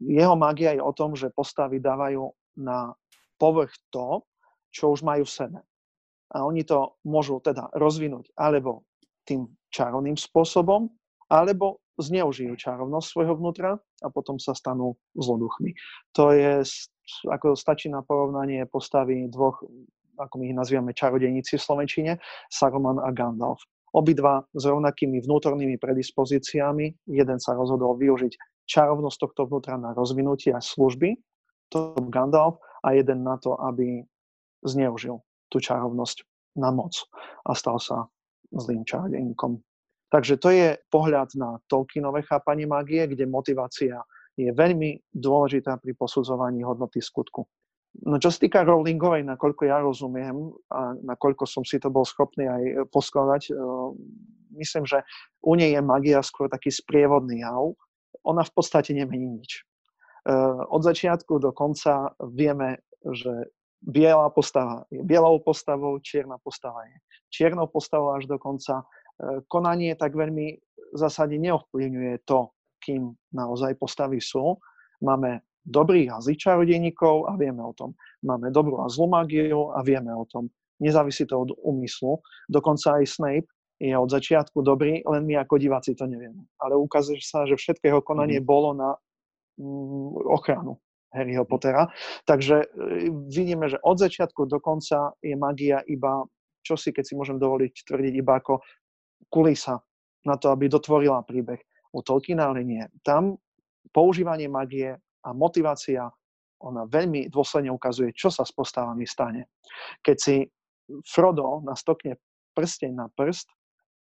jeho 0.05 0.37
magia 0.37 0.77
je 0.77 0.85
o 0.85 0.93
tom, 0.93 1.17
že 1.17 1.33
postavy 1.33 1.81
dávajú 1.81 2.29
na 2.61 2.93
povrch 3.41 3.73
to, 3.89 4.21
čo 4.69 4.93
už 4.93 5.01
majú 5.01 5.25
v 5.25 5.33
sebe. 5.33 5.59
A 6.37 6.45
oni 6.45 6.61
to 6.67 7.01
môžu 7.09 7.41
teda 7.41 7.73
rozvinúť 7.73 8.37
alebo 8.37 8.85
tým 9.25 9.49
čarovným 9.73 10.19
spôsobom, 10.19 10.93
alebo 11.33 11.81
zneužijú 11.97 12.57
čarovnosť 12.57 13.07
svojho 13.09 13.35
vnútra 13.37 13.77
a 13.77 14.09
potom 14.13 14.37
sa 14.37 14.53
stanú 14.53 14.97
zloduchmi. 15.17 15.73
To 16.17 16.33
je, 16.33 16.65
ako 17.29 17.57
stačí 17.57 17.89
na 17.89 18.05
porovnanie 18.05 18.65
postavy 18.69 19.29
dvoch, 19.33 19.65
ako 20.17 20.35
my 20.41 20.45
ich 20.53 20.57
nazývame 20.57 20.93
čarodejníci 20.97 21.57
v 21.57 21.65
Slovenčine, 21.65 22.13
Saruman 22.53 23.01
a 23.01 23.13
Gandalf. 23.13 23.65
Obidva 23.97 24.45
s 24.53 24.63
rovnakými 24.69 25.25
vnútornými 25.25 25.81
predispozíciami. 25.81 27.09
Jeden 27.09 27.39
sa 27.41 27.57
rozhodol 27.57 27.97
využiť 27.97 28.65
čarovnosť 28.69 29.19
tohto 29.25 29.49
vnútra 29.49 29.81
na 29.81 29.97
rozvinutie 29.97 30.53
a 30.53 30.61
služby, 30.61 31.17
to 31.73 31.97
Gandalf, 32.13 32.61
a 32.85 32.95
jeden 32.95 33.27
na 33.27 33.35
to, 33.41 33.59
aby 33.59 34.07
zneužil 34.63 35.19
tú 35.51 35.59
čarovnosť 35.59 36.23
na 36.59 36.71
moc 36.71 36.95
a 37.47 37.55
stal 37.55 37.83
sa 37.83 38.07
zlým 38.55 38.87
čarodejníkom. 38.87 39.59
Takže 40.07 40.38
to 40.38 40.49
je 40.55 40.69
pohľad 40.87 41.35
na 41.35 41.59
Tolkienové 41.66 42.23
chápanie 42.23 42.66
mágie, 42.66 43.03
kde 43.11 43.27
motivácia 43.27 43.99
je 44.37 44.53
veľmi 44.53 45.03
dôležitá 45.11 45.81
pri 45.83 45.97
posudzovaní 45.97 46.62
hodnoty 46.62 47.03
skutku. 47.03 47.42
No 48.05 48.21
čo 48.21 48.29
sa 48.29 48.45
týka 48.45 48.61
Rowlingovej, 48.61 49.25
nakoľko 49.25 49.62
ja 49.64 49.81
rozumiem 49.81 50.53
a 50.69 50.92
nakoľko 51.01 51.49
som 51.49 51.64
si 51.64 51.81
to 51.81 51.88
bol 51.88 52.05
schopný 52.05 52.45
aj 52.45 52.92
poskladať, 52.92 53.42
eh, 53.51 53.57
myslím, 54.61 54.85
že 54.85 55.01
u 55.40 55.57
nej 55.57 55.73
je 55.73 55.81
magia 55.81 56.21
skôr 56.21 56.53
taký 56.53 56.69
sprievodný 56.69 57.40
jav. 57.40 57.73
Ona 58.29 58.45
v 58.45 58.53
podstate 58.53 58.92
nemení 58.92 59.40
nič. 59.40 59.64
Eh, 60.29 60.61
od 60.69 60.85
začiatku 60.85 61.40
do 61.40 61.57
konca 61.57 62.12
vieme, 62.21 62.85
že 63.01 63.49
biela 63.81 64.29
postava 64.29 64.85
je 64.90 65.01
bielou 65.01 65.40
postavou, 65.40 65.97
čierna 66.03 66.37
postava 66.42 66.85
je 66.85 66.97
čiernou 67.31 67.66
postavou 67.71 68.16
až 68.16 68.27
do 68.27 68.38
konca 68.38 68.83
konanie 69.49 69.97
tak 69.97 70.13
veľmi 70.13 70.47
v 70.93 70.99
zásade 70.99 71.37
neovplyvňuje 71.41 72.25
to, 72.25 72.53
kým 72.81 73.13
naozaj 73.33 73.75
postavy 73.77 74.23
sú. 74.23 74.57
Máme 75.03 75.45
dobrých 75.67 76.15
a 76.15 76.23
zlých 76.23 76.47
čarodejníkov 76.47 77.27
a 77.27 77.35
vieme 77.35 77.61
o 77.61 77.75
tom. 77.75 77.99
Máme 78.23 78.55
dobrú 78.55 78.81
a 78.81 78.87
zlú 78.87 79.11
magiu 79.11 79.75
a 79.75 79.83
vieme 79.83 80.15
o 80.15 80.25
tom. 80.25 80.49
Nezávisí 80.79 81.27
to 81.27 81.43
od 81.43 81.51
úmyslu. 81.65 82.23
Dokonca 82.47 83.03
aj 83.03 83.05
Snape 83.09 83.51
je 83.77 83.93
od 83.93 84.09
začiatku 84.09 84.65
dobrý, 84.65 85.05
len 85.05 85.23
my 85.29 85.45
ako 85.45 85.61
diváci 85.61 85.93
to 85.93 86.09
nevieme. 86.09 86.49
Ale 86.61 86.79
ukazuje 86.79 87.21
sa, 87.21 87.45
že 87.45 87.59
všetko 87.61 87.85
jeho 87.85 88.03
konanie 88.05 88.41
mm. 88.41 88.47
bolo 88.47 88.73
na 88.73 88.97
mm, 89.61 90.33
ochranu 90.33 90.81
Harryho 91.13 91.45
Pottera. 91.45 91.89
Takže 92.25 92.57
e, 92.63 92.67
vidíme, 93.29 93.69
že 93.69 93.81
od 93.85 94.01
začiatku 94.01 94.49
do 94.49 94.61
konca 94.61 95.13
je 95.21 95.37
magia 95.37 95.85
iba, 95.89 96.25
čo 96.65 96.77
si, 96.77 96.93
keď 96.93 97.05
si 97.05 97.15
môžem 97.17 97.37
dovoliť 97.37 97.85
tvrdiť, 97.85 98.15
iba 98.17 98.41
ako 98.41 98.65
kulisa 99.31 99.81
na 100.27 100.35
to, 100.37 100.51
aby 100.51 100.67
dotvorila 100.67 101.23
príbeh. 101.23 101.61
U 101.95 102.03
Tolkiena 102.03 102.51
ale 102.51 102.67
nie. 102.67 102.83
Tam 103.01 103.39
používanie 103.95 104.51
magie 104.51 104.93
a 105.23 105.31
motivácia, 105.33 106.11
ona 106.61 106.89
veľmi 106.89 107.29
dôsledne 107.29 107.69
ukazuje, 107.69 108.17
čo 108.17 108.33
sa 108.33 108.43
s 108.43 108.53
postavami 108.53 109.05
stane. 109.05 109.53
Keď 110.01 110.17
si 110.17 110.37
Frodo 111.05 111.61
nastokne 111.67 112.17
prsteň 112.57 112.93
na 112.97 113.07
prst, 113.13 113.51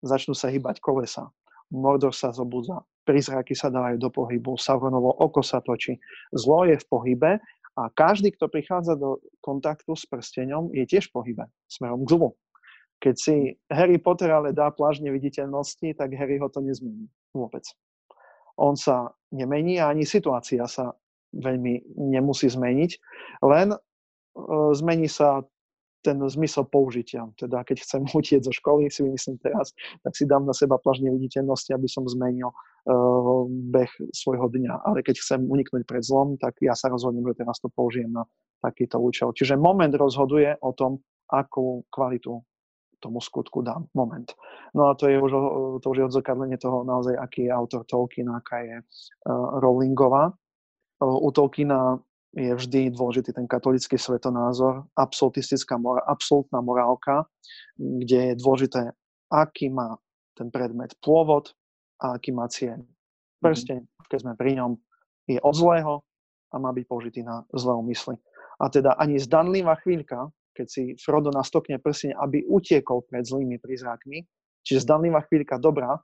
začnú 0.05 0.37
sa 0.37 0.53
hýbať 0.53 0.79
kolesa. 0.79 1.33
Mordor 1.73 2.15
sa 2.15 2.31
zobudza, 2.31 2.85
prizraky 3.09 3.57
sa 3.57 3.73
dávajú 3.73 3.99
do 3.99 4.11
pohybu, 4.13 4.55
Sauronovo 4.61 5.11
oko 5.11 5.43
sa 5.43 5.65
točí. 5.65 5.99
Zlo 6.31 6.69
je 6.69 6.77
v 6.79 6.87
pohybe 6.87 7.33
a 7.75 7.83
každý, 7.91 8.31
kto 8.37 8.47
prichádza 8.47 8.95
do 8.95 9.19
kontaktu 9.43 9.97
s 9.99 10.07
prsteňom, 10.07 10.71
je 10.71 10.85
tiež 10.87 11.11
v 11.11 11.15
pohybe, 11.19 11.45
smerom 11.67 12.07
k 12.07 12.15
zlu. 12.15 12.29
Keď 13.05 13.15
si 13.21 13.53
Harry 13.69 14.01
Potter 14.01 14.33
ale 14.33 14.57
dá 14.57 14.73
pláž 14.73 15.05
neviditeľnosti, 15.05 15.93
tak 16.01 16.17
Harry 16.17 16.41
ho 16.41 16.49
to 16.49 16.65
nezmení 16.65 17.05
vôbec. 17.37 17.69
On 18.57 18.73
sa 18.73 19.13
nemení 19.29 19.77
a 19.77 19.93
ani 19.93 20.09
situácia 20.09 20.65
sa 20.65 20.97
veľmi 21.37 22.01
nemusí 22.01 22.49
zmeniť, 22.49 22.91
len 23.45 23.77
e, 23.77 23.79
zmení 24.73 25.11
sa 25.11 25.45
ten 26.05 26.21
zmysel 26.21 26.69
použitia. 26.69 27.25
Teda 27.41 27.65
keď 27.65 27.81
chcem 27.81 28.03
utieť 28.21 28.45
zo 28.45 28.53
školy, 28.53 28.93
si 28.93 29.01
vymyslím 29.01 29.41
teraz, 29.41 29.73
tak 30.05 30.13
si 30.13 30.29
dám 30.29 30.45
na 30.45 30.53
seba 30.53 30.77
pláž 30.77 31.01
neviditeľnosti, 31.01 31.73
aby 31.73 31.89
som 31.89 32.05
zmenil 32.05 32.53
uh, 32.53 33.49
beh 33.49 33.89
svojho 34.13 34.53
dňa. 34.53 34.85
Ale 34.85 35.01
keď 35.01 35.25
chcem 35.25 35.41
uniknúť 35.49 35.89
pred 35.89 36.05
zlom, 36.05 36.37
tak 36.37 36.61
ja 36.61 36.77
sa 36.77 36.93
rozhodnem, 36.93 37.25
že 37.33 37.41
teraz 37.41 37.57
to 37.57 37.73
použijem 37.73 38.13
na 38.13 38.29
takýto 38.61 39.01
účel. 39.01 39.33
Čiže 39.33 39.57
moment 39.57 39.97
rozhoduje 39.97 40.61
o 40.61 40.77
tom, 40.77 41.01
akú 41.33 41.89
kvalitu 41.89 42.45
tomu 43.05 43.21
skutku 43.21 43.61
dám. 43.61 43.85
Moment. 43.93 44.33
No 44.73 44.89
a 44.89 44.97
to 44.97 45.13
je 45.13 45.21
už, 45.21 45.31
to 45.85 45.87
už 45.93 45.97
je 46.01 46.09
odzrkadlenie 46.09 46.57
toho 46.57 46.89
naozaj, 46.89 47.13
aký 47.21 47.47
je 47.47 47.53
autor 47.53 47.85
Tolkien, 47.85 48.33
aká 48.33 48.65
je 48.65 48.77
uh, 48.81 49.61
Rowlingová. 49.61 50.33
Uh, 51.05 51.21
u 51.21 51.29
Tolkiena 51.29 52.01
je 52.35 52.51
vždy 52.51 52.91
dôležitý 52.91 53.31
ten 53.31 53.47
katolický 53.47 53.95
svetonázor, 53.95 54.91
absolutistická, 54.99 55.79
mora, 55.79 56.03
absolútna 56.03 56.59
morálka, 56.59 57.31
kde 57.79 58.35
je 58.35 58.41
dôležité, 58.43 58.91
aký 59.31 59.71
má 59.71 59.95
ten 60.35 60.51
predmet 60.51 60.99
pôvod 60.99 61.55
a 62.03 62.19
aký 62.19 62.35
má 62.35 62.51
cieľ. 62.51 62.83
Mhm. 62.83 62.89
Prsteň, 63.39 63.79
keď 64.11 64.19
sme 64.19 64.33
pri 64.35 64.59
ňom, 64.59 64.75
je 65.31 65.39
od 65.41 65.55
zlého 65.57 66.05
a 66.53 66.57
má 66.61 66.71
byť 66.75 66.85
použitý 66.85 67.21
na 67.25 67.47
zlé 67.55 67.73
úmysly. 67.75 68.17
A 68.61 68.71
teda 68.71 68.95
ani 68.95 69.19
zdanlivá 69.19 69.75
chvíľka, 69.83 70.31
keď 70.55 70.67
si 70.71 70.83
Frodo 70.97 71.35
nastokne 71.35 71.83
prsteň, 71.83 72.15
aby 72.15 72.47
utiekol 72.47 73.03
pred 73.05 73.27
zlými 73.27 73.59
prízrakmi, 73.59 74.23
čiže 74.63 74.87
zdanlivá 74.87 75.27
chvíľka 75.27 75.59
dobrá, 75.59 75.99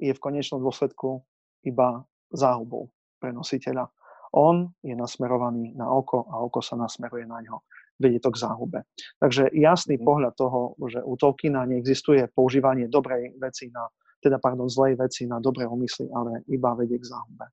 je 0.00 0.10
v 0.10 0.20
konečnom 0.20 0.58
dôsledku 0.58 1.22
iba 1.64 2.02
záhubou 2.32 2.90
pre 3.20 3.30
nositeľa. 3.30 3.86
On 4.32 4.70
je 4.80 4.94
nasmerovaný 4.94 5.74
na 5.74 5.90
oko 5.90 6.24
a 6.30 6.40
oko 6.40 6.62
sa 6.62 6.78
nasmeruje 6.78 7.26
na 7.26 7.42
ňo. 7.42 7.66
Vedie 8.00 8.16
to 8.16 8.32
k 8.32 8.40
záhube. 8.40 8.80
Takže 9.20 9.52
jasný 9.52 10.00
mm. 10.00 10.04
pohľad 10.08 10.32
toho, 10.32 10.72
že 10.88 11.04
u 11.04 11.20
Tolkiena 11.20 11.68
neexistuje 11.68 12.32
používanie 12.32 12.88
dobrej 12.88 13.36
veci 13.36 13.68
na, 13.68 13.84
teda 14.24 14.40
pardon, 14.40 14.72
zlej 14.72 14.96
veci 14.96 15.28
na 15.28 15.36
dobré 15.36 15.68
úmysly, 15.68 16.08
ale 16.08 16.40
iba 16.48 16.72
vedie 16.72 16.96
k 16.96 17.04
záhube. 17.04 17.44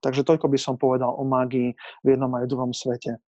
Takže 0.00 0.24
toľko 0.24 0.48
by 0.48 0.58
som 0.58 0.80
povedal 0.80 1.12
o 1.12 1.28
mágii 1.28 1.76
v 1.76 2.06
jednom 2.08 2.32
aj 2.40 2.48
v 2.48 2.50
druhom 2.56 2.72
svete. 2.72 3.20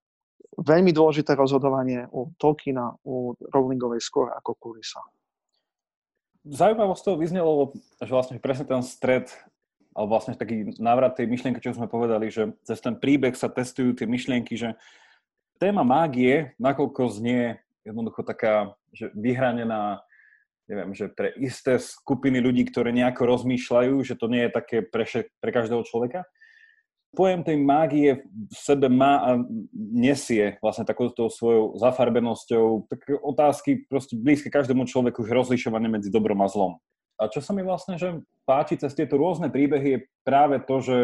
Veľmi 0.52 0.92
dôležité 0.92 1.32
rozhodovanie 1.32 2.04
u 2.12 2.28
Tolkiena, 2.36 2.92
u 3.08 3.32
Rowlingovej 3.40 4.04
skôr 4.04 4.28
ako 4.32 4.52
Kulisa. 4.60 5.00
Zaujímavosť 6.44 7.02
toho 7.06 7.16
vyznelo, 7.16 7.72
že 8.02 8.12
vlastne 8.12 8.36
presne 8.42 8.66
ten 8.66 8.82
stred 8.84 9.30
ale 9.92 10.06
vlastne 10.08 10.32
taký 10.32 10.72
návrat 10.80 11.16
tej 11.20 11.28
myšlienky, 11.28 11.60
čo 11.60 11.76
sme 11.76 11.88
povedali, 11.88 12.32
že 12.32 12.56
cez 12.64 12.80
ten 12.80 12.96
príbeh 12.96 13.36
sa 13.36 13.52
testujú 13.52 13.92
tie 13.92 14.08
myšlienky, 14.08 14.56
že 14.56 14.72
téma 15.60 15.84
mágie, 15.84 16.56
nakoľko 16.56 17.12
znie 17.12 17.60
jednoducho 17.84 18.24
taká, 18.24 18.72
že 18.96 19.12
vyhranená, 19.12 20.00
neviem, 20.64 20.96
že 20.96 21.12
pre 21.12 21.36
isté 21.36 21.76
skupiny 21.76 22.40
ľudí, 22.40 22.64
ktoré 22.72 22.88
nejako 22.94 23.28
rozmýšľajú, 23.36 24.00
že 24.00 24.16
to 24.16 24.32
nie 24.32 24.48
je 24.48 24.50
také 24.50 24.78
pre, 24.80 25.04
pre 25.38 25.50
každého 25.52 25.84
človeka. 25.84 26.24
Pojem 27.12 27.44
tej 27.44 27.60
mágie 27.60 28.24
v 28.24 28.56
sebe 28.56 28.88
má 28.88 29.20
a 29.20 29.30
nesie 29.76 30.56
vlastne 30.64 30.88
takouto 30.88 31.28
svojou 31.28 31.76
zafarbenosťou 31.76 32.88
také 32.88 33.20
otázky 33.20 33.84
proste 33.84 34.16
blízke 34.16 34.48
každému 34.48 34.88
človeku, 34.88 35.20
že 35.20 35.36
rozlišovanie 35.36 35.92
medzi 35.92 36.08
dobrom 36.08 36.40
a 36.40 36.48
zlom. 36.48 36.80
A 37.20 37.28
čo 37.28 37.44
sa 37.44 37.52
mi 37.52 37.60
vlastne 37.60 38.00
že 38.00 38.24
páči 38.48 38.80
cez 38.80 38.96
tieto 38.96 39.20
rôzne 39.20 39.52
príbehy 39.52 39.88
je 39.92 39.98
práve 40.24 40.56
to, 40.64 40.80
že 40.80 40.96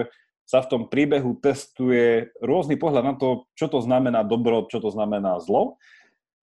sa 0.48 0.64
v 0.64 0.70
tom 0.72 0.82
príbehu 0.88 1.36
testuje 1.44 2.32
rôzny 2.40 2.80
pohľad 2.80 3.04
na 3.04 3.14
to, 3.20 3.44
čo 3.52 3.68
to 3.68 3.84
znamená 3.84 4.24
dobro, 4.24 4.64
čo 4.64 4.80
to 4.80 4.88
znamená 4.88 5.36
zlo. 5.44 5.76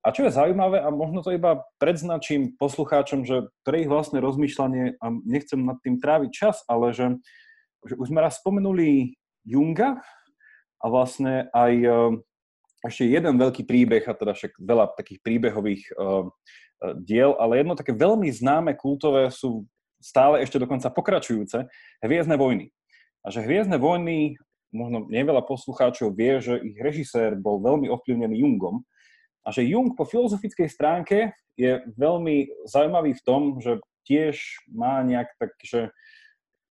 A 0.06 0.14
čo 0.14 0.30
je 0.30 0.38
zaujímavé, 0.38 0.78
a 0.78 0.94
možno 0.94 1.26
to 1.26 1.34
iba 1.34 1.66
predznačím 1.82 2.54
poslucháčom, 2.62 3.26
že 3.26 3.50
pre 3.66 3.82
ich 3.82 3.90
vlastné 3.90 4.22
rozmýšľanie, 4.22 5.02
a 5.02 5.06
nechcem 5.26 5.58
nad 5.58 5.82
tým 5.82 5.98
tráviť 5.98 6.30
čas, 6.30 6.62
ale 6.70 6.94
že, 6.94 7.18
že 7.90 7.98
už 7.98 8.14
sme 8.14 8.22
raz 8.22 8.38
spomenuli 8.38 9.18
Junga 9.46 10.02
a 10.82 10.86
vlastne 10.92 11.48
aj 11.54 11.74
e, 11.80 11.90
ešte 12.86 13.10
jeden 13.10 13.38
veľký 13.38 13.66
príbeh, 13.66 14.04
a 14.06 14.14
teda 14.14 14.34
však 14.38 14.62
veľa 14.62 14.94
takých 14.94 15.18
príbehových 15.26 15.90
uh, 15.98 16.30
diel, 17.02 17.34
ale 17.42 17.66
jedno 17.66 17.74
také 17.74 17.98
veľmi 17.98 18.30
známe 18.30 18.78
kultové 18.78 19.34
sú 19.34 19.66
stále 19.98 20.46
ešte 20.46 20.62
dokonca 20.62 20.94
pokračujúce, 20.94 21.66
Hviezdne 22.06 22.38
vojny. 22.38 22.70
A 23.26 23.34
že 23.34 23.42
Hviezdne 23.42 23.82
vojny, 23.82 24.38
možno 24.70 25.10
neveľa 25.10 25.42
poslucháčov 25.50 26.14
vie, 26.14 26.38
že 26.44 26.62
ich 26.62 26.78
režisér 26.78 27.34
bol 27.34 27.58
veľmi 27.58 27.90
ovplyvnený 27.90 28.46
Jungom 28.46 28.86
a 29.42 29.50
že 29.50 29.66
Jung 29.66 29.98
po 29.98 30.06
filozofickej 30.06 30.70
stránke 30.70 31.34
je 31.58 31.82
veľmi 31.96 32.68
zaujímavý 32.68 33.16
v 33.18 33.26
tom, 33.26 33.42
že 33.64 33.80
tiež 34.06 34.38
má 34.70 35.02
nejak 35.02 35.32
tak, 35.42 35.58
že 35.64 35.90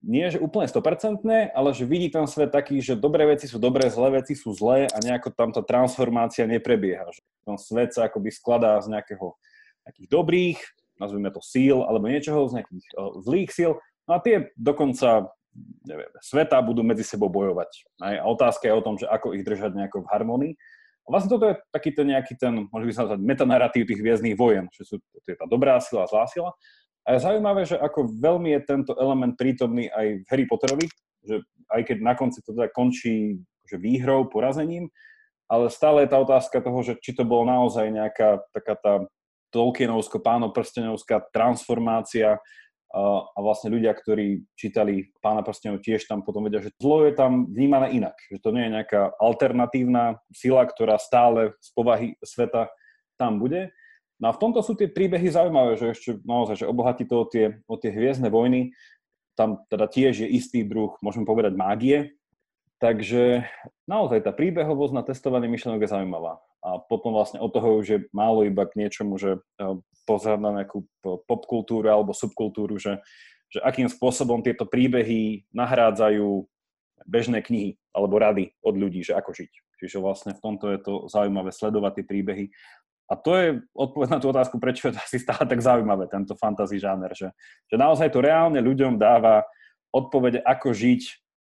nie 0.05 0.28
že 0.28 0.36
úplne 0.36 0.68
100%, 0.68 1.24
ale 1.57 1.68
že 1.72 1.88
vidí 1.88 2.12
ten 2.12 2.28
svet 2.28 2.52
taký, 2.52 2.78
že 2.84 2.92
dobré 2.92 3.24
veci 3.24 3.48
sú 3.48 3.57
dobré, 3.57 3.88
zlé 3.88 4.20
veci 4.20 4.36
sú 4.36 4.52
zlé 4.52 4.84
a 4.92 5.00
nejako 5.00 5.32
tam 5.32 5.48
tá 5.50 5.64
transformácia 5.64 6.44
neprebieha. 6.44 7.09
Že 7.09 7.20
ten 7.48 7.57
svet 7.57 7.90
sa 7.96 8.07
akoby 8.07 8.28
skladá 8.28 8.76
z 8.84 8.92
nejakého 8.92 9.32
nejakých 9.88 10.09
dobrých, 10.12 10.59
nazvime 11.00 11.32
to 11.32 11.40
síl, 11.40 11.84
alebo 11.84 12.09
niečoho 12.09 12.48
z 12.52 12.61
nejakých 12.61 12.84
uh, 12.96 13.16
zlých 13.24 13.50
síl. 13.52 13.72
No 14.05 14.16
a 14.16 14.18
tie 14.20 14.52
dokonca 14.57 15.32
neviem, 15.86 16.11
sveta 16.20 16.59
budú 16.61 16.82
medzi 16.84 17.07
sebou 17.07 17.30
bojovať. 17.30 17.70
Aj? 18.02 18.14
A 18.20 18.24
otázka 18.26 18.68
je 18.68 18.74
o 18.76 18.84
tom, 18.84 18.98
že 18.98 19.07
ako 19.09 19.32
ich 19.32 19.46
držať 19.46 19.72
nejako 19.72 20.05
v 20.05 20.11
harmonii. 20.11 20.55
A 21.05 21.09
vlastne 21.12 21.30
toto 21.36 21.52
je 21.52 21.55
taký 21.68 21.92
ten 21.92 22.16
nejaký 22.16 22.34
ten, 22.40 22.64
môžeme 22.72 22.90
by 22.90 22.96
sa 22.96 23.02
nazvať, 23.05 23.20
metanaratív 23.20 23.82
tých 23.84 24.00
hviezdnych 24.00 24.40
vojen, 24.40 24.72
že 24.72 24.88
sú, 24.88 24.96
to 25.00 25.28
je 25.28 25.36
tá 25.36 25.44
dobrá 25.44 25.76
sila 25.78 26.09
zlá 26.09 26.24
sila. 26.32 26.50
A 27.05 27.16
je 27.16 27.24
zaujímavé, 27.24 27.68
že 27.68 27.76
ako 27.76 28.16
veľmi 28.16 28.57
je 28.57 28.61
tento 28.64 28.92
element 28.96 29.36
prítomný 29.36 29.92
aj 29.92 30.24
v 30.24 30.28
Harry 30.32 30.46
Potterovi, 30.48 30.88
že 31.24 31.44
aj 31.72 31.82
keď 31.84 31.96
na 32.00 32.14
konci 32.16 32.40
to 32.40 32.57
teda 32.57 32.72
končí 32.72 33.40
že 33.64 33.80
výhrou, 33.80 34.28
porazením, 34.28 34.92
ale 35.48 35.72
stále 35.72 36.05
je 36.05 36.12
tá 36.12 36.20
otázka 36.20 36.61
toho, 36.61 36.80
že 36.84 37.00
či 37.00 37.16
to 37.16 37.24
bolo 37.24 37.48
naozaj 37.48 37.88
nejaká 37.88 38.44
taká 38.52 38.74
tá 38.76 38.94
Tolkienovsko, 39.55 40.18
páno 40.18 40.50
prstenovská 40.50 41.30
transformácia 41.30 42.42
a 42.94 43.38
vlastne 43.42 43.74
ľudia, 43.74 43.90
ktorí 43.90 44.46
čítali 44.55 45.11
pána 45.18 45.42
prstenov 45.42 45.82
tiež 45.82 46.07
tam 46.07 46.22
potom 46.22 46.46
vedia, 46.46 46.62
že 46.62 46.70
zlo 46.78 47.02
je 47.02 47.14
tam 47.14 47.50
vnímané 47.50 47.90
inak, 47.90 48.14
že 48.30 48.38
to 48.38 48.55
nie 48.55 48.70
je 48.70 48.74
nejaká 48.78 49.18
alternatívna 49.18 50.22
sila, 50.30 50.62
ktorá 50.62 50.94
stále 50.98 51.59
z 51.59 51.68
povahy 51.74 52.14
sveta 52.22 52.70
tam 53.18 53.42
bude. 53.42 53.74
No 54.22 54.30
a 54.30 54.32
v 54.34 54.40
tomto 54.40 54.62
sú 54.62 54.78
tie 54.78 54.86
príbehy 54.86 55.26
zaujímavé, 55.30 55.74
že 55.74 55.90
ešte 55.90 56.10
naozaj, 56.22 56.64
že 56.64 56.70
obohatí 56.70 57.04
to 57.04 57.22
o 57.22 57.26
tie, 57.26 57.58
o 57.66 57.74
tie 57.74 57.90
hviezdne 57.90 58.30
vojny, 58.30 58.70
tam 59.34 59.66
teda 59.66 59.90
tiež 59.90 60.22
je 60.22 60.28
istý 60.30 60.62
druh, 60.62 60.94
môžeme 61.02 61.26
povedať, 61.26 61.58
mágie, 61.58 62.14
Takže 62.84 63.48
naozaj 63.88 64.28
tá 64.28 64.32
príbehovosť 64.34 64.92
na 64.92 65.00
testovanie 65.00 65.48
myšlenok 65.48 65.88
je 65.88 65.92
zaujímavá. 65.94 66.36
A 66.60 66.76
potom 66.84 67.16
vlastne 67.16 67.40
od 67.40 67.48
toho 67.48 67.80
už 67.80 67.86
je 67.88 67.98
málo 68.12 68.44
iba 68.44 68.68
k 68.68 68.76
niečomu, 68.76 69.16
že 69.16 69.36
e, 69.36 69.40
pozerať 70.04 70.40
na 70.44 70.50
nejakú 70.60 70.84
popkultúru 71.24 71.88
alebo 71.88 72.12
subkultúru, 72.12 72.76
že, 72.76 73.00
že 73.48 73.64
akým 73.64 73.88
spôsobom 73.88 74.44
tieto 74.44 74.68
príbehy 74.68 75.48
nahrádzajú 75.56 76.44
bežné 77.08 77.40
knihy 77.40 77.80
alebo 77.96 78.20
rady 78.20 78.52
od 78.60 78.76
ľudí, 78.76 79.00
že 79.00 79.16
ako 79.16 79.32
žiť. 79.32 79.52
Čiže 79.80 80.04
vlastne 80.04 80.32
v 80.36 80.42
tomto 80.44 80.68
je 80.68 80.80
to 80.84 81.08
zaujímavé 81.08 81.56
sledovať 81.56 82.00
tie 82.00 82.04
príbehy. 82.04 82.44
A 83.05 83.20
to 83.20 83.36
je 83.36 83.48
odpoveď 83.76 84.09
na 84.16 84.18
tú 84.20 84.32
otázku, 84.32 84.57
prečo 84.57 84.88
je 84.88 84.96
to 84.96 85.00
asi 85.05 85.20
stále 85.20 85.44
tak 85.44 85.61
zaujímavé, 85.61 86.09
tento 86.09 86.32
fantasy 86.40 86.80
žáner, 86.80 87.12
že, 87.12 87.28
že 87.68 87.76
naozaj 87.76 88.09
to 88.09 88.24
reálne 88.24 88.57
ľuďom 88.57 88.96
dáva 88.96 89.44
odpovede, 89.92 90.40
ako 90.40 90.72
žiť 90.72 91.02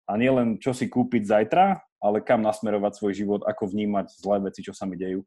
a 0.09 0.18
nielen 0.18 0.57
čo 0.57 0.74
si 0.74 0.89
kúpiť 0.89 1.24
zajtra, 1.30 1.80
ale 2.01 2.18
kam 2.26 2.41
nasmerovať 2.41 2.97
svoj 2.97 3.14
život, 3.14 3.41
ako 3.45 3.70
vnímať 3.70 4.09
zlé 4.18 4.41
veci, 4.49 4.66
čo 4.66 4.74
sa 4.74 4.89
mi 4.89 4.97
dejú. 4.97 5.22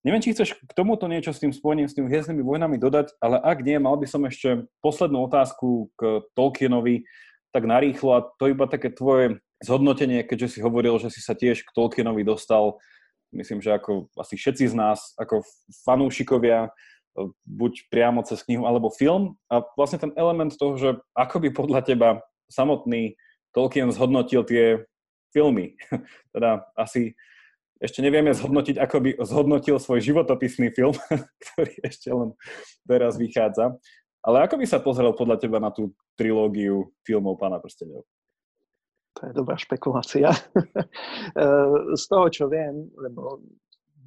Neviem, 0.00 0.24
či 0.24 0.32
chceš 0.32 0.56
k 0.56 0.72
tomuto 0.72 1.04
niečo 1.06 1.30
s 1.30 1.38
tým 1.38 1.52
spojením, 1.52 1.86
s 1.86 1.94
tými 1.94 2.08
hviezdnymi 2.08 2.40
vojnami 2.40 2.76
dodať, 2.80 3.14
ale 3.20 3.36
ak 3.36 3.60
nie, 3.62 3.76
mal 3.76 4.00
by 4.00 4.08
som 4.08 4.24
ešte 4.24 4.64
poslednú 4.80 5.28
otázku 5.28 5.92
k 5.94 6.24
Tolkienovi, 6.32 7.04
tak 7.52 7.68
narýchlo 7.68 8.10
a 8.16 8.24
to 8.40 8.48
iba 8.48 8.64
také 8.64 8.88
tvoje 8.88 9.38
zhodnotenie, 9.60 10.24
keďže 10.24 10.56
si 10.56 10.58
hovoril, 10.64 10.96
že 10.96 11.12
si 11.12 11.20
sa 11.20 11.36
tiež 11.36 11.68
k 11.68 11.74
Tolkienovi 11.76 12.24
dostal, 12.24 12.80
myslím, 13.32 13.62
že 13.62 13.74
ako 13.74 14.10
asi 14.18 14.34
všetci 14.34 14.70
z 14.70 14.74
nás, 14.74 15.14
ako 15.18 15.42
fanúšikovia, 15.86 16.70
buď 17.46 17.72
priamo 17.90 18.22
cez 18.22 18.42
knihu 18.46 18.64
alebo 18.66 18.92
film. 18.92 19.34
A 19.50 19.62
vlastne 19.74 19.98
ten 19.98 20.12
element 20.14 20.54
toho, 20.54 20.78
že 20.78 20.90
ako 21.14 21.36
by 21.42 21.48
podľa 21.50 21.80
teba 21.86 22.08
samotný 22.50 23.18
Tolkien 23.50 23.90
zhodnotil 23.90 24.46
tie 24.46 24.86
filmy. 25.34 25.74
teda 26.34 26.62
asi 26.78 27.18
ešte 27.80 28.04
nevieme 28.04 28.30
zhodnotiť, 28.36 28.76
ako 28.76 28.96
by 29.00 29.10
zhodnotil 29.24 29.80
svoj 29.80 30.04
životopisný 30.04 30.70
film, 30.70 30.94
ktorý 31.42 31.72
ešte 31.82 32.08
len 32.12 32.36
teraz 32.84 33.16
vychádza. 33.16 33.74
Ale 34.20 34.44
ako 34.44 34.60
by 34.60 34.66
sa 34.68 34.84
pozrel 34.84 35.16
podľa 35.16 35.40
teba 35.40 35.56
na 35.56 35.72
tú 35.72 35.96
trilógiu 36.12 36.92
filmov 37.08 37.40
Pána 37.40 37.56
prstenov? 37.56 38.04
To 39.20 39.28
je 39.28 39.32
dobrá 39.36 39.56
špekulácia. 39.60 40.32
Z 42.00 42.04
toho, 42.08 42.26
čo 42.32 42.48
viem, 42.48 42.88
lebo 42.96 43.44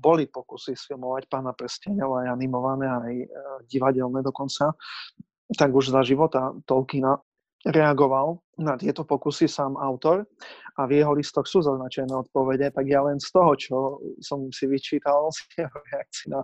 boli 0.03 0.27
pokusy 0.27 0.75
sfilmovať 0.75 1.31
Pána 1.31 1.53
prstenov 1.55 2.19
aj 2.19 2.27
animované, 2.33 2.89
aj 2.91 3.13
e, 3.23 3.27
divadelné 3.71 4.19
dokonca, 4.19 4.75
tak 5.55 5.69
už 5.71 5.95
za 5.95 6.03
života 6.03 6.51
Tolkiena 6.67 7.15
reagoval 7.63 8.43
na 8.59 8.75
tieto 8.75 9.07
pokusy 9.07 9.47
sám 9.47 9.79
autor 9.79 10.27
a 10.75 10.83
v 10.83 10.99
jeho 10.99 11.15
listoch 11.15 11.47
sú 11.47 11.63
zaznačené 11.63 12.11
odpovede, 12.11 12.67
tak 12.75 12.83
ja 12.91 12.99
len 13.07 13.23
z 13.23 13.29
toho, 13.31 13.51
čo 13.55 13.75
som 14.19 14.51
si 14.51 14.67
vyčítal 14.67 15.31
z 15.35 15.63
jeho 15.63 15.77
reakcií 15.93 16.27
na 16.35 16.43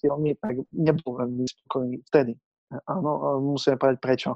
filmy, 0.00 0.32
tak 0.40 0.56
nebol 0.72 1.20
veľmi 1.20 1.44
spokojný 1.44 2.00
vtedy. 2.08 2.32
Áno, 2.90 3.38
musíme 3.46 3.78
povedať 3.78 3.98
prečo. 4.02 4.30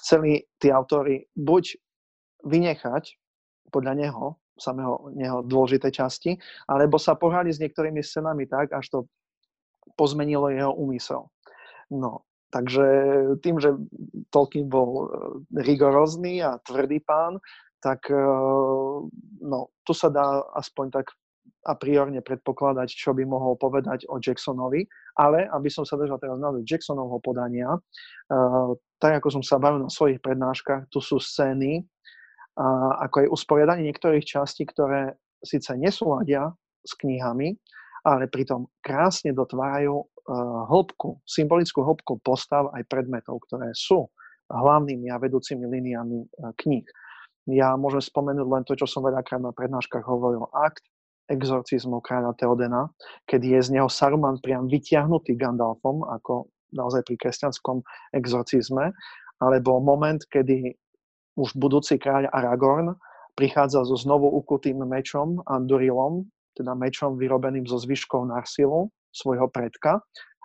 Chceli 0.00 0.48
tí 0.56 0.72
autory 0.72 1.28
buď 1.36 1.76
vynechať 2.44 3.16
podľa 3.72 3.92
neho, 3.98 4.26
samého 4.54 5.10
neho 5.18 5.42
dôležité 5.42 5.90
časti, 5.90 6.38
alebo 6.70 7.00
sa 7.00 7.18
pohrali 7.18 7.50
s 7.50 7.58
niektorými 7.58 7.98
scénami 7.98 8.46
tak, 8.46 8.70
až 8.70 8.86
to 8.88 8.98
pozmenilo 9.98 10.52
jeho 10.52 10.70
úmysel. 10.72 11.26
No, 11.90 12.24
takže 12.54 12.86
tým, 13.42 13.58
že 13.58 13.74
Tolkien 14.30 14.70
bol 14.70 14.90
e, 14.90 15.06
rigorózny 15.58 16.40
a 16.40 16.56
tvrdý 16.62 17.02
pán, 17.02 17.42
tak 17.82 18.08
e, 18.08 18.16
no, 19.42 19.74
tu 19.84 19.92
sa 19.92 20.08
dá 20.08 20.40
aspoň 20.54 20.86
tak 21.02 21.06
a 21.64 21.72
priorne 21.72 22.20
predpokladať, 22.20 22.88
čo 22.92 23.16
by 23.16 23.24
mohol 23.24 23.56
povedať 23.56 24.04
o 24.12 24.20
Jacksonovi, 24.20 24.84
ale 25.16 25.48
aby 25.48 25.68
som 25.72 25.88
sa 25.88 25.96
držal 25.96 26.20
teraz 26.20 26.36
na 26.36 26.52
Jacksonovho 26.60 27.24
podania, 27.24 27.72
uh, 27.72 28.70
tak 29.00 29.20
ako 29.20 29.40
som 29.40 29.42
sa 29.44 29.56
bavil 29.56 29.80
na 29.80 29.88
svojich 29.88 30.20
prednáškach, 30.20 30.92
tu 30.92 31.00
sú 31.00 31.16
scény, 31.16 31.80
uh, 32.58 32.92
ako 33.04 33.26
aj 33.26 33.32
usporiadanie 33.32 33.90
niektorých 33.90 34.24
častí, 34.24 34.66
ktoré 34.66 35.14
síce 35.44 35.74
nesúladia 35.76 36.50
s 36.84 36.92
knihami, 36.98 37.56
ale 38.04 38.28
pritom 38.28 38.68
krásne 38.84 39.32
dotvárajú 39.32 40.04
uh, 40.04 40.68
hĺbku, 40.68 41.20
symbolickú 41.24 41.84
hĺbku 41.84 42.20
postav 42.20 42.68
aj 42.76 42.84
predmetov, 42.88 43.40
ktoré 43.48 43.72
sú 43.72 44.08
hlavnými 44.52 45.08
a 45.08 45.20
vedúcimi 45.20 45.64
líniami 45.64 46.18
uh, 46.20 46.52
kníh. 46.60 46.84
Ja 47.48 47.76
môžem 47.76 48.00
spomenúť 48.00 48.48
len 48.48 48.64
to, 48.64 48.72
čo 48.72 48.88
som 48.88 49.04
veľakrát 49.04 49.40
na 49.40 49.52
prednáškach 49.52 50.04
hovoril. 50.08 50.48
Akt 50.56 50.84
exorcizmu 51.28 52.04
kráľa 52.04 52.36
Teodena, 52.36 52.92
keď 53.24 53.40
je 53.40 53.58
z 53.64 53.68
neho 53.80 53.88
Saruman 53.88 54.40
priam 54.40 54.68
vyťahnutý 54.68 55.36
Gandalfom, 55.40 56.04
ako 56.04 56.52
naozaj 56.76 57.04
pri 57.08 57.16
kresťanskom 57.16 57.80
exorcizme, 58.12 58.92
alebo 59.40 59.80
moment, 59.80 60.20
kedy 60.28 60.76
už 61.34 61.58
budúci 61.58 61.98
kráľ 61.98 62.30
Aragorn 62.30 62.94
prichádza 63.34 63.82
so 63.82 63.98
znovu 63.98 64.30
ukutým 64.30 64.82
mečom 64.86 65.42
Andurilom, 65.50 66.26
teda 66.54 66.78
mečom 66.78 67.18
vyrobeným 67.18 67.66
zo 67.66 67.82
zvyškov 67.82 68.30
Narsilu, 68.30 68.90
svojho 69.10 69.50
predka, 69.50 69.98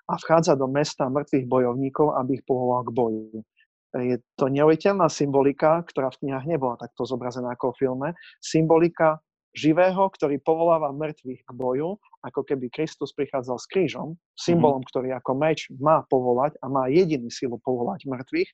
a 0.10 0.14
vchádza 0.18 0.58
do 0.58 0.66
mesta 0.66 1.06
mŕtvych 1.06 1.46
bojovníkov, 1.46 2.18
aby 2.18 2.42
ich 2.42 2.44
povolal 2.50 2.82
k 2.82 2.94
boju. 2.98 3.46
Je 3.94 4.18
to 4.38 4.50
neuveriteľná 4.50 5.06
symbolika, 5.10 5.86
ktorá 5.86 6.10
v 6.14 6.26
knihách 6.26 6.46
nebola 6.50 6.78
takto 6.82 7.06
zobrazená 7.06 7.54
ako 7.54 7.74
v 7.74 7.78
filme. 7.86 8.08
Symbolika 8.42 9.22
živého, 9.54 10.10
ktorý 10.14 10.42
povoláva 10.42 10.94
mŕtvych 10.94 11.42
k 11.46 11.52
boju, 11.54 12.02
ako 12.26 12.44
keby 12.44 12.68
Kristus 12.72 13.16
prichádzal 13.16 13.58
s 13.60 13.66
krížom, 13.72 14.20
symbolom, 14.36 14.84
mm-hmm. 14.84 14.92
ktorý 14.92 15.10
ako 15.16 15.32
meč 15.40 15.72
má 15.80 16.04
povolať 16.08 16.60
a 16.60 16.68
má 16.68 16.92
jediný 16.92 17.32
silu 17.32 17.60
povolať 17.64 18.08
mŕtvych, 18.08 18.50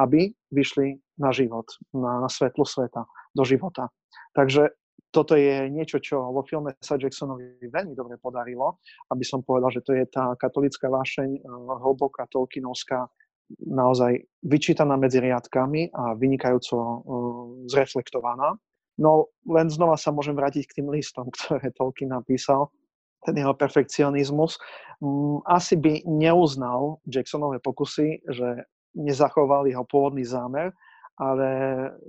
aby 0.00 0.32
vyšli 0.52 0.96
na 1.20 1.30
život, 1.30 1.68
na, 1.92 2.24
na 2.24 2.28
svetlo 2.32 2.64
sveta, 2.64 3.04
do 3.36 3.44
života. 3.44 3.92
Takže 4.32 4.72
toto 5.10 5.34
je 5.34 5.66
niečo, 5.68 5.98
čo 5.98 6.30
vo 6.30 6.46
filme 6.46 6.78
sa 6.78 6.94
Jacksonovi 6.94 7.66
veľmi 7.66 7.98
dobre 7.98 8.14
podarilo, 8.16 8.78
aby 9.10 9.26
som 9.26 9.42
povedal, 9.42 9.74
že 9.74 9.82
to 9.82 9.92
je 9.92 10.06
tá 10.06 10.38
katolická 10.38 10.86
vášeň, 10.86 11.28
eh, 11.34 11.40
hlboká 11.82 12.30
Tolkienovská, 12.30 13.10
naozaj 13.58 14.30
vyčítaná 14.46 14.94
medzi 14.94 15.18
riadkami 15.18 15.90
a 15.90 16.14
vynikajúco 16.14 16.76
uh, 16.78 16.94
zreflektovaná. 17.66 18.54
No 19.00 19.32
len 19.48 19.66
znova 19.66 19.98
sa 19.98 20.14
môžem 20.14 20.38
vrátiť 20.38 20.70
k 20.70 20.76
tým 20.78 20.88
listom, 20.94 21.26
ktoré 21.34 21.74
Tolkien 21.74 22.14
napísal, 22.14 22.70
ten 23.24 23.34
jeho 23.36 23.54
perfekcionizmus. 23.54 24.56
Mm, 25.00 25.44
asi 25.48 25.76
by 25.76 26.04
neuznal 26.04 27.00
Jacksonové 27.08 27.60
pokusy, 27.60 28.20
že 28.28 28.64
nezachoval 28.96 29.70
jeho 29.70 29.84
pôvodný 29.86 30.26
zámer, 30.26 30.74
ale 31.20 31.48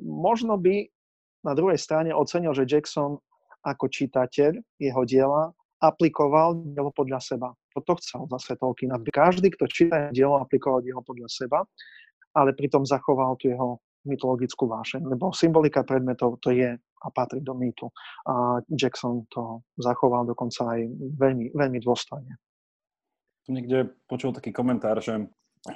možno 0.01 0.57
by 0.57 0.88
na 1.43 1.53
druhej 1.53 1.78
strane 1.78 2.14
ocenil, 2.14 2.53
že 2.53 2.70
Jackson 2.70 3.18
ako 3.62 3.86
čitateľ 3.89 4.57
jeho 4.82 5.01
diela 5.05 5.53
aplikoval 5.82 6.57
dielo 6.74 6.93
podľa 6.93 7.20
seba. 7.22 7.49
Toto 7.74 7.97
chcel 7.97 8.26
zase 8.30 8.57
Tolkien, 8.57 8.93
aby 8.93 9.09
každý, 9.09 9.49
kto 9.53 9.66
číta 9.70 10.09
dielo, 10.14 10.38
aplikoval 10.41 10.86
dielo 10.86 11.01
podľa 11.01 11.30
seba, 11.30 11.59
ale 12.38 12.53
pritom 12.53 12.86
zachoval 12.86 13.38
tu 13.41 13.49
jeho 13.49 13.82
mytologickú 14.05 14.66
vášeň, 14.66 15.05
lebo 15.05 15.30
symbolika 15.34 15.86
predmetov 15.86 16.41
to 16.41 16.53
je 16.53 16.74
a 17.01 17.07
patrí 17.09 17.41
do 17.41 17.57
mýtu. 17.57 17.89
A 18.29 18.61
Jackson 18.69 19.25
to 19.33 19.65
zachoval 19.81 20.25
dokonca 20.25 20.77
aj 20.77 20.81
veľmi, 21.17 21.51
veľmi 21.51 21.79
dôstojne. 21.81 22.33
Som 23.41 23.57
niekde 23.57 23.89
počul 24.05 24.31
taký 24.37 24.53
komentár, 24.53 25.01
že 25.01 25.25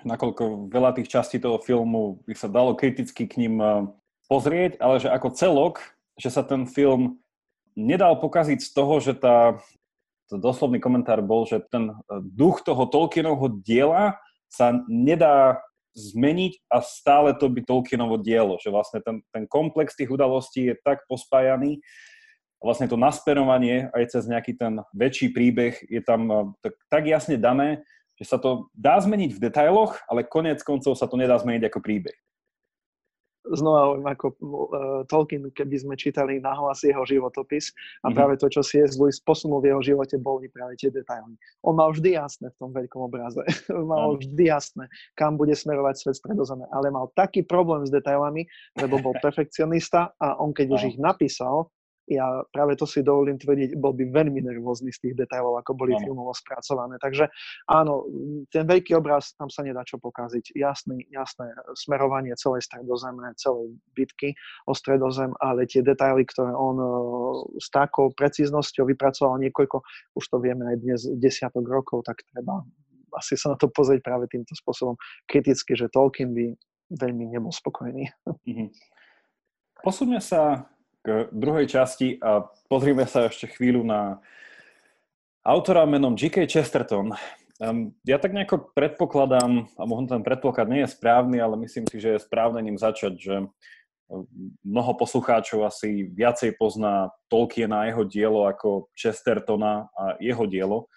nakoľko 0.06 0.70
veľa 0.70 0.98
tých 0.98 1.10
častí 1.10 1.38
toho 1.38 1.62
filmu 1.62 2.22
by 2.26 2.34
sa 2.34 2.50
dalo 2.50 2.74
kriticky 2.74 3.30
k 3.30 3.46
ním 3.46 3.62
eh, 3.62 3.86
pozrieť, 4.30 4.82
ale 4.82 5.02
že 5.02 5.10
ako 5.10 5.38
celok, 5.38 5.76
že 6.18 6.34
sa 6.34 6.42
ten 6.42 6.66
film 6.66 7.22
nedal 7.78 8.18
pokaziť 8.18 8.60
z 8.62 8.70
toho, 8.72 8.98
že 9.04 9.14
tá, 9.14 9.60
to 10.32 10.40
doslovný 10.40 10.82
komentár 10.82 11.22
bol, 11.22 11.46
že 11.46 11.62
ten 11.70 11.94
eh, 11.94 11.96
duch 12.22 12.66
toho 12.66 12.90
Tolkienovho 12.90 13.62
diela 13.62 14.18
sa 14.50 14.74
nedá 14.90 15.62
zmeniť 15.96 16.68
a 16.68 16.84
stále 16.84 17.32
to 17.40 17.48
by 17.48 17.64
Tolkienovo 17.64 18.20
dielo, 18.20 18.60
že 18.60 18.68
vlastne 18.68 19.00
ten, 19.00 19.24
ten 19.32 19.48
komplex 19.48 19.96
tých 19.96 20.12
udalostí 20.12 20.68
je 20.68 20.76
tak 20.84 21.08
pospájaný, 21.08 21.80
vlastne 22.60 22.92
to 22.92 23.00
nasperovanie 23.00 23.88
aj 23.96 24.12
cez 24.12 24.28
nejaký 24.28 24.60
ten 24.60 24.84
väčší 24.92 25.32
príbeh 25.32 25.80
je 25.88 26.04
tam 26.04 26.22
eh, 26.28 26.46
tak, 26.60 26.74
tak 26.92 27.04
jasne 27.08 27.40
dané, 27.40 27.82
že 28.20 28.28
sa 28.28 28.40
to 28.40 28.72
dá 28.76 29.00
zmeniť 29.00 29.36
v 29.36 29.44
detailoch, 29.44 30.00
ale 30.08 30.28
konec 30.28 30.60
koncov 30.64 30.96
sa 30.96 31.08
to 31.08 31.16
nedá 31.20 31.36
zmeniť 31.40 31.68
ako 31.68 31.80
príbeh 31.80 32.16
znova 33.54 34.02
ako 34.10 34.26
uh, 34.34 34.38
Tolkien, 35.06 35.46
keby 35.54 35.76
sme 35.78 35.94
čítali 35.94 36.42
nahlas 36.42 36.82
jeho 36.82 37.06
životopis 37.06 37.70
a 37.70 38.10
mm-hmm. 38.10 38.16
práve 38.18 38.34
to, 38.42 38.50
čo 38.50 38.66
si 38.66 38.82
je 38.82 38.98
Lewis 38.98 39.22
posunul 39.22 39.62
v 39.62 39.76
jeho 39.76 39.82
živote, 39.86 40.18
boli 40.18 40.50
práve 40.50 40.74
tie 40.82 40.90
detaily. 40.90 41.38
On 41.62 41.78
mal 41.78 41.94
vždy 41.94 42.18
jasné 42.18 42.50
v 42.50 42.58
tom 42.58 42.74
veľkom 42.74 43.02
obraze. 43.06 43.42
mal 43.94 44.18
vždy 44.18 44.44
jasné, 44.50 44.90
kam 45.14 45.38
bude 45.38 45.54
smerovať 45.54 46.02
svet 46.02 46.16
stredozeme, 46.18 46.66
ale 46.74 46.90
mal 46.90 47.14
taký 47.14 47.46
problém 47.46 47.86
s 47.86 47.94
detailami, 47.94 48.50
lebo 48.82 48.98
bol 48.98 49.14
perfekcionista 49.26 50.16
a 50.18 50.42
on 50.42 50.56
keď 50.56 50.68
už 50.74 50.82
ich 50.96 50.98
napísal, 50.98 51.70
ja 52.06 52.46
práve 52.54 52.78
to 52.78 52.86
si 52.86 53.02
dovolím 53.02 53.42
tvrdiť, 53.42 53.78
bol 53.82 53.94
by 53.98 54.14
veľmi 54.14 54.46
nervózny 54.46 54.94
z 54.94 55.02
tých 55.02 55.16
detailov, 55.26 55.58
ako 55.62 55.74
boli 55.74 55.98
ano. 55.98 56.06
filmovo 56.06 56.32
spracované. 56.38 57.02
Takže 57.02 57.30
áno, 57.66 58.06
ten 58.54 58.70
veľký 58.70 58.94
obraz, 58.94 59.34
tam 59.34 59.50
sa 59.50 59.66
nedá 59.66 59.82
čo 59.82 59.98
pokaziť. 59.98 60.54
Jasný, 60.54 61.10
jasné 61.10 61.50
smerovanie 61.74 62.38
celej 62.38 62.70
stredozeme, 62.70 63.34
celej 63.42 63.74
bitky 63.98 64.38
o 64.70 64.78
stredozem, 64.78 65.34
ale 65.42 65.66
tie 65.66 65.82
detaily, 65.82 66.26
ktoré 66.30 66.54
on 66.54 66.78
uh, 66.78 66.90
s 67.58 67.74
takou 67.74 68.14
precíznosťou 68.14 68.86
vypracoval 68.86 69.42
niekoľko, 69.42 69.82
už 70.14 70.26
to 70.30 70.38
vieme 70.38 70.70
aj 70.70 70.76
dnes, 70.82 71.02
desiatok 71.18 71.66
rokov, 71.66 72.06
tak 72.06 72.22
treba 72.30 72.62
asi 73.16 73.40
sa 73.40 73.56
na 73.56 73.58
to 73.58 73.72
pozrieť 73.72 74.04
práve 74.04 74.28
týmto 74.28 74.52
spôsobom 74.60 75.00
kriticky, 75.24 75.72
že 75.74 75.88
Tolkien 75.88 76.36
by 76.36 76.52
veľmi 77.00 77.32
nebol 77.32 77.50
spokojný. 77.50 78.12
Mm-hmm. 78.28 78.68
Posúďme 79.82 80.20
sa 80.20 80.68
k 81.06 81.30
druhej 81.30 81.70
časti 81.70 82.18
a 82.18 82.50
pozrime 82.66 83.06
sa 83.06 83.30
ešte 83.30 83.46
chvíľu 83.46 83.86
na 83.86 84.18
autora 85.46 85.86
menom 85.86 86.18
G.K. 86.18 86.50
Chesterton. 86.50 87.14
Um, 87.62 87.94
ja 88.02 88.18
tak 88.18 88.34
nejako 88.34 88.74
predpokladám, 88.74 89.70
a 89.78 89.84
možno 89.86 90.18
ten 90.18 90.26
predpoklad 90.26 90.66
nie 90.66 90.82
je 90.84 90.92
správny, 90.98 91.38
ale 91.38 91.62
myslím 91.62 91.86
si, 91.86 92.02
že 92.02 92.18
je 92.18 92.26
správne 92.26 92.60
ním 92.66 92.82
začať, 92.82 93.14
že 93.22 93.36
mnoho 94.66 94.94
poslucháčov 94.98 95.66
asi 95.66 96.10
viacej 96.10 96.58
pozná 96.58 97.10
Tolkiena 97.30 97.86
a 97.86 97.88
jeho 97.90 98.04
dielo 98.06 98.46
ako 98.46 98.90
Chestertona 98.94 99.90
a 99.94 100.18
jeho 100.22 100.46
dielo. 100.46 100.90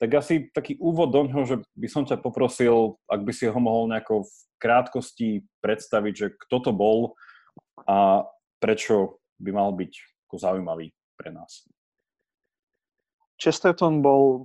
Tak 0.00 0.08
asi 0.16 0.48
taký 0.48 0.80
úvod 0.80 1.12
do 1.12 1.28
ňoho, 1.28 1.44
že 1.44 1.56
by 1.76 1.88
som 1.88 2.08
ťa 2.08 2.24
poprosil, 2.24 2.96
ak 3.04 3.20
by 3.20 3.32
si 3.36 3.44
ho 3.44 3.60
mohol 3.60 3.92
nejako 3.92 4.24
v 4.24 4.32
krátkosti 4.56 5.44
predstaviť, 5.60 6.14
že 6.16 6.26
kto 6.48 6.56
to 6.64 6.72
bol 6.72 7.12
a 7.84 8.24
prečo 8.60 9.19
by 9.40 9.50
mal 9.50 9.72
byť 9.72 9.92
ako 10.28 10.36
zaujímavý 10.36 10.92
pre 11.16 11.32
nás. 11.32 11.66
Chesterton 13.40 14.04
bol, 14.04 14.44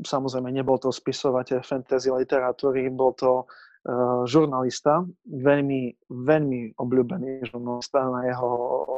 samozrejme, 0.00 0.48
nebol 0.48 0.80
to 0.80 0.88
spisovateľ 0.88 1.60
fantasy 1.60 2.08
literatúry, 2.08 2.88
bol 2.88 3.12
to 3.12 3.44
uh, 3.44 4.24
žurnalista, 4.24 5.04
veľmi, 5.28 6.08
veľmi 6.08 6.72
obľúbený 6.80 7.52
žurnalista, 7.52 8.00
na 8.08 8.32
jeho 8.32 8.50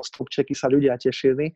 stupčeky 0.06 0.54
sa 0.54 0.70
ľudia 0.70 0.94
tešili. 0.94 1.50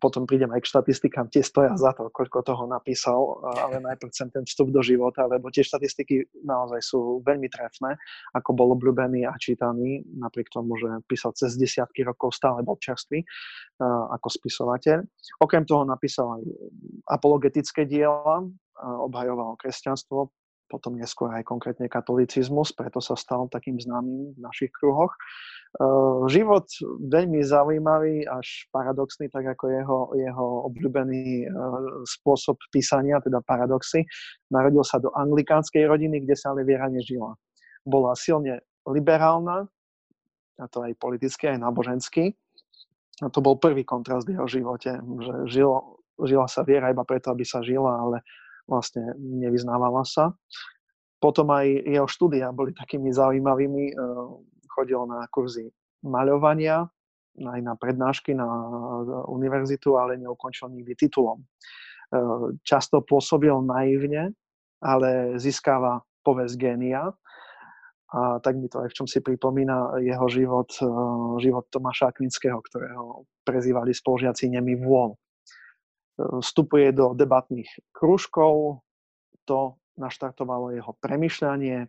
Potom 0.00 0.24
prídem 0.24 0.50
aj 0.52 0.60
k 0.64 0.70
štatistikám, 0.70 1.28
tie 1.28 1.44
stoja 1.44 1.76
za 1.76 1.92
to, 1.96 2.08
koľko 2.10 2.44
toho 2.44 2.64
napísal, 2.66 3.40
ale 3.58 3.82
najprv 3.82 4.10
chcem 4.10 4.28
ten 4.32 4.44
vstup 4.46 4.72
do 4.72 4.80
života, 4.80 5.28
lebo 5.28 5.52
tie 5.52 5.64
štatistiky 5.64 6.44
naozaj 6.44 6.80
sú 6.80 7.20
veľmi 7.24 7.48
trefné, 7.52 7.96
ako 8.34 8.50
bol 8.56 8.72
obľúbený 8.74 9.28
a 9.28 9.34
čítaný, 9.36 10.02
napriek 10.16 10.50
tomu, 10.50 10.78
že 10.80 10.88
písal 11.06 11.36
cez 11.36 11.54
desiatky 11.56 12.04
rokov, 12.06 12.36
stále 12.36 12.64
bol 12.64 12.78
čerstvý 12.80 13.22
ako 14.14 14.28
spisovateľ. 14.28 15.04
Okrem 15.40 15.64
toho 15.64 15.84
napísal 15.88 16.40
aj 16.40 16.44
apologetické 17.08 17.88
diela, 17.88 18.44
obhajoval 18.80 19.60
kresťanstvo, 19.60 20.32
potom 20.70 20.94
neskôr 20.94 21.34
aj 21.34 21.42
konkrétne 21.42 21.90
katolicizmus, 21.90 22.70
preto 22.70 23.02
sa 23.02 23.18
stal 23.18 23.50
takým 23.50 23.74
známym 23.82 24.32
v 24.32 24.38
našich 24.38 24.70
kruhoch. 24.70 25.10
Uh, 25.82 26.26
život 26.30 26.70
veľmi 27.10 27.42
zaujímavý, 27.42 28.26
až 28.30 28.70
paradoxný, 28.70 29.26
tak 29.30 29.50
ako 29.58 29.64
jeho, 29.70 29.98
jeho 30.14 30.46
obľúbený 30.70 31.50
uh, 31.50 32.06
spôsob 32.06 32.58
písania, 32.70 33.18
teda 33.18 33.42
paradoxy. 33.42 34.06
Narodil 34.54 34.86
sa 34.86 35.02
do 35.02 35.10
anglikánskej 35.10 35.90
rodiny, 35.90 36.22
kde 36.22 36.38
sa 36.38 36.54
ale 36.54 36.62
viera 36.62 36.86
nežila. 36.86 37.34
Bola 37.82 38.14
silne 38.14 38.62
liberálna, 38.86 39.66
a 40.60 40.64
to 40.68 40.84
aj 40.84 40.92
politicky, 41.00 41.48
aj 41.48 41.58
nábožensky. 41.58 42.36
A 43.20 43.28
to 43.32 43.40
bol 43.40 43.56
prvý 43.56 43.84
kontrast 43.84 44.28
v 44.28 44.36
jeho 44.36 44.46
živote, 44.48 44.96
že 45.00 45.34
žilo, 45.48 46.00
žila 46.20 46.46
sa 46.48 46.64
viera 46.64 46.92
iba 46.92 47.04
preto, 47.04 47.32
aby 47.32 47.44
sa 47.44 47.64
žila, 47.64 47.96
ale 48.00 48.24
vlastne 48.70 49.18
nevyznávala 49.18 50.06
sa. 50.06 50.38
Potom 51.18 51.50
aj 51.50 51.66
jeho 51.84 52.06
štúdia 52.08 52.54
boli 52.54 52.72
takými 52.72 53.12
zaujímavými 53.12 53.92
chodil 54.70 55.02
na 55.04 55.26
kurzy 55.28 55.68
maľovania, 56.00 56.88
aj 57.36 57.60
na 57.60 57.74
prednášky 57.76 58.32
na 58.32 58.48
univerzitu, 59.28 60.00
ale 60.00 60.16
neukončil 60.16 60.72
nikdy 60.72 60.96
titulom. 60.96 61.40
E, 61.40 61.46
často 62.66 63.04
pôsobil 63.04 63.54
naivne, 63.62 64.34
ale 64.82 65.36
získava 65.38 66.02
povesť 66.24 66.54
génia. 66.56 67.12
A 68.10 68.42
tak 68.42 68.58
mi 68.58 68.66
to 68.66 68.82
aj 68.82 68.90
v 68.90 68.96
čom 68.96 69.06
si 69.06 69.22
pripomína 69.22 70.02
jeho 70.02 70.26
život, 70.26 70.66
život 71.38 71.70
Tomáša 71.70 72.10
Akvinského, 72.10 72.58
ktorého 72.58 73.22
prezývali 73.46 73.94
spolužiaci 73.94 74.50
Nemi 74.50 74.74
vôľ. 74.74 75.14
Vstupuje 76.20 76.92
do 76.92 77.16
debatných 77.16 77.68
krúžkov, 77.96 78.84
to 79.48 79.80
naštartovalo 79.96 80.72
jeho 80.76 80.92
premyšľanie, 81.00 81.88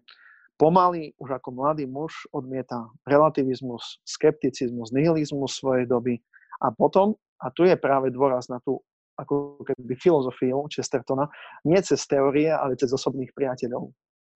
pomaly 0.56 1.18
už 1.18 1.42
ako 1.42 1.50
mladý 1.58 1.90
muž 1.90 2.30
odmieta 2.32 2.86
relativizmus, 3.08 4.00
skepticizmus, 4.06 4.94
nihilizmus 4.94 5.58
svojej 5.58 5.90
doby. 5.90 6.22
A 6.62 6.70
potom, 6.70 7.18
a 7.42 7.50
tu 7.50 7.66
je 7.66 7.74
práve 7.74 8.14
dôraz 8.14 8.46
na 8.48 8.62
tú 8.62 8.80
ako 9.18 9.62
keby 9.66 9.94
filozofiu 9.98 10.66
Chestertona, 10.70 11.30
nie 11.68 11.78
cez 11.82 12.06
teórie, 12.06 12.50
ale 12.50 12.78
cez 12.78 12.90
osobných 12.90 13.34
priateľov. 13.34 13.92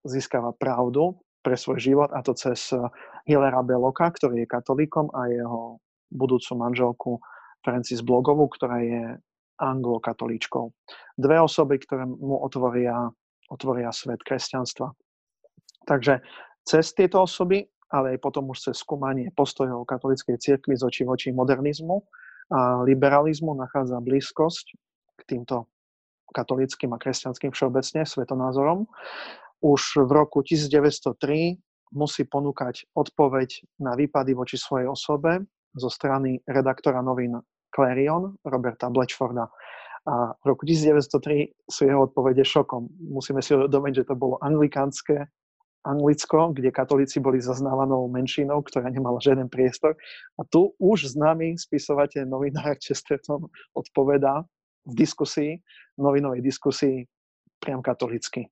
Získava 0.06 0.54
pravdu 0.54 1.18
pre 1.42 1.58
svoj 1.58 1.78
život 1.78 2.10
a 2.14 2.22
to 2.22 2.34
cez 2.34 2.74
Hillera 3.26 3.62
Beloka, 3.62 4.10
ktorý 4.10 4.42
je 4.42 4.50
katolíkom 4.50 5.10
a 5.14 5.30
jeho 5.30 5.78
budúcu 6.10 6.52
manželku 6.54 7.10
Francis 7.62 8.02
Blogovu, 8.02 8.46
ktorá 8.50 8.78
je 8.82 9.02
anglokatolíčkou. 9.58 10.72
Dve 11.16 11.36
osoby, 11.40 11.80
ktoré 11.80 12.04
mu 12.04 12.40
otvoria, 12.40 13.08
otvoria 13.48 13.90
svet 13.92 14.20
kresťanstva. 14.22 14.92
Takže 15.86 16.20
cez 16.66 16.92
tieto 16.92 17.22
osoby, 17.22 17.64
ale 17.94 18.16
aj 18.16 18.18
potom 18.18 18.50
už 18.50 18.70
cez 18.70 18.82
skúmanie 18.82 19.30
postojov 19.32 19.86
katolíckej 19.86 20.36
cirkvi 20.42 20.74
z 20.74 20.82
očí 20.82 21.02
voči 21.06 21.30
modernizmu 21.30 22.02
a 22.50 22.82
liberalizmu 22.82 23.54
nachádza 23.54 24.02
blízkosť 24.02 24.66
k 25.16 25.22
týmto 25.26 25.70
katolickým 26.34 26.90
a 26.94 26.98
kresťanským 26.98 27.54
všeobecne 27.54 28.02
svetonázorom. 28.02 28.90
Už 29.62 30.04
v 30.04 30.10
roku 30.10 30.42
1903 30.42 31.56
musí 31.94 32.22
ponúkať 32.26 32.90
odpoveď 32.92 33.78
na 33.78 33.94
výpady 33.94 34.34
voči 34.34 34.58
svojej 34.58 34.90
osobe 34.90 35.46
zo 35.72 35.86
strany 35.86 36.42
redaktora 36.44 37.00
novín 37.00 37.38
Clarion, 37.76 38.40
Roberta 38.40 38.88
Bletchforda. 38.88 39.52
A 40.08 40.32
v 40.32 40.44
roku 40.48 40.64
1903 40.64 41.68
sú 41.68 41.84
jeho 41.84 42.08
odpovede 42.08 42.40
šokom. 42.40 42.88
Musíme 43.12 43.44
si 43.44 43.52
uvedomiť, 43.52 43.92
že 44.00 44.06
to 44.08 44.14
bolo 44.16 44.40
anglikánske 44.40 45.28
Anglicko, 45.86 46.50
kde 46.50 46.74
katolíci 46.74 47.22
boli 47.22 47.38
zaznávanou 47.38 48.10
menšinou, 48.10 48.58
ktorá 48.66 48.90
nemala 48.90 49.22
žiaden 49.22 49.46
priestor. 49.46 49.94
A 50.34 50.42
tu 50.42 50.74
už 50.82 51.14
známy 51.14 51.54
spisovateľ 51.54 52.26
novinár 52.26 52.74
Chesterton 52.82 53.46
odpovedá 53.70 54.42
v 54.82 54.92
diskusii, 54.98 55.62
novinovej 55.94 56.42
diskusii 56.42 57.06
priam 57.62 57.80
katolicky. 57.86 58.50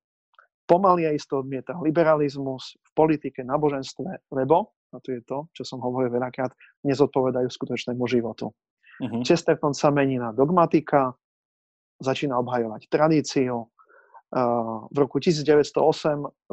Pomaly 0.65 1.11
a 1.11 1.13
isto 1.13 1.43
odmieta 1.43 1.77
liberalizmus 1.83 2.79
v 2.81 2.91
politike, 2.97 3.45
náboženstve, 3.45 4.33
lebo, 4.33 4.73
a 4.95 5.03
to 5.03 5.13
je 5.13 5.21
to, 5.27 5.51
čo 5.53 5.63
som 5.67 5.83
hovoril 5.83 6.09
veľakrát, 6.09 6.55
nezodpovedajú 6.87 7.51
skutočnému 7.51 8.01
životu. 8.09 8.55
Uh-huh. 9.03 9.23
Chesterton 9.27 9.75
sa 9.75 9.91
mení 9.91 10.19
na 10.21 10.31
dogmatika, 10.31 11.15
začína 11.99 12.39
obhajovať 12.39 12.87
tradíciu, 12.91 13.71
v 14.91 14.97
roku 14.99 15.23
1908 15.23 15.79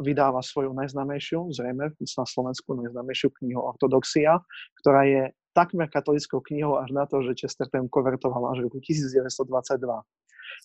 vydáva 0.06 0.38
svoju 0.38 0.70
najznámejšiu, 0.70 1.50
zrejme 1.50 1.90
na 1.90 2.24
Slovensku 2.30 2.78
najznámejšiu 2.78 3.34
knihu 3.42 3.58
Ortodoxia, 3.58 4.38
ktorá 4.78 5.02
je 5.02 5.22
takmer 5.50 5.90
katolickou 5.90 6.38
knihou 6.46 6.78
až 6.78 6.94
na 6.94 7.10
to, 7.10 7.26
že 7.26 7.42
Chesterton 7.42 7.90
konvertoval 7.90 8.54
až 8.54 8.62
v 8.62 8.70
roku 8.70 8.78
1922. 8.78 9.42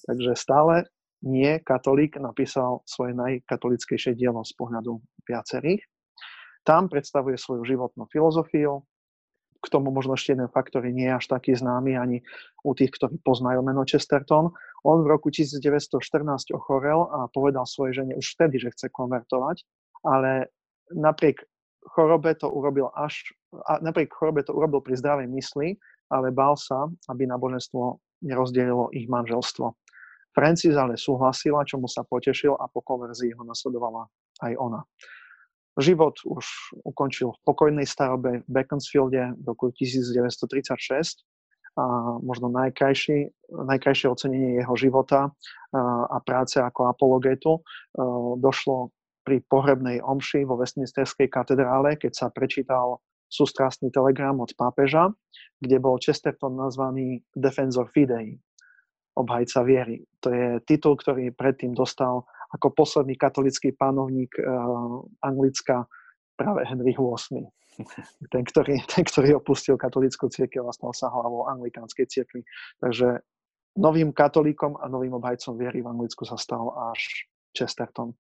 Takže 0.05 0.31
stále 0.37 0.85
nie 1.25 1.57
katolík 1.57 2.21
napísal 2.21 2.85
svoje 2.85 3.17
najkatolickejšie 3.17 4.13
dielo 4.13 4.45
z 4.45 4.53
pohľadu 4.53 5.01
viacerých. 5.25 5.81
Tam 6.61 6.85
predstavuje 6.85 7.33
svoju 7.33 7.65
životnú 7.65 8.05
filozofiu, 8.13 8.85
k 9.57 9.67
tomu 9.73 9.89
možno 9.89 10.13
ešte 10.13 10.37
jeden 10.37 10.49
fakt, 10.49 10.73
ktorý 10.73 10.93
nie 10.93 11.09
je 11.09 11.17
až 11.17 11.25
taký 11.27 11.57
známy 11.57 11.97
ani 11.97 12.17
u 12.61 12.71
tých, 12.77 12.93
ktorí 12.95 13.19
poznajú 13.21 13.65
meno 13.65 13.83
Chesterton. 13.83 14.53
On 14.85 14.97
v 15.01 15.07
roku 15.07 15.33
1914 15.33 15.97
ochorel 16.53 17.09
a 17.09 17.27
povedal 17.29 17.65
svojej 17.65 18.03
žene 18.03 18.13
už 18.15 18.37
vtedy, 18.37 18.61
že 18.61 18.73
chce 18.73 18.87
konvertovať, 18.93 19.65
ale 20.05 20.53
napriek 20.93 21.43
chorobe 21.87 22.35
to 22.35 22.51
urobil 22.51 22.91
až, 22.93 23.33
a 23.67 23.79
napriek 23.79 24.11
chorobe 24.11 24.43
to 24.43 24.53
urobil 24.53 24.83
pri 24.83 24.99
zdravej 24.99 25.27
mysli, 25.31 25.79
ale 26.11 26.31
bál 26.31 26.55
sa, 26.55 26.87
aby 27.11 27.27
náboženstvo 27.27 27.99
nerozdelilo 28.23 28.91
ich 28.95 29.07
manželstvo. 29.07 29.75
Francis 30.37 30.77
ale 30.77 31.01
súhlasila, 31.01 31.65
čomu 31.65 31.89
sa 31.89 32.05
potešil 32.05 32.53
a 32.53 32.69
po 32.69 32.85
konverzii 32.85 33.33
ho 33.33 33.41
nasledovala 33.41 34.05
aj 34.45 34.53
ona. 34.61 34.85
Život 35.77 36.17
už 36.25 36.45
ukončil 36.89 37.37
v 37.37 37.39
pokojnej 37.45 37.85
starobe 37.85 38.41
v 38.41 38.49
Beaconsfielde 38.49 39.37
v 39.37 39.43
roku 39.45 39.69
1936 39.69 41.21
a 41.77 42.17
možno 42.25 42.49
najkrajší, 42.49 43.29
najkrajšie 43.53 44.09
ocenenie 44.09 44.57
jeho 44.57 44.73
života 44.73 45.29
a 46.09 46.17
práce 46.25 46.57
ako 46.57 46.89
apologetu 46.89 47.61
došlo 48.41 48.89
pri 49.21 49.45
pohrebnej 49.45 50.01
omši 50.01 50.49
vo 50.49 50.57
Westminsterskej 50.57 51.29
katedrále, 51.29 51.93
keď 52.01 52.25
sa 52.25 52.27
prečítal 52.33 52.97
sústrastný 53.29 53.93
telegram 53.93 54.39
od 54.39 54.49
pápeža, 54.57 55.13
kde 55.61 55.77
bol 55.77 56.01
Chesterton 56.01 56.57
nazvaný 56.57 57.21
Defensor 57.35 57.91
Fidei, 57.93 58.39
obhajca 59.13 59.61
viery. 59.61 60.01
To 60.25 60.33
je 60.33 60.63
titul, 60.65 60.97
ktorý 60.97 61.35
predtým 61.35 61.77
dostal 61.77 62.25
ako 62.55 62.71
posledný 62.71 63.19
katolický 63.19 63.75
pánovník 63.75 64.31
uh, 64.39 65.03
Anglicka 65.23 65.83
práve 66.37 66.63
Henry 66.63 66.95
VIII. 66.95 67.43
Ten 68.33 68.41
ktorý, 68.41 68.81
ten, 68.89 69.05
ktorý 69.05 69.37
opustil 69.37 69.77
katolickú 69.77 70.25
církev 70.33 70.65
a 70.65 70.73
stal 70.73 70.97
sa 70.97 71.13
hlavou 71.13 71.45
anglikánskej 71.45 72.09
církvy. 72.09 72.41
Takže 72.81 73.21
novým 73.77 74.09
katolíkom 74.09 74.81
a 74.81 74.89
novým 74.89 75.13
obhajcom 75.21 75.53
viery 75.61 75.85
v 75.85 75.89
Anglicku 75.93 76.25
sa 76.25 76.41
stal 76.41 76.73
až 76.89 77.29
Chesterton. 77.53 78.17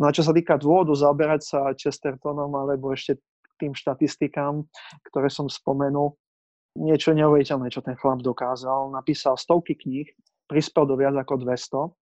No 0.00 0.08
a 0.08 0.16
čo 0.16 0.24
sa 0.24 0.32
týka 0.32 0.56
dôvodu 0.56 0.96
zaoberať 0.96 1.40
sa 1.44 1.60
Chestertonom 1.76 2.48
alebo 2.56 2.88
ešte 2.96 3.20
tým 3.60 3.76
štatistikám, 3.76 4.64
ktoré 5.12 5.28
som 5.28 5.52
spomenul, 5.52 6.16
niečo 6.80 7.12
neuveriteľné, 7.12 7.68
čo 7.68 7.84
ten 7.84 8.00
chlap 8.00 8.24
dokázal. 8.24 8.96
Napísal 8.96 9.36
stovky 9.36 9.76
kníh, 9.76 10.08
prispel 10.48 10.88
do 10.88 10.96
viac 10.96 11.12
ako 11.20 11.44
200 11.44 11.99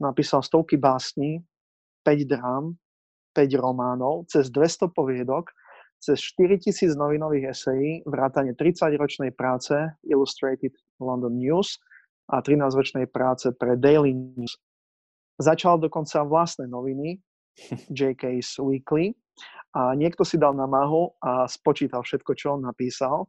napísal 0.00 0.42
stovky 0.42 0.76
básní, 0.76 1.38
5 2.02 2.18
drám, 2.28 2.74
5 3.32 3.54
románov, 3.54 4.24
cez 4.28 4.50
200 4.50 4.88
poviedok, 4.94 5.50
cez 6.00 6.20
4000 6.20 6.96
novinových 6.96 7.44
esejí, 7.50 8.02
vrátane 8.06 8.52
30-ročnej 8.52 9.32
práce 9.32 9.74
Illustrated 10.04 10.72
London 11.00 11.32
News 11.36 11.80
a 12.28 12.40
13-ročnej 12.40 13.06
práce 13.06 13.52
pre 13.56 13.76
Daily 13.76 14.14
News. 14.14 14.56
Začal 15.40 15.78
dokonca 15.78 16.24
vlastné 16.24 16.68
noviny, 16.68 17.20
JK's 17.98 18.60
Weekly, 18.60 19.16
a 19.76 19.92
niekto 19.92 20.24
si 20.24 20.40
dal 20.40 20.56
námahu 20.56 21.20
a 21.20 21.44
spočítal 21.44 22.00
všetko, 22.00 22.32
čo 22.32 22.56
on 22.56 22.64
napísal 22.64 23.28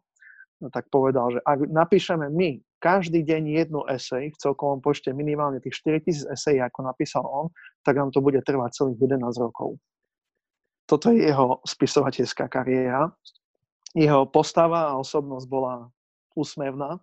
no 0.62 0.68
tak 0.74 0.90
povedal, 0.90 1.38
že 1.38 1.40
ak 1.46 1.70
napíšeme 1.70 2.28
my 2.34 2.58
každý 2.78 3.26
deň 3.26 3.44
jednu 3.66 3.82
esej 3.90 4.34
v 4.34 4.38
celkovom 4.38 4.82
počte 4.82 5.10
minimálne 5.14 5.58
tých 5.58 5.82
4000 5.82 6.34
esejí, 6.34 6.60
ako 6.62 6.80
napísal 6.86 7.26
on, 7.26 7.50
tak 7.82 7.98
nám 7.98 8.14
to 8.14 8.22
bude 8.22 8.38
trvať 8.46 8.78
celých 8.78 9.18
11 9.18 9.28
rokov. 9.42 9.82
Toto 10.88 11.12
je 11.12 11.28
jeho 11.28 11.60
spisovateľská 11.68 12.48
kariéra. 12.48 13.12
Jeho 13.92 14.30
postava 14.30 14.94
a 14.94 14.98
osobnosť 15.02 15.48
bola 15.50 15.92
úsmevná, 16.38 17.02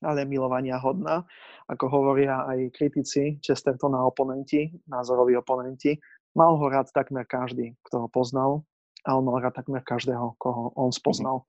ale 0.00 0.24
milovania 0.24 0.80
hodná. 0.80 1.26
Ako 1.66 1.90
hovoria 1.90 2.46
aj 2.46 2.72
kritici, 2.72 3.42
Chestertona 3.42 4.00
oponenti, 4.00 4.70
názoroví 4.86 5.36
oponenti, 5.36 5.98
mal 6.32 6.56
ho 6.56 6.66
rád 6.68 6.88
takmer 6.94 7.26
každý, 7.26 7.74
kto 7.84 8.06
ho 8.06 8.08
poznal 8.08 8.62
a 9.06 9.18
on 9.18 9.24
mal 9.24 9.42
rád 9.42 9.56
takmer 9.60 9.82
každého, 9.82 10.34
koho 10.38 10.72
on 10.78 10.92
spoznal. 10.92 11.44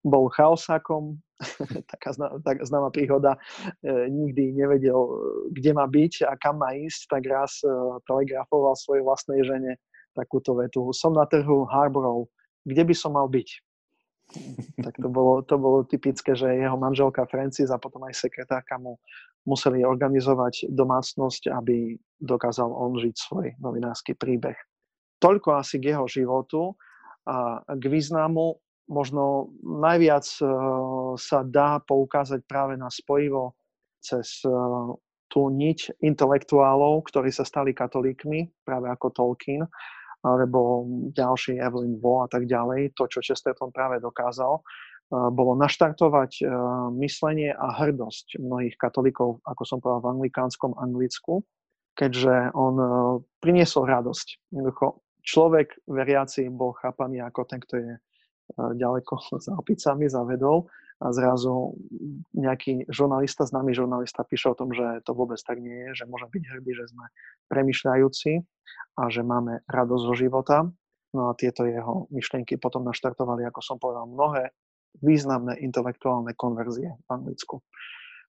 Bol 0.00 0.32
chaosákom, 0.32 1.20
taká 1.92 2.12
zná, 2.12 2.28
tak 2.44 2.60
známa 2.64 2.92
príhoda, 2.92 3.36
e, 3.80 4.08
nikdy 4.12 4.52
nevedel, 4.52 5.00
kde 5.52 5.70
má 5.72 5.88
byť 5.88 6.28
a 6.28 6.36
kam 6.36 6.60
má 6.60 6.76
ísť, 6.76 7.08
tak 7.08 7.22
raz 7.26 7.64
e, 7.64 7.68
telegrafoval 8.04 8.76
svojej 8.76 9.02
vlastnej 9.04 9.40
žene 9.44 9.80
takúto 10.12 10.52
vetu. 10.58 10.92
Som 10.92 11.16
na 11.16 11.24
trhu 11.24 11.64
Harborov, 11.64 12.28
kde 12.66 12.82
by 12.84 12.94
som 12.94 13.16
mal 13.16 13.30
byť? 13.30 13.48
Tak 14.78 14.94
to 15.02 15.08
bolo, 15.10 15.42
to 15.42 15.58
bolo 15.58 15.82
typické, 15.82 16.38
že 16.38 16.46
jeho 16.46 16.78
manželka 16.78 17.26
Francis 17.26 17.74
a 17.74 17.82
potom 17.82 18.06
aj 18.06 18.14
sekretárka 18.14 18.78
mu 18.78 18.94
museli 19.42 19.82
organizovať 19.82 20.70
domácnosť, 20.70 21.50
aby 21.50 21.98
dokázal 22.22 22.70
on 22.70 22.94
žiť 22.94 23.14
svoj 23.16 23.46
novinársky 23.58 24.14
príbeh. 24.14 24.54
Toľko 25.18 25.58
asi 25.58 25.82
k 25.82 25.96
jeho 25.96 26.06
životu 26.06 26.78
a 27.26 27.60
k 27.66 27.84
významu 27.90 28.56
možno 28.90 29.54
najviac 29.62 30.26
eh, 30.26 30.46
sa 31.14 31.46
dá 31.46 31.78
poukázať 31.86 32.42
práve 32.44 32.74
na 32.74 32.90
spojivo 32.90 33.54
cez 34.02 34.42
eh, 34.42 34.50
tú 35.30 35.46
niť 35.46 36.02
intelektuálov, 36.02 37.06
ktorí 37.06 37.30
sa 37.30 37.46
stali 37.46 37.70
katolíkmi, 37.70 38.66
práve 38.66 38.90
ako 38.90 39.14
Tolkien, 39.14 39.62
alebo 40.26 40.84
ďalší 41.14 41.62
Evelyn 41.62 42.02
Waugh 42.02 42.26
a 42.26 42.28
tak 42.28 42.50
ďalej. 42.50 42.98
To, 42.98 43.06
čo 43.06 43.22
Chesterton 43.22 43.70
práve 43.70 44.02
dokázal, 44.02 44.58
eh, 44.58 45.30
bolo 45.30 45.54
naštartovať 45.54 46.42
myslenie 46.98 47.54
a 47.54 47.78
hrdosť 47.78 48.42
mnohých 48.42 48.74
katolíkov, 48.74 49.38
ako 49.46 49.62
som 49.62 49.78
povedal, 49.78 50.02
v 50.02 50.10
anglikánskom 50.18 50.74
Anglicku, 50.74 51.46
keďže 51.94 52.50
on 52.58 52.74
priniesol 53.38 53.86
radosť. 53.86 54.50
človek 55.22 55.78
veriaci 55.84 56.48
bol 56.48 56.72
chápaný 56.80 57.20
ako 57.22 57.44
ten, 57.44 57.60
kto 57.60 57.74
je 57.76 57.92
ďaleko 58.56 59.12
za 59.46 59.52
opicami 59.54 60.10
zavedol 60.10 60.66
a 61.00 61.16
zrazu 61.16 61.72
nejaký 62.36 62.84
žurnalista, 62.92 63.48
známy 63.48 63.72
žurnalista 63.72 64.20
píše 64.20 64.52
o 64.52 64.58
tom, 64.58 64.76
že 64.76 65.00
to 65.08 65.16
vôbec 65.16 65.40
tak 65.40 65.56
nie 65.56 65.88
je, 65.88 66.04
že 66.04 66.04
môžeme 66.04 66.28
byť 66.28 66.44
hrdí, 66.44 66.72
že 66.76 66.92
sme 66.92 67.08
premyšľajúci 67.48 68.32
a 69.00 69.02
že 69.08 69.24
máme 69.24 69.64
radosť 69.64 70.04
zo 70.04 70.14
života. 70.14 70.56
No 71.16 71.32
a 71.32 71.34
tieto 71.34 71.64
jeho 71.64 72.06
myšlienky 72.12 72.60
potom 72.60 72.84
naštartovali, 72.84 73.48
ako 73.48 73.60
som 73.64 73.76
povedal, 73.80 74.06
mnohé 74.06 74.52
významné 75.00 75.56
intelektuálne 75.64 76.36
konverzie 76.36 76.92
v 76.92 77.08
Anglicku. 77.08 77.64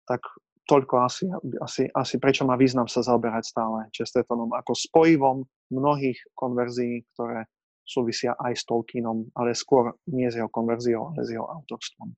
Tak 0.07 0.24
toľko 0.72 0.95
asi, 1.03 1.26
asi, 1.59 1.84
asi 1.91 2.15
prečo 2.24 2.47
má 2.47 2.55
význam 2.55 2.88
sa 2.88 3.03
zaoberať 3.03 3.43
stále 3.51 3.78
Chestertonom 3.91 4.55
ako 4.55 4.72
spojivom 4.72 5.43
mnohých 5.76 6.17
konverzií, 6.39 7.03
ktoré 7.13 7.51
súvisia 7.86 8.38
aj 8.38 8.54
s 8.58 8.64
Tolkienom, 8.68 9.30
ale 9.36 9.58
skôr 9.58 9.98
nie 10.08 10.30
s 10.30 10.38
jeho 10.38 10.50
konverziou, 10.50 11.12
ale 11.12 11.22
s 11.26 11.30
jeho 11.34 11.46
autorstvom. 11.46 12.14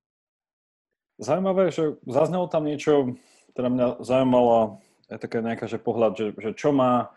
Zaujímavé, 1.21 1.69
že 1.69 1.97
zaznelo 2.09 2.49
tam 2.49 2.65
niečo, 2.65 3.15
teda 3.53 3.69
mňa 3.69 3.87
zaujímalo 4.01 4.81
je 5.13 5.21
také 5.21 5.45
nejaká, 5.45 5.65
že 5.69 5.77
pohľad, 5.77 6.13
že, 6.17 6.25
že 6.33 6.51
čo 6.57 6.73
má, 6.73 7.13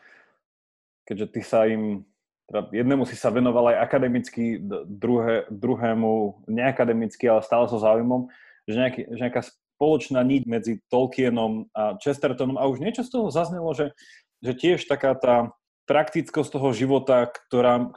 keďže 1.09 1.27
ty 1.33 1.41
sa 1.41 1.65
im, 1.65 2.05
teda 2.51 2.69
jednému 2.71 3.09
si 3.09 3.17
sa 3.17 3.33
venoval 3.33 3.73
aj 3.73 3.83
akademicky, 3.83 4.61
druhé, 4.87 5.49
druhému 5.49 6.45
neakademicky, 6.51 7.25
ale 7.27 7.41
stále 7.41 7.67
so 7.71 7.81
záujmom, 7.81 8.29
že, 8.69 8.77
nejaký, 8.77 9.01
že 9.09 9.21
nejaká 9.23 9.43
spoločná 9.49 10.21
niť 10.21 10.43
medzi 10.45 10.73
Tolkienom 10.93 11.73
a 11.73 11.97
Chestertonom 12.01 12.61
a 12.61 12.69
už 12.69 12.85
niečo 12.85 13.07
z 13.07 13.11
toho 13.13 13.33
zaznelo, 13.33 13.73
že, 13.73 13.97
že 14.45 14.53
tiež 14.53 14.85
taká 14.85 15.17
tá 15.17 15.57
praktickosť 15.87 16.51
toho 16.59 16.75
života, 16.75 17.31
ktorá, 17.31 17.95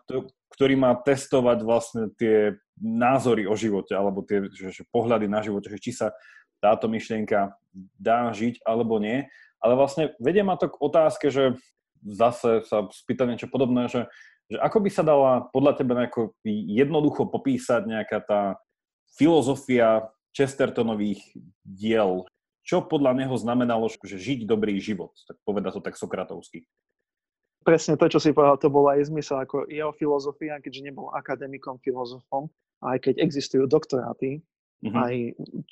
ktorý 0.60 0.76
má 0.76 0.92
testovať 0.92 1.64
vlastne 1.64 2.12
tie 2.20 2.60
názory 2.76 3.48
o 3.48 3.56
živote, 3.56 3.96
alebo 3.96 4.28
tie 4.28 4.52
že, 4.52 4.76
že 4.76 4.84
pohľady 4.92 5.32
na 5.32 5.40
živote, 5.40 5.72
že 5.72 5.80
či 5.80 5.96
sa 5.96 6.12
táto 6.60 6.92
myšlienka 6.92 7.56
dá 7.96 8.28
žiť 8.36 8.68
alebo 8.68 9.00
nie. 9.00 9.24
Ale 9.64 9.80
vlastne 9.80 10.12
vedie 10.20 10.44
ma 10.44 10.60
to 10.60 10.68
k 10.68 10.76
otázke, 10.84 11.32
že 11.32 11.56
zase 12.04 12.68
sa 12.68 12.92
spýta 12.92 13.24
niečo 13.24 13.48
podobné, 13.48 13.88
že, 13.88 14.12
že 14.52 14.60
ako 14.60 14.84
by 14.84 14.90
sa 14.92 15.04
dala 15.08 15.48
podľa 15.56 15.80
teba 15.80 15.96
nejako 15.96 16.36
jednoducho 16.44 17.32
popísať 17.32 17.88
nejaká 17.88 18.20
tá 18.20 18.42
filozofia 19.16 20.12
Chestertonových 20.36 21.24
diel. 21.64 22.28
Čo 22.68 22.84
podľa 22.84 23.16
neho 23.16 23.36
znamenalo, 23.40 23.88
že 23.88 24.20
žiť 24.20 24.44
dobrý 24.44 24.76
život? 24.84 25.16
Tak 25.24 25.40
poveda 25.48 25.72
to 25.72 25.80
tak 25.80 25.96
sokratovsky 25.96 26.68
presne 27.64 28.00
to, 28.00 28.08
čo 28.08 28.20
si 28.20 28.32
povedal, 28.32 28.58
to 28.60 28.72
bol 28.72 28.88
aj 28.88 29.08
zmysel 29.08 29.44
ako 29.44 29.68
jeho 29.68 29.92
filozofia, 29.96 30.62
keďže 30.64 30.92
nebol 30.92 31.12
akademikom, 31.12 31.80
filozofom, 31.84 32.48
aj 32.84 32.98
keď 33.04 33.20
existujú 33.20 33.68
doktoráty, 33.68 34.40
mm-hmm. 34.84 34.96
aj 34.96 35.14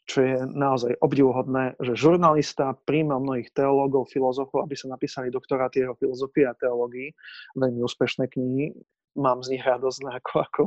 čo 0.08 0.18
je 0.24 0.36
naozaj 0.44 0.94
obdivuhodné, 1.00 1.80
že 1.80 1.96
žurnalista 1.96 2.76
príjma 2.84 3.20
mnohých 3.20 3.52
teológov, 3.56 4.12
filozofov, 4.12 4.68
aby 4.68 4.76
sa 4.76 4.92
napísali 4.92 5.32
doktoráty 5.32 5.84
jeho 5.84 5.96
filozofie 5.96 6.48
a 6.48 6.58
teológii, 6.58 7.16
veľmi 7.56 7.80
úspešné 7.84 8.28
knihy. 8.28 8.76
Mám 9.18 9.42
z 9.42 9.58
nich 9.58 9.64
radosť 9.66 10.00
ako, 10.22 10.36
ako 10.46 10.62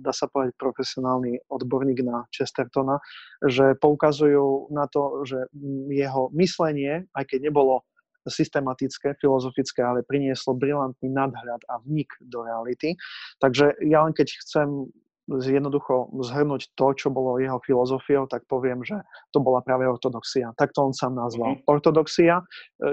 dá 0.00 0.14
sa 0.14 0.30
povedať, 0.30 0.56
profesionálny 0.56 1.44
odborník 1.52 2.00
na 2.06 2.24
Chestertona, 2.32 3.02
že 3.44 3.76
poukazujú 3.76 4.72
na 4.72 4.88
to, 4.88 5.26
že 5.28 5.50
jeho 5.90 6.32
myslenie, 6.32 7.04
aj 7.12 7.24
keď 7.28 7.50
nebolo 7.50 7.84
systematické, 8.28 9.16
filozofické, 9.16 9.80
ale 9.80 10.04
prinieslo 10.04 10.52
brilantný 10.52 11.08
nadhľad 11.08 11.64
a 11.70 11.80
vnik 11.84 12.12
do 12.20 12.44
reality. 12.44 12.98
Takže 13.40 13.80
ja 13.86 14.04
len 14.04 14.12
keď 14.12 14.28
chcem 14.44 14.90
jednoducho 15.38 16.10
zhrnúť 16.26 16.74
to, 16.74 16.86
čo 16.98 17.08
bolo 17.14 17.38
jeho 17.38 17.62
filozofiou, 17.62 18.26
tak 18.26 18.42
poviem, 18.50 18.82
že 18.82 18.98
to 19.30 19.38
bola 19.38 19.62
práve 19.62 19.86
ortodoxia. 19.86 20.50
Tak 20.58 20.74
to 20.74 20.90
on 20.90 20.94
sám 20.96 21.14
nazval. 21.14 21.54
Mm-hmm. 21.54 21.70
Ortodoxia 21.70 22.42
e, 22.42 22.44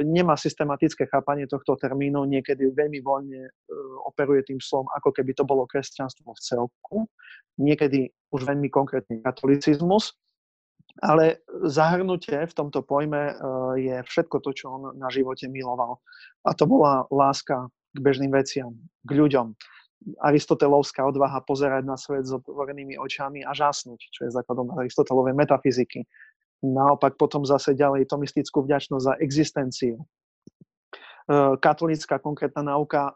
nemá 0.05 0.37
systematické 0.37 1.09
chápanie 1.09 1.49
tohto 1.49 1.73
termínu, 1.73 2.29
niekedy 2.29 2.69
veľmi 2.77 3.01
voľne 3.01 3.49
e, 3.49 3.51
operuje 4.05 4.45
tým 4.53 4.61
slovom, 4.61 4.85
ako 4.93 5.09
keby 5.17 5.33
to 5.33 5.47
bolo 5.49 5.65
kresťanstvo 5.65 6.29
v 6.29 6.43
celku, 6.43 6.97
niekedy 7.57 8.13
už 8.29 8.45
veľmi 8.45 8.69
konkrétny 8.69 9.23
katolicizmus, 9.25 10.13
ale 11.01 11.41
zahrnutie 11.69 12.45
v 12.47 12.53
tomto 12.53 12.81
pojme 12.81 13.21
e, 13.29 13.33
je 13.81 13.95
všetko 14.05 14.37
to, 14.41 14.51
čo 14.53 14.65
on 14.71 14.83
na 14.97 15.09
živote 15.13 15.45
miloval. 15.45 16.01
A 16.45 16.53
to 16.57 16.65
bola 16.65 17.05
láska 17.13 17.69
k 17.93 17.97
bežným 18.01 18.33
veciam, 18.33 18.73
k 19.05 19.11
ľuďom. 19.13 19.53
Aristotelovská 20.21 21.01
odvaha 21.05 21.41
pozerať 21.41 21.83
na 21.85 21.97
svet 21.97 22.29
s 22.29 22.33
otvorenými 22.33 23.01
očami 23.01 23.41
a 23.41 23.51
žasnúť, 23.53 23.97
čo 24.13 24.29
je 24.29 24.35
základom 24.35 24.73
Aristotelovej 24.77 25.33
metafyziky. 25.33 26.05
Naopak 26.61 27.17
potom 27.17 27.45
zase 27.45 27.77
ďalej 27.77 28.09
to 28.09 28.17
mystickú 28.17 28.65
vďačnosť 28.65 29.03
za 29.03 29.13
existenciu. 29.21 29.97
E, 29.97 30.05
katolická 31.61 32.17
konkrétna 32.17 32.73
nauka 32.73 33.13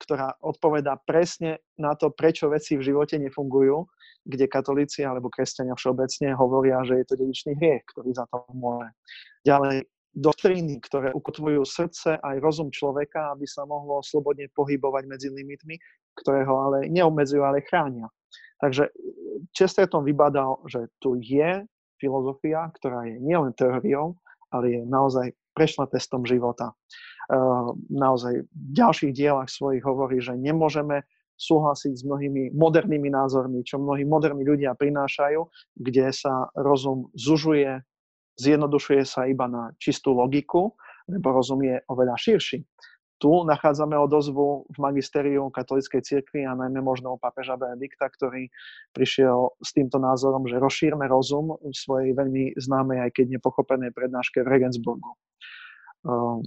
ktorá 0.00 0.34
odpovedá 0.42 0.98
presne 1.04 1.62
na 1.78 1.94
to, 1.94 2.10
prečo 2.10 2.50
veci 2.50 2.74
v 2.74 2.86
živote 2.86 3.18
nefungujú, 3.18 3.86
kde 4.24 4.48
katolíci 4.48 5.04
alebo 5.04 5.28
kresťania 5.28 5.76
všeobecne 5.76 6.32
hovoria, 6.34 6.80
že 6.82 7.00
je 7.02 7.06
to 7.06 7.14
dedičný 7.20 7.52
hriech, 7.60 7.84
ktorý 7.92 8.10
za 8.16 8.24
to 8.32 8.44
môže. 8.56 8.88
Ďalej, 9.44 9.84
doktríny, 10.14 10.78
ktoré 10.80 11.10
ukotvujú 11.10 11.66
srdce 11.66 12.16
aj 12.22 12.38
rozum 12.38 12.70
človeka, 12.70 13.34
aby 13.34 13.44
sa 13.44 13.66
mohlo 13.66 14.00
slobodne 14.00 14.46
pohybovať 14.54 15.04
medzi 15.10 15.28
limitmi, 15.28 15.76
ktoré 16.22 16.46
ho 16.46 16.70
ale 16.70 16.86
neobmedzujú, 16.88 17.42
ale 17.42 17.66
chránia. 17.66 18.06
Takže 18.62 18.88
Chesterton 19.50 20.06
vybadal, 20.06 20.62
že 20.70 20.86
tu 21.02 21.18
je 21.18 21.66
filozofia, 21.98 22.70
ktorá 22.78 23.04
je 23.10 23.18
nielen 23.18 23.52
teóriou, 23.58 24.14
ale 24.54 24.78
je 24.78 24.80
naozaj 24.86 25.34
prešla 25.54 25.86
testom 25.88 26.26
života. 26.26 26.74
Eh, 27.24 27.68
naozaj 27.88 28.44
v 28.44 28.70
ďalších 28.76 29.16
dielach 29.16 29.48
svojich 29.48 29.80
hovorí, 29.80 30.20
že 30.20 30.36
nemôžeme 30.36 31.08
súhlasiť 31.34 31.92
s 31.98 32.02
mnohými 32.06 32.54
modernými 32.54 33.10
názormi, 33.10 33.66
čo 33.66 33.80
mnohí 33.80 34.06
moderní 34.06 34.46
ľudia 34.46 34.76
prinášajú, 34.76 35.40
kde 35.74 36.14
sa 36.14 36.52
rozum 36.54 37.10
zužuje, 37.16 37.82
zjednodušuje 38.38 39.02
sa 39.02 39.26
iba 39.26 39.50
na 39.50 39.74
čistú 39.82 40.14
logiku, 40.14 40.76
lebo 41.10 41.34
rozum 41.34 41.64
je 41.64 41.80
oveľa 41.90 42.14
širší. 42.20 42.62
Tu 43.24 43.32
nachádzame 43.48 43.96
odozvu 43.96 44.68
v 44.68 44.76
magisteriu 44.84 45.48
katolíckej 45.48 46.04
cirkvi 46.04 46.44
a 46.44 46.52
najmä 46.52 46.84
možno 46.84 47.16
u 47.16 47.18
pápeža 47.18 47.56
Benedikta, 47.56 48.12
ktorý 48.12 48.52
prišiel 48.92 49.48
s 49.64 49.72
týmto 49.72 49.96
názorom, 49.96 50.44
že 50.44 50.60
rozšírme 50.60 51.08
rozum 51.08 51.56
v 51.56 51.72
svojej 51.72 52.12
veľmi 52.12 52.52
známej, 52.60 53.08
aj 53.08 53.10
keď 53.16 53.40
nepochopenej 53.40 53.96
prednáške 53.96 54.44
v 54.44 54.52
Regensburgu. 54.52 55.16
Ehm, 56.04 56.44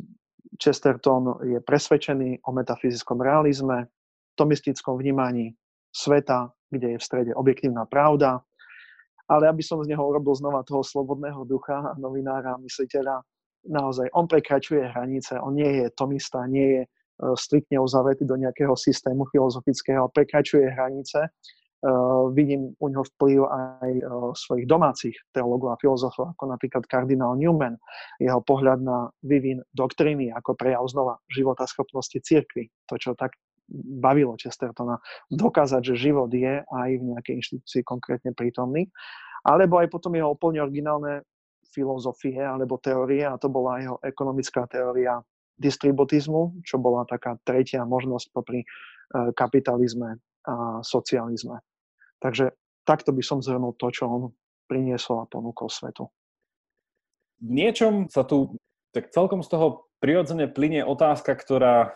Chesterton 0.61 1.41
je 1.49 1.57
presvedčený 1.65 2.45
o 2.45 2.53
metafyzickom 2.53 3.25
realizme, 3.25 3.89
tomistickom 4.38 5.01
vnímaní 5.01 5.57
sveta, 5.89 6.53
kde 6.69 6.93
je 6.93 7.01
v 7.01 7.07
strede 7.09 7.32
objektívna 7.34 7.89
pravda, 7.89 8.45
ale 9.25 9.49
aby 9.49 9.65
som 9.65 9.82
z 9.82 9.97
neho 9.97 10.05
urobil 10.05 10.38
znova 10.38 10.61
toho 10.61 10.86
slobodného 10.86 11.41
ducha, 11.41 11.97
novinára, 11.97 12.53
mysliteľa, 12.61 13.25
naozaj 13.65 14.13
on 14.13 14.29
prekračuje 14.29 14.93
hranice, 14.93 15.39
on 15.41 15.57
nie 15.57 15.83
je 15.83 15.85
tomista, 15.95 16.45
nie 16.45 16.67
je 16.67 16.81
e, 16.85 16.89
striktne 17.33 17.81
uzavretý 17.81 18.27
do 18.27 18.37
nejakého 18.37 18.77
systému 18.77 19.25
filozofického, 19.33 20.11
prekračuje 20.13 20.69
hranice. 20.69 21.31
Uh, 21.77 22.33
vidím 22.33 22.73
u 22.81 22.89
neho 22.89 23.05
vplyv 23.05 23.37
aj 23.45 23.91
uh, 24.01 24.33
svojich 24.33 24.65
domácich 24.65 25.13
teológov 25.29 25.77
a 25.77 25.77
filozofov, 25.77 26.33
ako 26.33 26.57
napríklad 26.57 26.89
kardinál 26.89 27.37
Newman, 27.37 27.77
jeho 28.17 28.41
pohľad 28.41 28.81
na 28.81 29.13
vyvin 29.21 29.61
doktríny 29.77 30.33
ako 30.33 30.57
prejav 30.57 30.89
znova 30.89 31.21
života 31.29 31.69
schopnosti 31.69 32.17
cirkvy, 32.17 32.73
to, 32.89 32.97
čo 32.97 33.13
tak 33.13 33.37
bavilo 34.01 34.33
Chestertona, 34.41 34.97
dokázať, 35.29 35.93
že 35.93 36.09
život 36.09 36.31
je 36.31 36.63
aj 36.63 36.89
v 36.97 37.03
nejakej 37.13 37.33
inštitúcii 37.45 37.81
konkrétne 37.85 38.31
prítomný, 38.33 38.89
alebo 39.45 39.77
aj 39.77 39.91
potom 39.91 40.15
jeho 40.15 40.33
úplne 40.33 40.63
originálne 40.63 41.23
filozofie 41.78 42.41
alebo 42.41 42.82
teórie 42.82 43.21
a 43.21 43.38
to 43.38 43.53
bola 43.53 43.78
jeho 43.78 43.97
ekonomická 44.01 44.65
teória 44.65 45.21
distributizmu, 45.61 46.65
čo 46.65 46.82
bola 46.82 47.05
taká 47.05 47.38
tretia 47.45 47.86
možnosť 47.86 48.34
popri 48.34 48.65
e, 48.65 48.67
kapitalizme 49.38 50.17
a 50.45 50.82
socializme. 50.82 51.61
Takže 52.17 52.53
takto 52.82 53.13
by 53.13 53.21
som 53.21 53.45
zhrnul 53.45 53.78
to, 53.78 53.93
čo 53.93 54.09
on 54.09 54.23
priniesol 54.65 55.21
a 55.21 55.30
ponúkol 55.30 55.69
svetu. 55.69 56.09
V 57.38 57.49
niečom 57.53 58.09
sa 58.09 58.25
tu 58.25 58.57
tak 58.89 59.13
celkom 59.13 59.45
z 59.45 59.53
toho 59.53 59.86
prirodzene 60.01 60.49
plinie 60.49 60.82
otázka, 60.82 61.38
ktorá 61.38 61.93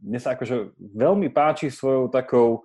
mne 0.00 0.20
sa 0.22 0.38
akože 0.38 0.78
veľmi 0.78 1.28
páči 1.34 1.68
svojou 1.68 2.08
takou 2.08 2.62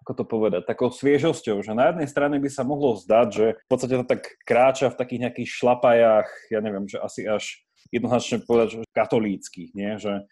ako 0.00 0.12
to 0.16 0.24
povedať, 0.24 0.64
takou 0.64 0.88
sviežosťou, 0.88 1.60
že 1.60 1.72
na 1.76 1.92
jednej 1.92 2.08
strane 2.08 2.36
by 2.40 2.48
sa 2.48 2.64
mohlo 2.64 2.96
zdať, 2.96 3.28
že 3.28 3.46
v 3.56 3.68
podstate 3.68 3.94
to 4.00 4.06
tak 4.08 4.22
kráča 4.48 4.88
v 4.88 4.98
takých 4.98 5.22
nejakých 5.28 5.48
šlapajách, 5.52 6.28
ja 6.48 6.60
neviem, 6.64 6.88
že 6.88 6.96
asi 6.98 7.28
až 7.28 7.60
jednoznačne 7.92 8.42
povedať, 8.48 8.80
že 8.80 8.90
katolíckých, 8.96 9.70
nie? 9.76 10.00
že 10.00 10.24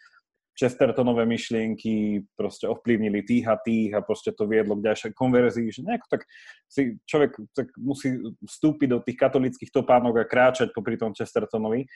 Chestertonové 0.59 1.23
myšlienky 1.23 2.27
proste 2.35 2.67
ovplyvnili 2.67 3.23
tých 3.23 3.47
a 3.47 3.55
tých 3.55 3.95
a 3.95 4.03
proste 4.03 4.35
to 4.35 4.43
viedlo 4.43 4.75
k 4.75 4.91
ďalšej 4.91 5.11
konverzii, 5.15 5.71
že 5.71 5.87
nejako 5.87 6.07
tak 6.11 6.21
si 6.67 6.99
človek 7.07 7.31
tak 7.55 7.71
musí 7.79 8.19
vstúpiť 8.43 8.87
do 8.91 8.99
tých 8.99 9.15
katolických 9.15 9.71
topánok 9.71 10.19
a 10.19 10.27
kráčať 10.27 10.75
popri 10.75 10.99
tom 10.99 11.15
Chestertonovi. 11.15 11.87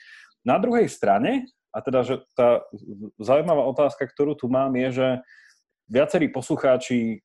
Na 0.48 0.56
druhej 0.56 0.88
strane, 0.88 1.44
a 1.76 1.78
teda, 1.84 2.08
že 2.08 2.24
tá 2.32 2.64
zaujímavá 3.20 3.68
otázka, 3.68 4.08
ktorú 4.08 4.32
tu 4.32 4.48
mám, 4.48 4.72
je, 4.80 4.88
že 4.96 5.08
viacerí 5.92 6.32
poslucháči 6.32 7.20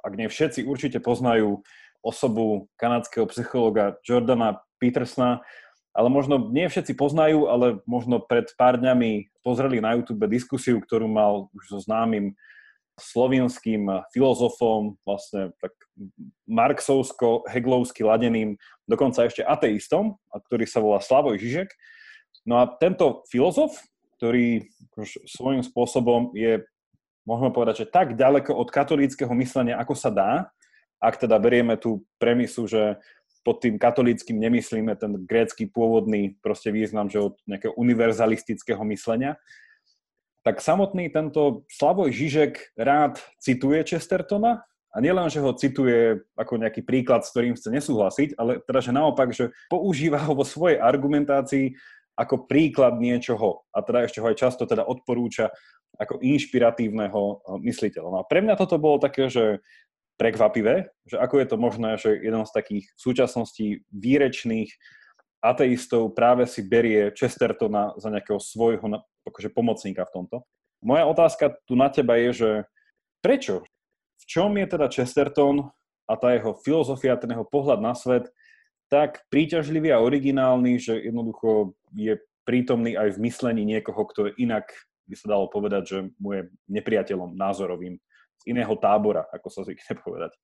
ak 0.00 0.12
nie 0.16 0.28
všetci, 0.28 0.64
určite 0.64 0.98
poznajú 1.00 1.62
osobu 2.00 2.68
kanadského 2.80 3.28
psychológa 3.28 4.00
Jordana 4.04 4.64
Petersona, 4.80 5.44
ale 5.92 6.08
možno 6.08 6.48
nie 6.54 6.70
všetci 6.70 6.96
poznajú, 6.96 7.50
ale 7.50 7.82
možno 7.84 8.22
pred 8.22 8.48
pár 8.56 8.80
dňami 8.80 9.28
pozreli 9.44 9.82
na 9.82 9.98
YouTube 9.98 10.24
diskusiu, 10.30 10.78
ktorú 10.80 11.10
mal 11.10 11.50
už 11.52 11.64
so 11.76 11.78
známym 11.82 12.32
slovinským 13.00 13.88
filozofom, 14.12 15.00
vlastne 15.08 15.56
tak 15.58 15.72
marxovsko-heglovsky 16.48 18.04
ladeným, 18.04 18.60
dokonca 18.84 19.24
ešte 19.24 19.40
ateistom, 19.40 20.20
ktorý 20.28 20.64
sa 20.68 20.84
volá 20.84 21.00
Slavoj 21.00 21.40
Žižek. 21.40 21.68
No 22.44 22.60
a 22.60 22.68
tento 22.76 23.24
filozof, 23.32 23.76
ktorý 24.20 24.68
svojím 25.28 25.64
spôsobom 25.64 26.36
je 26.36 26.60
môžeme 27.24 27.50
povedať, 27.52 27.84
že 27.84 27.90
tak 27.90 28.16
ďaleko 28.16 28.54
od 28.54 28.68
katolíckého 28.68 29.32
myslenia, 29.36 29.80
ako 29.80 29.94
sa 29.96 30.10
dá, 30.10 30.32
ak 31.00 31.16
teda 31.16 31.40
berieme 31.40 31.80
tú 31.80 32.04
premisu, 32.20 32.68
že 32.68 33.00
pod 33.40 33.64
tým 33.64 33.80
katolíckým 33.80 34.36
nemyslíme 34.36 34.92
ten 35.00 35.16
grécky 35.24 35.64
pôvodný 35.64 36.36
proste 36.44 36.68
význam, 36.68 37.08
že 37.08 37.32
od 37.32 37.40
nejakého 37.48 37.72
univerzalistického 37.72 38.84
myslenia, 38.92 39.40
tak 40.44 40.60
samotný 40.60 41.08
tento 41.12 41.64
Slavoj 41.68 42.12
Žižek 42.12 42.76
rád 42.76 43.20
cituje 43.40 43.80
Chestertona 43.84 44.64
a 44.90 44.96
nielen, 44.98 45.28
že 45.28 45.40
ho 45.40 45.52
cituje 45.54 46.20
ako 46.34 46.60
nejaký 46.60 46.82
príklad, 46.84 47.22
s 47.24 47.32
ktorým 47.32 47.54
chce 47.56 47.70
nesúhlasiť, 47.70 48.28
ale 48.40 48.60
teda, 48.64 48.80
že 48.80 48.92
naopak, 48.92 49.28
že 49.32 49.52
používa 49.68 50.20
ho 50.20 50.32
vo 50.32 50.44
svojej 50.44 50.80
argumentácii 50.80 51.76
ako 52.20 52.44
príklad 52.44 53.00
niečoho 53.00 53.64
a 53.72 53.80
teda 53.80 54.04
ešte 54.04 54.20
ho 54.20 54.28
aj 54.28 54.36
často 54.36 54.68
teda 54.68 54.84
odporúča 54.84 55.48
ako 55.96 56.20
inšpiratívneho 56.20 57.22
eh, 57.24 57.36
mysliteľa. 57.64 58.08
No 58.12 58.18
a 58.20 58.28
pre 58.28 58.44
mňa 58.44 58.60
toto 58.60 58.76
bolo 58.76 59.00
také, 59.00 59.32
že 59.32 59.64
prekvapivé, 60.20 60.92
že 61.08 61.16
ako 61.16 61.34
je 61.40 61.46
to 61.48 61.56
možné, 61.56 61.90
že 61.96 62.12
jeden 62.12 62.44
z 62.44 62.52
takých 62.52 62.84
v 62.92 63.00
súčasnosti 63.00 63.66
výrečných 63.88 64.68
ateistov 65.40 66.12
práve 66.12 66.44
si 66.44 66.60
berie 66.60 67.08
Chestertona 67.16 67.96
za 67.96 68.12
nejakého 68.12 68.36
svojho 68.36 68.84
akože 69.24 69.48
pomocníka 69.48 70.04
v 70.04 70.12
tomto. 70.12 70.36
Moja 70.84 71.08
otázka 71.08 71.56
tu 71.64 71.72
na 71.72 71.88
teba 71.88 72.20
je, 72.20 72.30
že 72.36 72.50
prečo? 73.24 73.64
V 74.20 74.24
čom 74.28 74.52
je 74.60 74.68
teda 74.68 74.92
Chesterton 74.92 75.72
a 76.04 76.12
tá 76.20 76.36
jeho 76.36 76.52
filozofia, 76.60 77.16
ten 77.16 77.32
jeho 77.32 77.48
pohľad 77.48 77.80
na 77.80 77.96
svet 77.96 78.28
tak 78.90 79.24
príťažlivý 79.30 79.94
a 79.94 80.02
originálny, 80.02 80.82
že 80.82 80.98
jednoducho 80.98 81.78
je 81.94 82.18
prítomný 82.42 82.98
aj 82.98 83.14
v 83.16 83.22
myslení 83.30 83.62
niekoho, 83.62 84.02
kto 84.10 84.28
je 84.28 84.42
inak 84.42 84.66
by 85.06 85.14
sa 85.14 85.26
dalo 85.30 85.46
povedať, 85.50 85.82
že 85.86 85.98
mu 86.22 86.34
je 86.38 86.46
nepriateľom 86.70 87.34
názorovým 87.34 87.98
z 88.40 88.42
iného 88.46 88.74
tábora, 88.78 89.26
ako 89.30 89.48
sa 89.50 89.66
zvykne 89.66 89.98
povedať. 90.06 90.34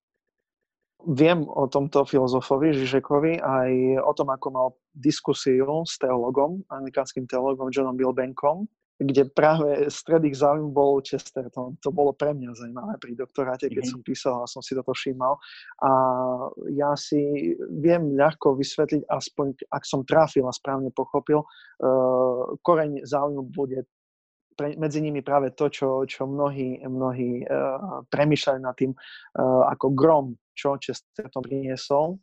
Viem 1.06 1.44
o 1.46 1.68
tomto 1.68 2.08
filozofovi 2.08 2.72
Žižekovi 2.72 3.38
aj 3.38 3.70
o 4.00 4.12
tom, 4.16 4.32
ako 4.32 4.46
mal 4.48 4.68
diskusiu 4.96 5.84
s 5.84 6.00
teologom, 6.00 6.64
anglikánskym 6.72 7.28
teologom 7.28 7.68
Johnom 7.68 7.94
Bilbenkom, 7.94 8.66
kde 8.96 9.28
práve 9.28 9.92
stred 9.92 10.24
ich 10.24 10.40
záujmu 10.40 10.72
bol 10.72 11.04
Chesterton. 11.04 11.76
To 11.84 11.92
bolo 11.92 12.16
pre 12.16 12.32
mňa 12.32 12.56
zaujímavé 12.56 12.96
pri 12.96 13.12
doktoráte, 13.12 13.68
keď 13.68 13.84
mm-hmm. 13.84 13.92
som 13.92 14.00
písal 14.00 14.34
a 14.40 14.48
som 14.48 14.64
si 14.64 14.72
toto 14.72 14.96
všímal. 14.96 15.36
A 15.84 15.90
ja 16.72 16.96
si 16.96 17.52
viem 17.76 18.16
ľahko 18.16 18.56
vysvetliť, 18.56 19.04
aspoň 19.04 19.68
ak 19.68 19.82
som 19.84 20.00
trafil 20.08 20.48
a 20.48 20.52
správne 20.56 20.88
pochopil, 20.96 21.44
uh, 21.44 22.56
koreň 22.64 23.04
záujmu 23.04 23.52
bude 23.52 23.84
pre, 24.56 24.72
medzi 24.80 25.04
nimi 25.04 25.20
práve 25.20 25.52
to, 25.52 25.68
čo, 25.68 26.08
čo 26.08 26.24
mnohí, 26.24 26.80
mnohí 26.80 27.44
uh, 27.44 28.00
premýšľali 28.08 28.60
nad 28.64 28.72
tým, 28.80 28.96
uh, 28.96 29.68
ako 29.76 29.92
grom, 29.92 30.26
čo 30.56 30.80
Chesterton 30.80 31.44
priniesol 31.44 32.16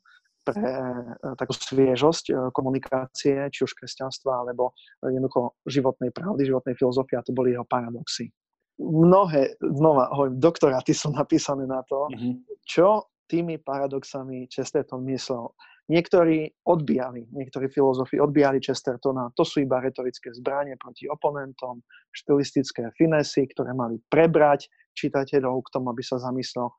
pre 0.44 0.60
uh, 0.60 1.34
takú 1.40 1.56
sviežosť 1.56 2.26
uh, 2.30 2.36
komunikácie, 2.52 3.50
či 3.50 3.60
už 3.64 3.74
kresťanstva, 3.80 4.44
alebo 4.44 4.76
jednoducho 5.02 5.56
životnej 5.66 6.12
pravdy, 6.12 6.46
životnej 6.46 6.76
filozofie, 6.76 7.18
a 7.18 7.26
to 7.26 7.32
boli 7.32 7.56
jeho 7.56 7.66
paradoxy. 7.66 8.30
Mnohé, 8.78 9.56
znova 9.62 10.10
hovorím, 10.12 10.42
doktoráty 10.42 10.92
sú 10.98 11.14
napísané 11.14 11.70
na 11.70 11.86
to, 11.86 12.10
mm-hmm. 12.10 12.62
čo 12.66 13.10
tými 13.30 13.62
paradoxami 13.62 14.50
Chesterton 14.50 15.06
myslel. 15.08 15.54
Niektorí 15.92 16.48
odbijali, 16.64 17.28
niektorí 17.36 17.68
filozofi 17.68 18.16
odbijali 18.16 18.64
Chestertona, 18.64 19.28
to 19.36 19.44
sú 19.44 19.68
iba 19.68 19.84
retorické 19.84 20.32
zbranie 20.32 20.80
proti 20.80 21.12
oponentom, 21.12 21.84
štilistické 22.16 22.88
finesy, 22.96 23.52
ktoré 23.52 23.76
mali 23.76 24.00
prebrať 24.08 24.72
čitateľov 24.96 25.60
k 25.68 25.72
tomu, 25.76 25.92
aby 25.92 26.00
sa 26.00 26.24
zamyslel. 26.24 26.72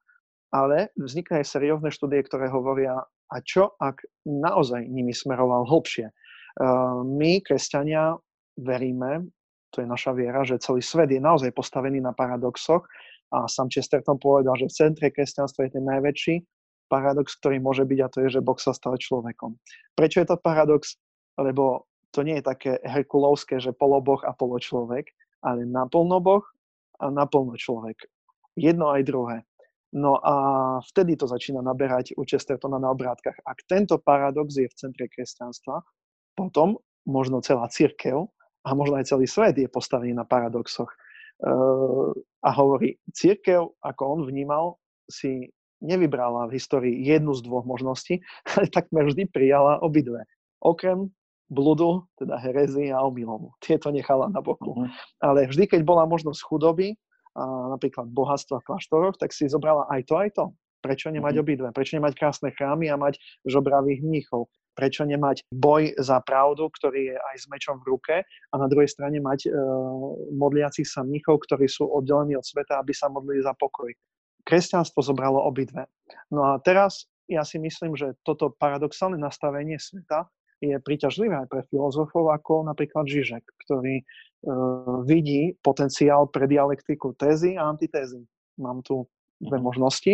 Ale 0.57 0.89
vznikne 0.97 1.45
aj 1.45 1.53
seriózne 1.53 1.91
štúdie, 1.93 2.25
ktoré 2.25 2.49
hovoria, 2.49 2.97
a 3.33 3.41
čo 3.41 3.77
ak 3.81 4.05
naozaj 4.27 4.85
nimi 4.85 5.15
smeroval 5.15 5.65
hlbšie. 5.69 6.13
My, 7.05 7.43
kresťania, 7.43 8.15
veríme, 8.61 9.27
to 9.75 9.83
je 9.83 9.91
naša 9.91 10.15
viera, 10.15 10.47
že 10.47 10.63
celý 10.63 10.85
svet 10.85 11.11
je 11.11 11.19
naozaj 11.19 11.51
postavený 11.51 11.99
na 11.99 12.15
paradoxoch 12.15 12.87
a 13.35 13.51
sám 13.51 13.67
Chesterton 13.67 14.23
povedal, 14.23 14.55
že 14.55 14.71
v 14.71 14.77
centre 14.77 15.09
kresťanstva 15.11 15.67
je 15.67 15.75
ten 15.75 15.85
najväčší 15.85 16.35
paradox, 16.87 17.35
ktorý 17.43 17.59
môže 17.59 17.83
byť 17.83 17.99
a 18.05 18.11
to 18.13 18.19
je, 18.23 18.39
že 18.39 18.45
Boh 18.45 18.61
sa 18.61 18.71
stal 18.71 18.95
človekom. 18.95 19.59
Prečo 19.99 20.23
je 20.23 20.29
to 20.31 20.39
paradox? 20.39 20.95
Lebo 21.35 21.91
to 22.15 22.23
nie 22.23 22.39
je 22.39 22.47
také 22.47 22.79
herkulovské, 22.87 23.59
že 23.59 23.75
poloboh 23.75 24.23
a 24.23 24.31
poločlovek, 24.31 25.11
ale 25.43 25.67
naplno 25.67 26.23
Boh 26.23 26.47
a 27.03 27.11
naplno 27.11 27.59
človek. 27.59 28.07
Jedno 28.55 28.95
aj 28.95 29.03
druhé. 29.03 29.43
No 29.95 30.19
a 30.19 30.35
vtedy 30.91 31.15
to 31.15 31.31
začína 31.31 31.63
naberať 31.63 32.19
u 32.19 32.27
Chestertona 32.27 32.83
na 32.83 32.91
obrátkach. 32.91 33.39
Ak 33.47 33.63
tento 33.71 33.95
paradox 34.03 34.59
je 34.59 34.67
v 34.67 34.75
centre 34.75 35.07
kresťanstva, 35.07 35.87
potom 36.35 36.83
možno 37.07 37.39
celá 37.47 37.71
církev 37.71 38.27
a 38.67 38.69
možno 38.75 38.99
aj 38.99 39.07
celý 39.07 39.31
svet 39.31 39.55
je 39.55 39.71
postavený 39.71 40.11
na 40.11 40.27
paradoxoch. 40.27 40.91
a 42.45 42.51
hovorí, 42.55 42.97
církev, 43.11 43.75
ako 43.83 44.03
on 44.07 44.21
vnímal, 44.25 44.79
si 45.11 45.51
nevybrala 45.85 46.49
v 46.49 46.57
histórii 46.57 46.95
jednu 47.05 47.35
z 47.37 47.45
dvoch 47.45 47.67
možností, 47.67 48.23
ale 48.57 48.71
takmer 48.71 49.05
vždy 49.11 49.29
prijala 49.29 49.83
obidve. 49.83 50.25
Okrem 50.65 51.13
bludu, 51.53 52.09
teda 52.17 52.41
herezy 52.41 52.89
a 52.89 53.05
omilovu. 53.05 53.53
Tieto 53.61 53.93
nechala 53.93 54.33
na 54.33 54.41
boku. 54.41 54.73
Uh-huh. 54.73 54.89
Ale 55.21 55.45
vždy, 55.45 55.69
keď 55.69 55.81
bola 55.85 56.09
možnosť 56.09 56.41
chudoby, 56.41 56.97
napríklad 57.37 58.07
bohatstva 58.11 58.63
v 58.63 58.67
kláštoroch, 58.71 59.19
tak 59.19 59.35
si 59.35 59.51
zobrala 59.51 59.87
aj 59.91 60.01
to, 60.07 60.15
aj 60.17 60.31
to. 60.35 60.45
Prečo 60.85 61.09
nemať 61.09 61.35
uh-huh. 61.41 61.45
obidve? 61.45 61.69
Prečo 61.73 61.97
nemať 61.97 62.13
krásne 62.13 62.49
chrámy 62.53 62.93
a 62.93 63.01
mať 63.01 63.17
žobravých 63.49 64.05
mníchov? 64.05 64.53
Prečo 64.77 65.07
nemať 65.07 65.49
boj 65.49 65.97
za 65.97 66.21
pravdu, 66.21 66.69
ktorý 66.69 67.15
je 67.15 67.17
aj 67.17 67.37
s 67.41 67.47
mečom 67.49 67.79
v 67.81 67.95
ruke 67.95 68.15
a 68.27 68.55
na 68.59 68.67
druhej 68.69 68.91
strane 68.91 69.23
mať 69.23 69.49
uh, 69.49 69.55
modliacich 70.35 70.85
sa 70.85 71.07
mníchov, 71.07 71.47
ktorí 71.47 71.71
sú 71.71 71.89
oddelení 71.89 72.37
od 72.37 72.45
sveta, 72.45 72.83
aby 72.83 72.93
sa 72.93 73.09
modlili 73.09 73.41
za 73.41 73.55
pokoj. 73.57 73.89
Kresťanstvo 74.45 75.01
zobralo 75.01 75.41
obidve. 75.41 75.89
No 76.29 76.53
a 76.53 76.61
teraz 76.61 77.09
ja 77.33 77.47
si 77.49 77.57
myslím, 77.57 77.97
že 77.97 78.19
toto 78.21 78.53
paradoxálne 78.53 79.17
nastavenie 79.17 79.81
sveta 79.81 80.29
je 80.61 80.77
príťažlivé 80.81 81.45
aj 81.45 81.49
pre 81.49 81.63
filozofov 81.69 82.33
ako 82.33 82.69
napríklad 82.69 83.09
Žižek, 83.09 83.45
ktorý 83.65 84.05
vidí 85.09 85.57
potenciál 85.65 86.29
pre 86.29 86.45
dialektiku 86.45 87.17
tézy 87.17 87.57
a 87.57 87.69
antitézy. 87.69 88.21
Mám 88.61 88.85
tu 88.85 89.09
dve 89.43 89.59
mhm. 89.59 89.65
možnosti 89.67 90.13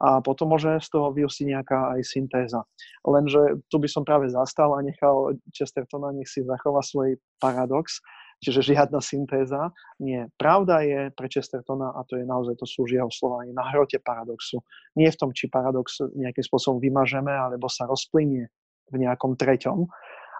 a 0.00 0.24
potom 0.24 0.50
môže 0.50 0.80
z 0.80 0.88
toho 0.88 1.12
vyústiť 1.12 1.46
nejaká 1.54 1.92
aj 1.98 2.00
syntéza. 2.08 2.60
Lenže 3.04 3.62
tu 3.68 3.76
by 3.76 3.88
som 3.88 4.02
práve 4.02 4.32
zastal 4.32 4.74
a 4.74 4.80
nechal 4.80 5.36
Chestertona, 5.52 6.10
nech 6.16 6.26
si 6.26 6.40
zachová 6.42 6.80
svoj 6.80 7.20
paradox, 7.36 8.00
čiže 8.42 8.74
žiadna 8.74 8.98
syntéza. 8.98 9.70
Nie. 10.02 10.26
Pravda 10.40 10.82
je 10.82 11.00
pre 11.14 11.30
Chestertona, 11.30 11.94
a 11.94 12.02
to 12.08 12.18
je 12.18 12.24
naozaj, 12.26 12.58
to 12.58 12.66
sú 12.66 12.88
jeho 12.90 13.12
slova, 13.12 13.46
je 13.46 13.54
na 13.54 13.62
hrote 13.70 14.00
paradoxu. 14.02 14.64
Nie 14.98 15.14
v 15.14 15.20
tom, 15.20 15.30
či 15.30 15.46
paradox 15.46 16.02
nejakým 16.16 16.42
spôsobom 16.42 16.82
vymažeme, 16.82 17.30
alebo 17.30 17.70
sa 17.70 17.86
rozplynie 17.86 18.50
v 18.92 18.96
nejakom 18.98 19.38
treťom. 19.38 19.88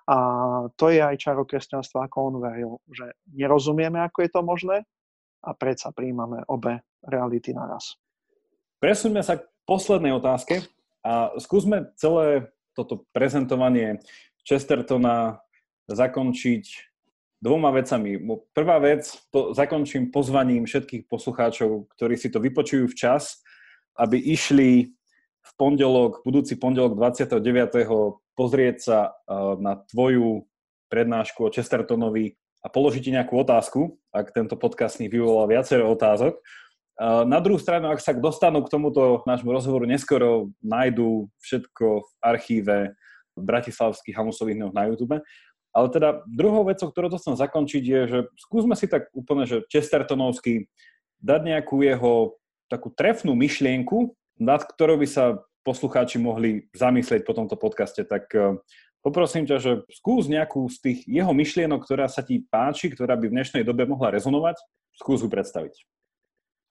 A 0.08 0.16
to 0.74 0.90
je 0.90 0.98
aj 0.98 1.16
čaro 1.18 1.46
kresťanstva, 1.46 2.10
ako 2.10 2.16
on 2.26 2.36
veril, 2.42 2.72
že 2.90 3.14
nerozumieme, 3.30 4.02
ako 4.02 4.18
je 4.26 4.30
to 4.30 4.40
možné 4.42 4.76
a 5.42 5.50
predsa 5.54 5.90
príjmame 5.94 6.42
obe 6.46 6.82
reality 7.06 7.54
naraz. 7.54 7.98
Presuňme 8.82 9.22
sa 9.22 9.38
k 9.38 9.46
poslednej 9.66 10.14
otázke 10.14 10.66
a 11.06 11.34
skúsme 11.38 11.94
celé 11.98 12.50
toto 12.74 13.06
prezentovanie 13.14 14.02
Chestertona 14.42 15.38
zakončiť 15.86 16.64
dvoma 17.42 17.74
vecami. 17.74 18.22
Prvá 18.54 18.78
vec, 18.78 19.06
to 19.34 19.50
zakončím 19.50 20.14
pozvaním 20.14 20.66
všetkých 20.66 21.10
poslucháčov, 21.10 21.90
ktorí 21.98 22.14
si 22.14 22.30
to 22.30 22.38
vypočujú 22.38 22.86
včas, 22.94 23.42
aby 23.98 24.18
išli 24.18 24.94
v 25.42 25.50
pondelok, 25.58 26.22
budúci 26.22 26.54
pondelok 26.54 26.94
29. 26.94 28.21
pozrieť 28.38 28.76
sa 28.80 28.98
na 29.60 29.82
tvoju 29.92 30.46
prednášku 30.92 31.46
o 31.46 31.52
Chestertonovi 31.52 32.36
a 32.62 32.70
položiť 32.70 33.16
nejakú 33.18 33.34
otázku, 33.42 33.98
ak 34.14 34.30
tento 34.30 34.54
podcast 34.54 35.00
vyvolal 35.00 35.50
viacero 35.50 35.90
otázok. 35.90 36.38
Na 37.02 37.40
druhú 37.40 37.58
stranu, 37.58 37.90
ak 37.90 38.04
sa 38.04 38.14
dostanú 38.14 38.62
k 38.62 38.70
tomuto 38.70 39.24
nášmu 39.24 39.50
rozhovoru 39.50 39.88
neskoro, 39.88 40.52
nájdú 40.62 41.32
všetko 41.40 41.86
v 42.04 42.10
archíve 42.22 42.76
Bratislavských 43.34 44.14
Hamusových 44.14 44.60
dňoch 44.60 44.76
na 44.76 44.86
YouTube. 44.92 45.18
Ale 45.72 45.86
teda 45.88 46.20
druhou 46.28 46.68
vecou, 46.68 46.92
ktorú 46.92 47.08
to 47.08 47.16
chcem 47.16 47.32
zakončiť, 47.32 47.82
je, 47.82 48.00
že 48.04 48.18
skúsme 48.36 48.76
si 48.76 48.84
tak 48.84 49.08
úplne, 49.16 49.48
že 49.48 49.64
Chestertonovský 49.72 50.68
dať 51.24 51.40
nejakú 51.48 51.80
jeho 51.80 52.36
takú 52.68 52.92
trefnú 52.92 53.32
myšlienku, 53.32 54.12
nad 54.36 54.60
ktorou 54.60 55.00
by 55.00 55.08
sa 55.08 55.40
poslucháči 55.62 56.18
mohli 56.18 56.68
zamyslieť 56.74 57.22
po 57.26 57.34
tomto 57.34 57.54
podcaste. 57.56 58.02
Tak 58.04 58.24
eh, 58.34 58.58
poprosím 59.00 59.46
ťa, 59.46 59.56
že 59.58 59.72
skús 59.90 60.26
nejakú 60.26 60.66
z 60.68 60.76
tých 60.82 60.98
jeho 61.06 61.32
myšlienok, 61.32 61.82
ktorá 61.82 62.06
sa 62.10 62.20
ti 62.26 62.42
páči, 62.42 62.90
ktorá 62.90 63.14
by 63.18 63.30
v 63.30 63.34
dnešnej 63.40 63.62
dobe 63.62 63.86
mohla 63.86 64.12
rezonovať, 64.12 64.60
skús 64.98 65.22
ju 65.22 65.30
predstaviť 65.30 65.74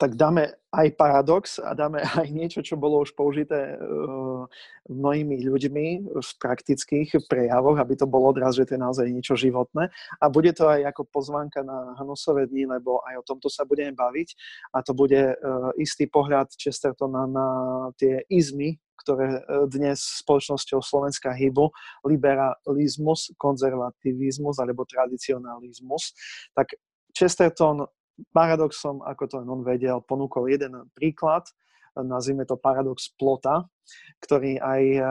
tak 0.02 0.18
dáme 0.18 0.50
aj 0.74 0.98
paradox 0.98 1.62
a 1.62 1.78
dáme 1.78 2.02
aj 2.26 2.26
niečo, 2.34 2.66
čo 2.66 2.74
bolo 2.74 3.06
už 3.06 3.14
použité 3.14 3.78
uh, 3.78 4.50
mnohými 4.90 5.46
ľuďmi 5.46 5.86
v 6.10 6.32
praktických 6.42 7.30
prejavoch, 7.30 7.78
aby 7.78 7.94
to 7.94 8.10
bolo 8.10 8.34
odraz, 8.34 8.58
že 8.58 8.66
to 8.66 8.74
je 8.74 8.82
naozaj 8.82 9.06
niečo 9.06 9.38
životné. 9.38 9.94
A 10.18 10.26
bude 10.34 10.50
to 10.58 10.66
aj 10.66 10.90
ako 10.90 11.06
pozvánka 11.06 11.62
na 11.62 11.94
Hanusové 12.02 12.50
dni, 12.50 12.82
lebo 12.82 13.06
aj 13.06 13.22
o 13.22 13.28
tomto 13.30 13.46
sa 13.46 13.62
budeme 13.62 13.94
baviť. 13.94 14.34
A 14.74 14.82
to 14.82 14.98
bude 14.98 15.38
uh, 15.38 15.70
istý 15.78 16.10
pohľad 16.10 16.50
Chestertona 16.58 17.30
na 17.30 17.48
tie 18.02 18.26
izmy, 18.34 18.82
ktoré 19.06 19.46
uh, 19.46 19.70
dnes 19.70 20.02
spoločnosťou 20.26 20.82
Slovenska 20.82 21.30
hýbu, 21.30 21.70
liberalizmus, 22.10 23.38
konzervativizmus 23.38 24.58
alebo 24.58 24.82
tradicionalizmus, 24.90 26.18
tak 26.58 26.74
Chesterton 27.14 27.86
paradoxom, 28.32 29.02
ako 29.02 29.24
to 29.28 29.36
len 29.42 29.50
on 29.50 29.62
vedel, 29.66 30.04
ponúkol 30.04 30.52
jeden 30.52 30.88
príklad, 30.94 31.50
nazvime 31.98 32.48
to 32.48 32.56
paradox 32.56 33.12
plota, 33.20 33.68
ktorý 34.24 34.62
aj 34.64 34.84
uh, 34.96 35.04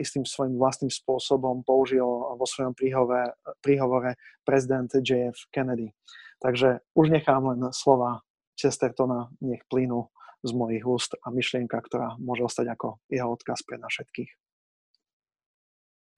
istým 0.00 0.24
svojím 0.24 0.56
vlastným 0.56 0.88
spôsobom 0.88 1.60
použil 1.60 2.06
vo 2.08 2.46
svojom 2.48 2.72
príhovore, 2.72 3.36
príhovore 3.60 4.16
prezident 4.40 4.88
JF 4.88 5.52
Kennedy. 5.52 5.92
Takže 6.40 6.80
už 6.96 7.12
nechám 7.12 7.44
len 7.52 7.60
slova 7.76 8.24
Chestertona, 8.56 9.28
nech 9.44 9.62
plynú 9.68 10.08
z 10.42 10.50
mojich 10.56 10.82
úst 10.82 11.14
a 11.22 11.30
myšlienka, 11.30 11.78
ktorá 11.78 12.18
môže 12.18 12.42
ostať 12.42 12.74
ako 12.74 12.98
jeho 13.06 13.28
odkaz 13.30 13.62
pre 13.62 13.78
nás 13.78 13.92
všetkých. 13.94 14.30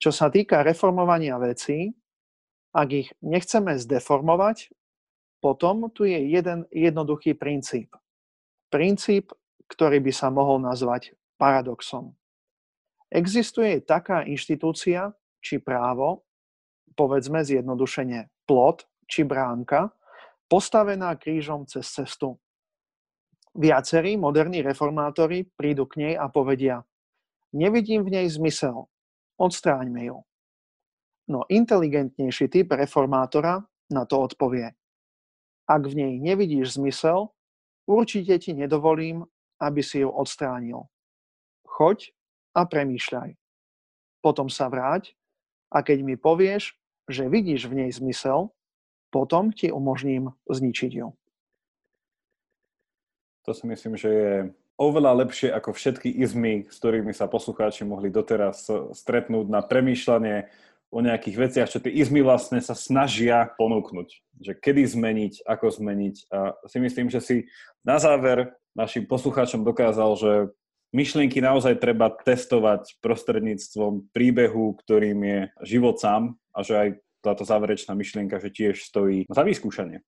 Čo 0.01 0.11
sa 0.11 0.27
týka 0.33 0.65
reformovania 0.65 1.37
vecí, 1.37 1.93
ak 2.75 2.89
ich 2.91 3.09
nechceme 3.23 3.79
zdeformovať, 3.79 4.73
potom 5.45 5.93
tu 5.93 6.09
je 6.09 6.17
jeden 6.17 6.65
jednoduchý 6.73 7.37
princíp. 7.37 7.93
Princíp, 8.73 9.29
ktorý 9.69 10.01
by 10.01 10.09
sa 10.09 10.33
mohol 10.33 10.57
nazvať 10.57 11.13
paradoxom. 11.37 12.17
Existuje 13.13 13.85
taká 13.85 14.25
inštitúcia 14.25 15.13
či 15.37 15.61
právo, 15.61 16.25
povedzme 16.97 17.45
zjednodušene 17.45 18.49
plot 18.49 18.89
či 19.05 19.21
bránka, 19.21 19.93
postavená 20.49 21.13
krížom 21.13 21.69
cez 21.69 21.93
cestu. 21.93 22.41
Viacerí 23.53 24.17
moderní 24.17 24.65
reformátori 24.65 25.45
prídu 25.45 25.85
k 25.85 26.09
nej 26.09 26.13
a 26.17 26.25
povedia, 26.25 26.81
nevidím 27.53 28.01
v 28.01 28.17
nej 28.17 28.27
zmysel, 28.33 28.89
odstráňme 29.37 30.09
ju. 30.09 30.25
No 31.29 31.45
inteligentnejší 31.45 32.49
typ 32.49 32.73
reformátora 32.73 33.61
na 33.93 34.03
to 34.09 34.25
odpovie, 34.25 34.73
ak 35.65 35.81
v 35.89 35.93
nej 35.97 36.13
nevidíš 36.21 36.77
zmysel, 36.77 37.33
určite 37.89 38.37
ti 38.41 38.53
nedovolím, 38.53 39.25
aby 39.61 39.81
si 39.81 40.01
ju 40.05 40.09
odstránil. 40.09 40.85
Choď 41.65 42.13
a 42.55 42.63
premýšľaj. 42.63 43.35
Potom 44.23 44.47
sa 44.49 44.71
vráť 44.71 45.13
a 45.69 45.81
keď 45.83 46.01
mi 46.01 46.15
povieš, 46.15 46.77
že 47.05 47.29
vidíš 47.29 47.69
v 47.69 47.85
nej 47.85 47.89
zmysel, 47.93 48.49
potom 49.13 49.53
ti 49.53 49.69
umožním 49.69 50.33
zničiť 50.49 50.91
ju. 50.91 51.13
To 53.45 53.51
si 53.53 53.69
myslím, 53.69 53.93
že 53.93 54.09
je 54.09 54.33
oveľa 54.81 55.23
lepšie 55.25 55.53
ako 55.53 55.71
všetky 55.77 56.09
izmy, 56.09 56.65
s 56.65 56.81
ktorými 56.81 57.13
sa 57.13 57.29
poslucháči 57.29 57.85
mohli 57.85 58.09
doteraz 58.09 58.67
stretnúť 58.97 59.47
na 59.47 59.61
premýšľanie 59.61 60.49
o 60.95 61.03
nejakých 61.03 61.35
veciach, 61.35 61.67
čo 61.67 61.83
tie 61.83 61.91
izmy 61.91 62.23
vlastne 62.23 62.63
sa 62.63 62.71
snažia 62.71 63.51
ponúknuť. 63.59 64.07
Že 64.39 64.51
kedy 64.63 64.81
zmeniť, 64.95 65.33
ako 65.43 65.67
zmeniť. 65.67 66.15
A 66.31 66.55
si 66.71 66.79
myslím, 66.79 67.11
že 67.11 67.19
si 67.19 67.35
na 67.83 67.99
záver 67.99 68.55
našim 68.71 69.03
poslucháčom 69.03 69.67
dokázal, 69.67 70.15
že 70.15 70.31
myšlienky 70.95 71.43
naozaj 71.43 71.83
treba 71.83 72.07
testovať 72.07 73.03
prostredníctvom 73.03 74.07
príbehu, 74.15 74.79
ktorým 74.79 75.19
je 75.19 75.39
život 75.67 75.99
sám 75.99 76.39
a 76.55 76.63
že 76.63 76.73
aj 76.79 76.89
táto 77.19 77.43
záverečná 77.43 77.91
myšlienka, 77.91 78.39
že 78.39 78.55
tiež 78.55 78.87
stojí 78.87 79.27
za 79.27 79.43
vyskúšanie. 79.43 79.99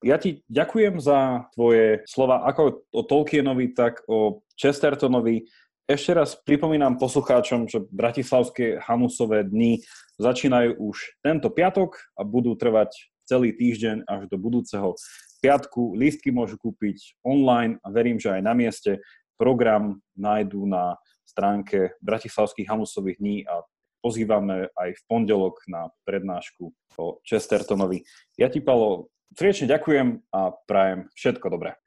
Ja 0.00 0.16
ti 0.16 0.40
ďakujem 0.48 0.96
za 0.96 1.52
tvoje 1.52 2.00
slova 2.08 2.48
ako 2.48 2.88
o 2.88 3.02
Tolkienovi, 3.04 3.76
tak 3.76 4.00
o 4.08 4.40
Chestertonovi. 4.56 5.44
Ešte 5.90 6.14
raz 6.14 6.38
pripomínam 6.38 7.02
poslucháčom, 7.02 7.66
že 7.66 7.82
Bratislavské 7.90 8.78
Hamusové 8.78 9.42
dni 9.42 9.82
začínajú 10.22 10.78
už 10.78 11.18
tento 11.18 11.50
piatok 11.50 11.98
a 12.14 12.22
budú 12.22 12.54
trvať 12.54 12.94
celý 13.26 13.50
týždeň 13.50 14.06
až 14.06 14.30
do 14.30 14.38
budúceho 14.38 14.94
piatku. 15.42 15.98
Lístky 15.98 16.30
môžu 16.30 16.62
kúpiť 16.62 17.18
online 17.26 17.82
a 17.82 17.90
verím, 17.90 18.22
že 18.22 18.30
aj 18.30 18.38
na 18.38 18.54
mieste. 18.54 19.02
Program 19.34 19.98
nájdú 20.14 20.62
na 20.62 20.94
stránke 21.26 21.98
Bratislavských 21.98 22.70
Hamusových 22.70 23.18
dní 23.18 23.42
a 23.50 23.66
pozývame 23.98 24.70
aj 24.78 24.94
v 24.94 25.02
pondelok 25.10 25.58
na 25.66 25.90
prednášku 26.06 26.70
o 27.02 27.18
Chestertonovi. 27.26 28.06
Ja 28.38 28.46
ti, 28.46 28.62
Palo, 28.62 29.10
Srdečne 29.30 29.70
ďakujem 29.70 30.26
a 30.34 30.54
prajem 30.66 31.06
všetko 31.14 31.46
dobré. 31.50 31.78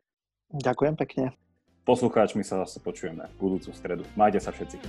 Ďakujem 0.51 0.95
pekne. 0.99 1.42
Poslucháčmi 1.83 2.47
sa 2.47 2.63
zase 2.63 2.79
počujeme 2.79 3.27
v 3.27 3.35
budúcu 3.43 3.75
stredu. 3.75 4.07
Majte 4.15 4.39
sa 4.39 4.55
všetci. 4.55 4.79